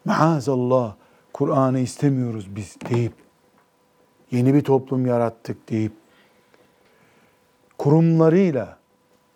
maazallah 0.05 0.95
Kur'an'ı 1.33 1.79
istemiyoruz 1.79 2.55
biz 2.55 2.75
deyip 2.89 3.13
yeni 4.31 4.53
bir 4.53 4.61
toplum 4.61 5.05
yarattık 5.05 5.69
deyip 5.69 5.91
kurumlarıyla 7.77 8.77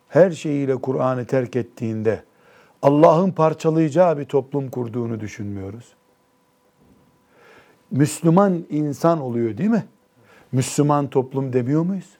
her 0.09 0.31
şeyiyle 0.31 0.75
Kur'an'ı 0.75 1.25
terk 1.25 1.55
ettiğinde 1.55 2.23
Allah'ın 2.81 3.31
parçalayacağı 3.31 4.17
bir 4.17 4.25
toplum 4.25 4.69
kurduğunu 4.69 5.19
düşünmüyoruz. 5.19 5.93
Müslüman 7.91 8.65
insan 8.69 9.21
oluyor 9.21 9.57
değil 9.57 9.69
mi? 9.69 9.85
Müslüman 10.51 11.07
toplum 11.07 11.53
demiyor 11.53 11.81
muyuz? 11.81 12.17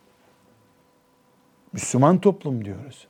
Müslüman 1.73 2.17
toplum 2.17 2.65
diyoruz. 2.65 3.07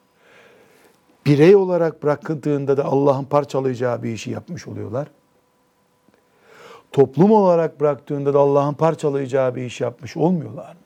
Birey 1.26 1.56
olarak 1.56 2.04
bırakıldığında 2.04 2.78
da 2.78 2.86
Allah'ın 2.86 3.24
parçalayacağı 3.24 4.04
bir 4.04 4.14
işi 4.14 4.32
yapmış 4.32 4.68
oluyorlar. 4.68 5.08
Toplum 6.91 7.32
olarak 7.32 7.80
bıraktığında 7.80 8.34
da 8.34 8.39
Allah'ın 8.39 8.74
parçalayacağı 8.74 9.56
bir 9.56 9.66
iş 9.66 9.82
yapmış 9.82 10.18
olmuyorlar 10.18 10.72
mı? 10.74 10.80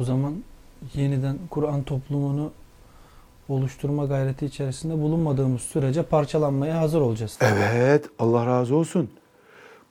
O 0.00 0.04
zaman 0.04 0.34
yeniden 0.94 1.38
Kur'an 1.50 1.82
toplumunu 1.82 2.50
oluşturma 3.48 4.04
gayreti 4.04 4.46
içerisinde 4.46 5.02
bulunmadığımız 5.02 5.60
sürece 5.60 6.02
parçalanmaya 6.02 6.80
hazır 6.80 7.00
olacağız. 7.00 7.38
Evet, 7.40 8.04
Allah 8.18 8.46
razı 8.46 8.76
olsun. 8.76 9.10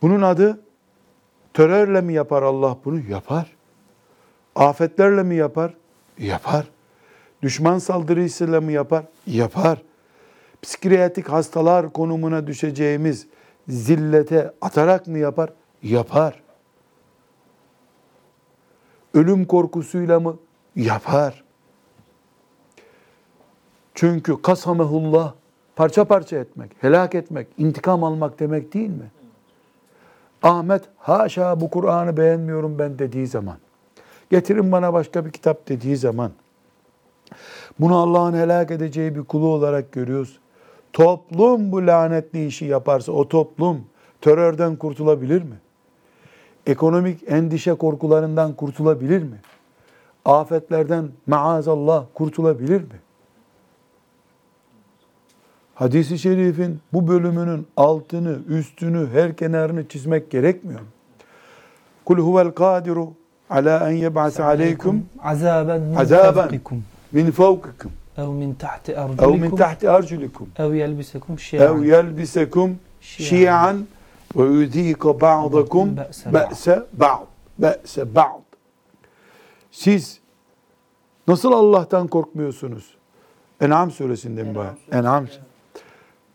Bunun 0.02 0.22
adı 0.22 0.62
terörle 1.54 2.02
mi 2.02 2.14
yapar 2.14 2.44
Allah 2.44 2.78
bunu? 2.86 3.00
Yapar. 3.00 3.56
Afetlerle 4.56 5.24
mi 5.24 5.36
yapar? 5.36 5.74
Yapar. 6.20 6.68
Düşman 7.42 7.80
saldırısıyla 7.80 8.62
mı 8.62 8.72
yapar? 8.72 9.04
Yapar. 9.28 9.82
Psikiyatrik 10.62 11.30
hastalar 11.30 11.94
konumuna 11.94 12.48
düşeceğimiz 12.48 13.28
zillete 13.68 14.54
atarak 14.62 15.08
mı 15.08 15.18
yapar? 15.18 15.50
Yapar. 15.84 16.42
Ölüm 19.14 19.46
korkusuyla 19.46 20.20
mı? 20.20 20.38
Yapar. 20.76 21.44
Çünkü 24.00 24.42
kasamehullah 24.42 25.34
parça 25.76 26.06
parça 26.06 26.38
etmek, 26.38 26.72
helak 26.82 27.16
etmek, 27.16 27.48
intikam 27.58 28.04
almak 28.04 28.40
demek 28.40 28.74
değil 28.74 28.90
mi? 28.90 29.12
Ahmet 30.44 30.84
haşa 30.98 31.62
bu 31.62 31.70
Kur'an'ı 31.70 32.18
beğenmiyorum 32.18 32.80
ben 32.80 33.00
dediği 33.00 33.28
zaman, 33.28 33.58
getirin 34.30 34.72
bana 34.72 34.94
başka 34.94 35.26
bir 35.26 35.32
kitap 35.32 35.68
dediği 35.68 35.98
zaman, 35.98 36.32
bunu 37.80 37.98
Allah'ın 37.98 38.34
helak 38.34 38.72
edeceği 38.72 39.16
bir 39.16 39.24
kulu 39.24 39.48
olarak 39.48 39.92
görüyoruz. 39.92 40.40
Toplum 40.94 41.72
bu 41.72 41.88
lanetli 41.88 42.48
işi 42.48 42.66
yaparsa 42.66 43.12
o 43.12 43.28
toplum 43.28 43.86
terörden 44.22 44.76
kurtulabilir 44.76 45.42
mi? 45.42 45.56
Ekonomik 46.68 47.32
endişe 47.32 47.74
korkularından 47.74 48.54
kurtulabilir 48.54 49.24
mi? 49.24 49.38
afetlerden 50.26 51.10
maazallah 51.28 52.06
kurtulabilir 52.14 52.82
mi? 52.82 53.00
Hadis-i 55.78 56.20
şerifin 56.20 56.80
bu 56.94 57.08
bölümünün 57.08 57.68
altını, 57.78 58.38
üstünü, 58.48 59.10
her 59.14 59.38
kenarını 59.38 59.88
çizmek 59.88 60.32
gerekmiyor 60.32 60.80
mu? 60.80 60.88
Kul 62.06 62.18
huvel 62.18 62.52
kadiru 62.52 63.14
ala 63.50 63.90
en 63.92 63.96
yeb'ase 63.96 64.44
aleykum 64.44 65.06
azaben 65.24 65.82
min 65.82 65.96
fevkikum 65.96 66.84
min 67.12 67.32
fevkikum 67.32 67.92
ev 68.18 68.28
min 68.28 68.54
tahti 68.54 68.92
ev 69.22 69.30
min 69.30 69.56
tahti 69.56 69.90
arjulikum 69.90 70.50
ev 70.60 70.74
yelbisekum 70.74 71.36
ev 71.36 71.40
şi'an 71.40 71.84
yelbisekum 71.84 72.76
şi'an 73.02 73.88
ve 74.36 74.44
yudhika 74.44 75.22
ba'dakum 75.22 75.98
Be'se 75.98 76.34
be'se 76.34 76.84
ba'd. 76.94 77.26
Be'se 77.60 78.16
ba'd. 78.16 78.42
Siz 79.72 80.20
nasıl 81.28 81.52
Allah'tan 81.52 82.08
korkmuyorsunuz? 82.08 82.98
En'am 83.62 83.92
suresinde 83.92 84.44
mi 84.44 84.56
bu? 84.56 84.60
ayet? 84.60 84.74
En'am. 84.92 85.26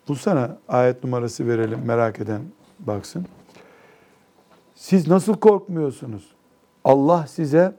Bulsana 0.09 0.57
ayet 0.69 1.05
numarası 1.05 1.47
verelim 1.47 1.81
merak 1.85 2.21
eden 2.21 2.43
baksın. 2.79 3.27
Siz 4.75 5.09
nasıl 5.09 5.35
korkmuyorsunuz? 5.35 6.33
Allah 6.85 7.27
size 7.27 7.77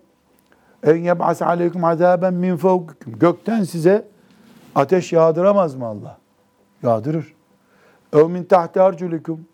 en 0.83 0.95
yeb'as 0.95 1.41
aleykum 1.41 1.83
azaben 1.83 2.33
min 2.33 2.57
fevkikum. 2.57 3.19
Gökten 3.19 3.63
size 3.63 4.07
ateş 4.75 5.13
yağdıramaz 5.13 5.75
mı 5.75 5.85
Allah? 5.85 6.17
Yağdırır. 6.83 7.33
Ev 8.13 8.29
min 8.29 8.43
tahti 8.43 8.81
arculikum. 8.81 9.45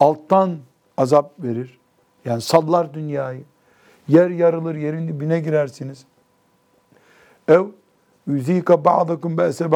Alttan 0.00 0.56
azap 0.96 1.32
verir. 1.38 1.80
Yani 2.24 2.40
sallar 2.40 2.94
dünyayı. 2.94 3.44
Yer 4.08 4.30
yarılır, 4.30 4.74
yerin 4.74 5.08
dibine 5.08 5.40
girersiniz. 5.40 6.04
Ev 7.48 7.62
yüzika 8.26 8.84
ba'dakum 8.84 9.38
be'se. 9.38 9.72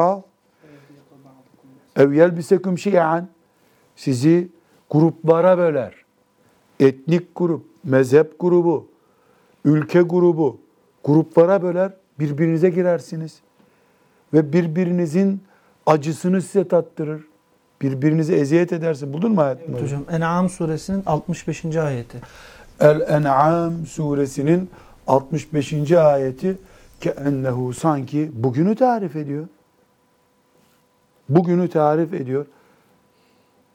Ev 1.97 2.13
yelbisekum 2.13 2.79
şi'an. 2.79 3.29
Sizi 3.97 4.49
gruplara 4.91 5.59
böler. 5.59 5.95
Etnik 6.81 7.35
grup, 7.37 7.65
mezhep 7.85 8.41
grubu, 8.41 8.87
ülke 9.65 10.01
grubu, 10.01 10.59
gruplara 11.05 11.63
böler. 11.63 11.93
Birbirinize 12.19 12.71
girersiniz. 12.71 13.41
Ve 14.33 14.53
birbirinizin 14.53 15.43
acısını 15.87 16.43
size 16.43 16.69
tattırır. 16.69 17.25
Birbirinize 17.83 18.35
eziyet 18.37 18.73
edersin. 18.73 19.13
Buldun 19.13 19.33
mu 19.33 19.41
ayet 19.41 19.69
numarayı? 19.69 19.85
Hocam 19.85 20.05
En'am 20.11 20.49
suresinin 20.49 21.03
65. 21.07 21.77
ayeti. 21.77 22.19
El-En'am 22.81 23.87
suresinin 23.87 24.71
65. 25.07 25.93
ayeti 25.93 26.59
keennehu 27.01 27.73
sanki 27.73 28.31
bugünü 28.35 28.75
tarif 28.75 29.17
ediyor. 29.17 29.47
Bugünü 31.31 31.69
tarif 31.69 32.15
ediyor. 32.15 32.47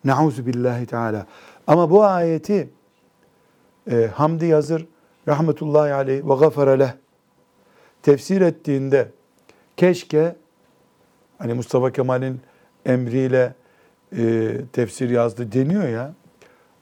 Nauzu 0.05 0.45
billahi 0.45 0.85
teala. 0.85 1.27
Ama 1.67 1.89
bu 1.89 2.03
ayeti 2.03 2.69
e, 3.91 4.09
Hamdi 4.13 4.45
Yazır 4.45 4.85
rahmetullahi 5.27 5.93
aleyh 5.93 6.29
ve 6.29 6.35
gafara 6.35 6.71
leh 6.71 6.91
tefsir 8.03 8.41
ettiğinde 8.41 9.11
keşke 9.77 10.35
hani 11.37 11.53
Mustafa 11.53 11.91
Kemal'in 11.91 12.41
emriyle 12.85 13.53
e, 14.17 14.51
tefsir 14.73 15.09
yazdı 15.09 15.51
deniyor 15.51 15.87
ya. 15.87 16.13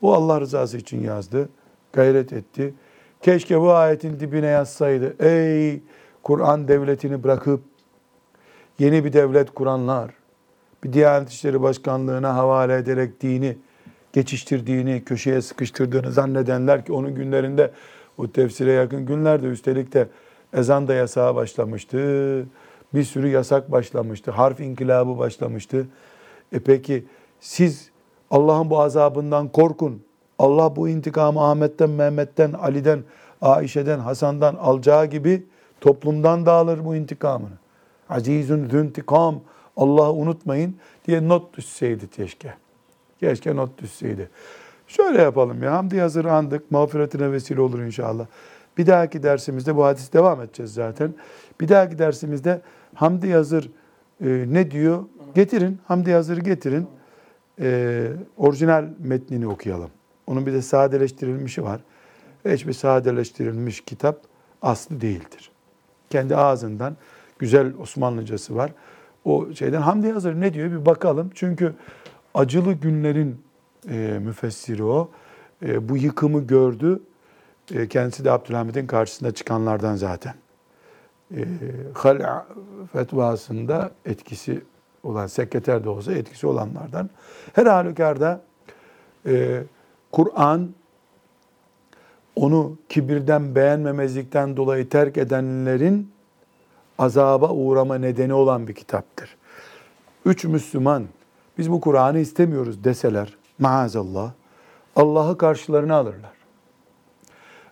O 0.02 0.14
Allah 0.14 0.42
rızası 0.42 0.78
için 0.78 1.02
yazdı. 1.02 1.50
Gayret 1.94 2.34
etti. 2.34 2.74
Keşke 3.22 3.62
bu 3.62 3.74
ayetin 3.74 4.20
dibine 4.20 4.48
yazsaydı. 4.48 5.16
Ey 5.26 5.82
Kur'an 6.24 6.68
devletini 6.68 7.24
bırakıp 7.24 7.62
yeni 8.80 9.06
bir 9.06 9.14
devlet 9.14 9.54
kuranlar, 9.54 10.12
bir 10.84 10.94
Diyanet 10.94 11.30
İşleri 11.30 11.62
Başkanlığı'na 11.62 12.36
havale 12.36 12.76
ederek 12.76 13.22
dini 13.22 13.58
geçiştirdiğini, 14.14 15.04
köşeye 15.06 15.42
sıkıştırdığını 15.42 16.12
zannedenler 16.12 16.86
ki 16.86 16.94
onun 16.94 17.16
günlerinde 17.16 17.72
o 18.18 18.32
tefsire 18.32 18.72
yakın 18.72 19.06
günlerde 19.06 19.48
üstelik 19.48 19.94
de 19.94 20.08
ezan 20.54 20.88
da 20.88 20.94
yasağa 20.94 21.36
başlamıştı. 21.36 21.98
Bir 22.94 23.04
sürü 23.04 23.28
yasak 23.28 23.72
başlamıştı. 23.72 24.32
Harf 24.32 24.60
inkılabı 24.60 25.18
başlamıştı. 25.18 25.88
E 26.52 26.60
peki 26.60 27.06
siz 27.40 27.90
Allah'ın 28.32 28.70
bu 28.70 28.82
azabından 28.82 29.48
korkun. 29.48 30.02
Allah 30.40 30.76
bu 30.76 30.90
intikamı 30.90 31.44
Ahmet'ten, 31.50 31.90
Mehmet'ten, 31.90 32.54
Ali'den, 32.54 33.04
Ayşe'den, 33.42 34.00
Hasan'dan 34.00 34.56
alacağı 34.56 35.06
gibi 35.06 35.44
toplumdan 35.82 36.46
da 36.46 36.52
alır 36.52 36.86
bu 36.86 36.96
intikamını. 36.96 37.58
Azizun 38.10 38.70
züntikam. 38.70 39.42
Allah'ı 39.78 40.14
unutmayın 40.14 40.76
diye 41.08 41.28
not 41.28 41.58
düşseydi 41.58 42.10
keşke. 42.10 42.54
Keşke 43.20 43.56
not 43.56 43.82
düşseydi. 43.82 44.30
Şöyle 44.88 45.22
yapalım 45.22 45.64
ya. 45.64 45.74
Hamdi 45.74 46.00
hazır 46.00 46.26
andık. 46.26 46.72
Mağfiretine 46.72 47.32
vesile 47.32 47.62
olur 47.62 47.80
inşallah. 47.80 48.26
Bir 48.78 48.88
dahaki 48.88 49.24
dersimizde 49.24 49.76
bu 49.76 49.86
hadis 49.86 50.14
devam 50.14 50.42
edeceğiz 50.42 50.74
zaten. 50.74 51.14
Bir 51.62 51.70
dahaki 51.70 52.00
dersimizde 52.00 52.62
Hamdi 52.94 53.28
Yazır 53.28 53.70
e, 54.22 54.46
ne 54.48 54.72
diyor? 54.72 55.04
Getirin. 55.36 55.80
Hamdi 55.86 56.10
Yazır'ı 56.10 56.42
getirin. 56.42 56.88
E, 57.60 58.08
orijinal 58.38 58.86
metnini 59.00 59.48
okuyalım. 59.48 59.90
Onun 60.28 60.46
bir 60.46 60.54
de 60.54 60.62
sadeleştirilmişi 60.62 61.64
var. 61.64 61.82
Hiçbir 62.46 62.74
sadeleştirilmiş 62.74 63.82
kitap 63.82 64.22
aslı 64.62 65.02
değildir. 65.02 65.52
Kendi 66.10 66.36
ağzından 66.36 66.98
güzel 67.40 67.74
Osmanlıcası 67.80 68.56
var. 68.56 68.72
O 69.26 69.54
şeyden 69.54 69.82
Hamdi 69.82 70.08
Yazır 70.08 70.42
ne 70.42 70.54
diyor 70.54 70.72
bir 70.72 70.86
bakalım. 70.86 71.32
Çünkü 71.36 71.74
acılı 72.34 72.74
günlerin 72.74 73.42
e, 73.90 74.20
müfessiri 74.22 74.84
o. 74.84 75.10
E, 75.66 75.90
bu 75.90 75.98
yıkımı 75.98 76.48
gördü. 76.48 77.00
E, 77.74 77.88
kendisi 77.88 78.26
de 78.26 78.32
Abdülhamid'in 78.32 78.88
karşısında 78.88 79.34
çıkanlardan 79.34 79.96
zaten. 79.96 80.34
E, 81.36 81.46
Hal'a 81.94 82.48
fetvasında 82.94 83.92
etkisi 84.06 84.62
olan, 85.04 85.28
sekreter 85.28 85.84
de 85.84 85.90
olsa 85.90 86.14
etkisi 86.14 86.48
olanlardan. 86.48 87.10
Her 87.54 87.66
halükarda 87.66 88.42
e, 89.26 89.64
Kur'an 90.12 90.70
onu 92.36 92.78
kibirden, 92.90 93.56
beğenmemezlikten 93.56 94.58
dolayı 94.58 94.90
terk 94.90 95.18
edenlerin 95.18 96.13
azaba 97.00 97.50
uğrama 97.50 97.96
nedeni 97.96 98.34
olan 98.34 98.68
bir 98.68 98.74
kitaptır. 98.74 99.36
Üç 100.26 100.46
Müslüman 100.46 101.06
biz 101.58 101.72
bu 101.72 101.82
Kur'an'ı 101.82 102.20
istemiyoruz 102.20 102.84
deseler 102.84 103.38
maazallah 103.60 104.32
Allah'ı 104.96 105.38
karşılarına 105.38 105.96
alırlar. 105.96 106.34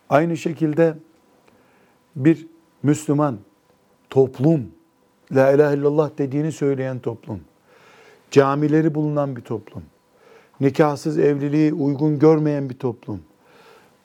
Aynı 0.10 0.38
şekilde 0.38 0.96
bir 2.16 2.48
Müslüman 2.84 3.38
toplum 4.10 4.72
La 5.36 5.52
ilahe 5.52 5.76
illallah 5.76 6.10
dediğini 6.18 6.52
söyleyen 6.52 7.00
toplum, 7.00 7.42
camileri 8.32 8.96
bulunan 8.96 9.36
bir 9.36 9.42
toplum, 9.42 9.84
nikahsız 10.60 11.20
evliliği 11.20 11.74
uygun 11.74 12.20
görmeyen 12.20 12.70
bir 12.70 12.80
toplum, 12.80 13.22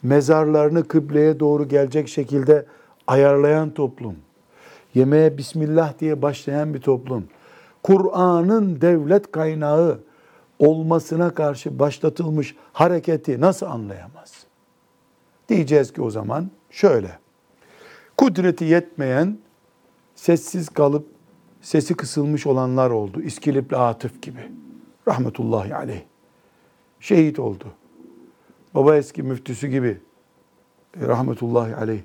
mezarlarını 0.03 0.89
kıbleye 0.89 1.41
doğru 1.41 1.69
gelecek 1.69 2.09
şekilde 2.09 2.67
ayarlayan 3.07 3.71
toplum, 3.71 4.17
yemeğe 4.97 5.39
Bismillah 5.39 5.99
diye 5.99 6.23
başlayan 6.23 6.75
bir 6.75 6.81
toplum, 6.81 7.29
Kur'an'ın 7.83 8.81
devlet 8.81 9.33
kaynağı 9.33 10.01
olmasına 10.59 11.35
karşı 11.35 11.79
başlatılmış 11.79 12.57
hareketi 12.73 13.41
nasıl 13.41 13.67
anlayamaz? 13.67 14.33
Diyeceğiz 15.49 15.93
ki 15.93 16.03
o 16.03 16.11
zaman 16.11 16.51
şöyle, 16.71 17.19
kudreti 18.17 18.65
yetmeyen, 18.65 19.39
sessiz 20.15 20.69
kalıp 20.69 21.07
sesi 21.61 21.95
kısılmış 21.95 22.47
olanlar 22.47 22.91
oldu. 22.91 23.23
İskilipli 23.23 23.77
Atıf 23.77 24.23
gibi. 24.23 24.53
Rahmetullahi 25.09 25.75
aleyh. 25.75 26.03
Şehit 27.01 27.39
oldu. 27.39 27.65
Baba 28.75 28.97
eski 28.97 29.23
müftüsü 29.23 29.69
gibi. 29.69 30.01
e, 31.01 31.07
Rahmetullahi 31.07 31.77
aleyh. 31.77 32.01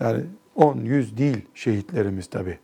Yani 0.00 0.24
10, 0.56 0.76
100 0.76 1.16
değil 1.18 1.46
şehitlerimiz 1.54 2.26
tabi. 2.26 2.58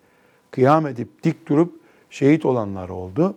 Kıyam 0.50 0.86
edip 0.86 1.22
dik 1.22 1.48
durup 1.48 1.80
şehit 2.10 2.46
olanlar 2.46 2.88
oldu. 2.88 3.34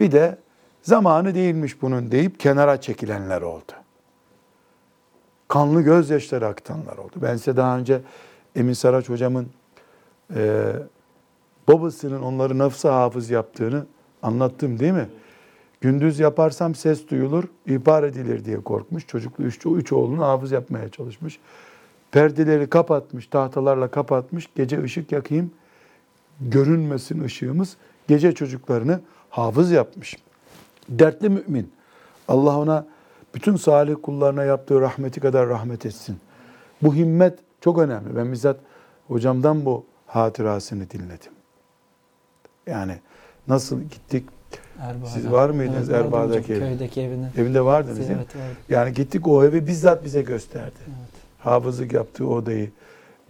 Bir 0.00 0.12
de 0.12 0.38
zamanı 0.82 1.34
değilmiş 1.34 1.82
bunun 1.82 2.10
deyip 2.10 2.40
kenara 2.40 2.80
çekilenler 2.80 3.42
oldu. 3.42 3.72
Kanlı 5.48 5.82
gözyaşları 5.82 6.46
akıtanlar 6.46 6.96
oldu. 6.96 7.12
Ben 7.16 7.36
size 7.36 7.56
daha 7.56 7.78
önce 7.78 8.00
Emin 8.56 8.72
Saraç 8.72 9.08
hocamın 9.08 9.46
e, 10.34 10.72
babasının 11.68 12.22
onları 12.22 12.58
nafsa 12.58 12.94
hafız 12.94 13.30
yaptığını 13.30 13.86
anlattım 14.22 14.78
değil 14.78 14.92
mi? 14.92 15.08
Gündüz 15.80 16.18
yaparsam 16.20 16.74
ses 16.74 17.08
duyulur, 17.08 17.44
ihbar 17.66 18.02
edilir 18.02 18.44
diye 18.44 18.60
korkmuş. 18.60 19.06
Çocuklu 19.06 19.44
üç, 19.44 19.66
üç 19.66 19.92
oğlunu 19.92 20.24
hafız 20.24 20.52
yapmaya 20.52 20.88
çalışmış. 20.88 21.38
Perdeleri 22.16 22.66
kapatmış, 22.66 23.26
tahtalarla 23.26 23.88
kapatmış. 23.88 24.48
Gece 24.54 24.82
ışık 24.82 25.12
yakayım, 25.12 25.50
görünmesin 26.40 27.24
ışığımız. 27.24 27.76
Gece 28.08 28.32
çocuklarını 28.32 29.00
hafız 29.30 29.70
yapmış. 29.70 30.16
Dertli 30.88 31.28
mümin. 31.28 31.72
Allah 32.28 32.58
ona 32.58 32.86
bütün 33.34 33.56
salih 33.56 33.94
kullarına 34.02 34.44
yaptığı 34.44 34.80
rahmeti 34.80 35.20
kadar 35.20 35.48
rahmet 35.48 35.86
etsin. 35.86 36.16
Bu 36.82 36.94
himmet 36.94 37.38
çok 37.60 37.78
önemli. 37.78 38.16
Ben 38.16 38.32
bizzat 38.32 38.56
hocamdan 39.08 39.64
bu 39.64 39.84
hatırasını 40.06 40.90
dinledim. 40.90 41.32
Yani 42.66 42.98
nasıl 43.48 43.80
gittik? 43.80 44.24
Erbaa'da. 44.80 45.10
Siz 45.10 45.30
var 45.30 45.50
mıydınız 45.50 45.90
Evet, 45.90 46.14
evde? 46.14 46.42
Köydeki 46.42 47.00
evine. 47.00 47.30
Evinde 47.36 47.64
vardınız 47.64 47.98
değil 47.98 48.10
mi? 48.10 48.16
Evet 48.16 48.36
vardı. 48.36 48.56
Yani 48.68 48.92
gittik 48.92 49.28
o 49.28 49.44
evi 49.44 49.66
bizzat 49.66 50.04
bize 50.04 50.22
gösterdi. 50.22 50.74
Evet. 50.86 51.15
Hafızlık 51.46 51.92
yaptığı 51.92 52.28
odayı 52.28 52.70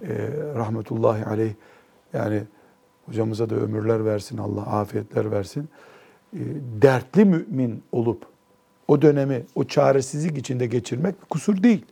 e, 0.03 0.09
rahmetullahi 0.55 1.25
aleyh 1.25 1.53
yani 2.12 2.43
hocamıza 3.07 3.51
da 3.51 3.55
ömürler 3.55 4.05
versin 4.05 4.39
Allah 4.39 4.61
afiyetler 4.62 5.31
versin. 5.31 5.69
E, 6.33 6.41
dertli 6.83 7.25
mümin 7.25 7.83
olup 7.93 8.27
o 8.89 9.03
dönemi 9.03 9.45
o 9.55 9.64
çaresizlik 9.64 10.39
içinde 10.39 10.67
geçirmek 10.67 11.31
kusur 11.31 11.62
değil. 11.62 11.85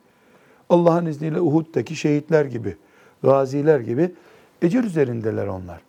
Allah'ın 0.68 1.06
izniyle 1.06 1.40
Uhud'daki 1.40 1.96
şehitler 1.96 2.44
gibi, 2.44 2.76
gaziler 3.22 3.80
gibi 3.80 4.12
ecir 4.62 4.84
üzerindeler 4.84 5.46
onlar. 5.46 5.80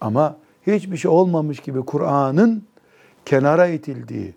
Ama 0.00 0.36
hiçbir 0.66 0.96
şey 0.96 1.10
olmamış 1.10 1.60
gibi 1.60 1.80
Kur'an'ın 1.80 2.64
kenara 3.24 3.66
itildiği, 3.66 4.34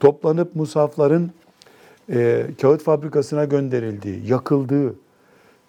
toplanıp 0.00 0.56
musafların 0.56 1.30
e, 2.10 2.46
kağıt 2.60 2.82
fabrikasına 2.82 3.44
gönderildiği, 3.44 4.26
yakıldığı, 4.26 4.94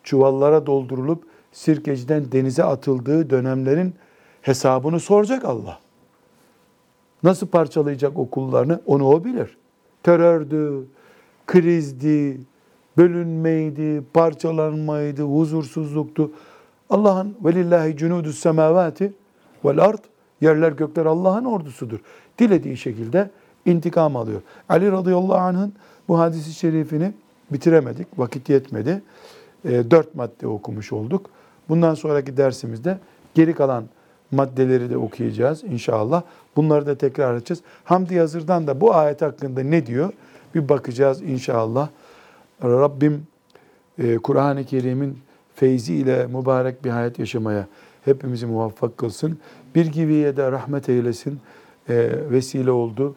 çuvallara 0.03 0.65
doldurulup 0.65 1.23
sirkeciden 1.51 2.31
denize 2.31 2.63
atıldığı 2.63 3.29
dönemlerin 3.29 3.93
hesabını 4.41 4.99
soracak 4.99 5.45
Allah. 5.45 5.79
Nasıl 7.23 7.47
parçalayacak 7.47 8.19
okullarını 8.19 8.81
onu 8.85 9.07
o 9.07 9.23
bilir. 9.23 9.57
Terördü, 10.03 10.85
krizdi, 11.47 12.41
bölünmeydi, 12.97 14.03
parçalanmaydı, 14.13 15.21
huzursuzluktu. 15.21 16.31
Allah'ın 16.89 17.35
velillahi 17.45 17.97
cunudus 17.97 18.39
semavati 18.39 19.13
vel 19.65 19.79
ard 19.79 20.03
yerler 20.41 20.71
gökler 20.71 21.05
Allah'ın 21.05 21.45
ordusudur. 21.45 21.99
Dilediği 22.39 22.77
şekilde 22.77 23.29
intikam 23.65 24.15
alıyor. 24.15 24.41
Ali 24.69 24.91
radıyallahu 24.91 25.35
anh'ın 25.35 25.73
bu 26.07 26.19
hadisi 26.19 26.53
şerifini 26.53 27.13
bitiremedik. 27.51 28.07
Vakit 28.17 28.49
yetmedi. 28.49 29.01
E, 29.65 29.91
dört 29.91 30.15
madde 30.15 30.47
okumuş 30.47 30.93
olduk. 30.93 31.29
Bundan 31.69 31.93
sonraki 31.93 32.37
dersimizde 32.37 32.97
geri 33.33 33.53
kalan 33.53 33.83
maddeleri 34.31 34.89
de 34.89 34.97
okuyacağız 34.97 35.63
inşallah. 35.63 36.23
Bunları 36.55 36.85
da 36.85 36.95
tekrar 36.95 37.35
edeceğiz. 37.35 37.61
Hamdi 37.83 38.13
Yazır'dan 38.13 38.67
da 38.67 38.81
bu 38.81 38.95
ayet 38.95 39.21
hakkında 39.21 39.63
ne 39.63 39.85
diyor? 39.85 40.13
Bir 40.55 40.69
bakacağız 40.69 41.21
inşallah. 41.21 41.89
Rabbim 42.63 43.27
e, 43.97 44.17
Kur'an-ı 44.17 44.65
Kerim'in 44.65 45.17
feyzi 45.55 45.93
ile 45.93 46.27
mübarek 46.27 46.85
bir 46.85 46.89
hayat 46.89 47.19
yaşamaya 47.19 47.67
hepimizi 48.05 48.45
muvaffak 48.45 48.97
kılsın. 48.97 49.39
Bir 49.75 49.85
gibiye 49.85 50.37
de 50.37 50.51
rahmet 50.51 50.89
eylesin. 50.89 51.39
E, 51.89 52.09
vesile 52.31 52.71
oldu. 52.71 53.15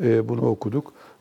E, 0.00 0.28
bunu 0.28 0.40
okuduk. 0.40 0.92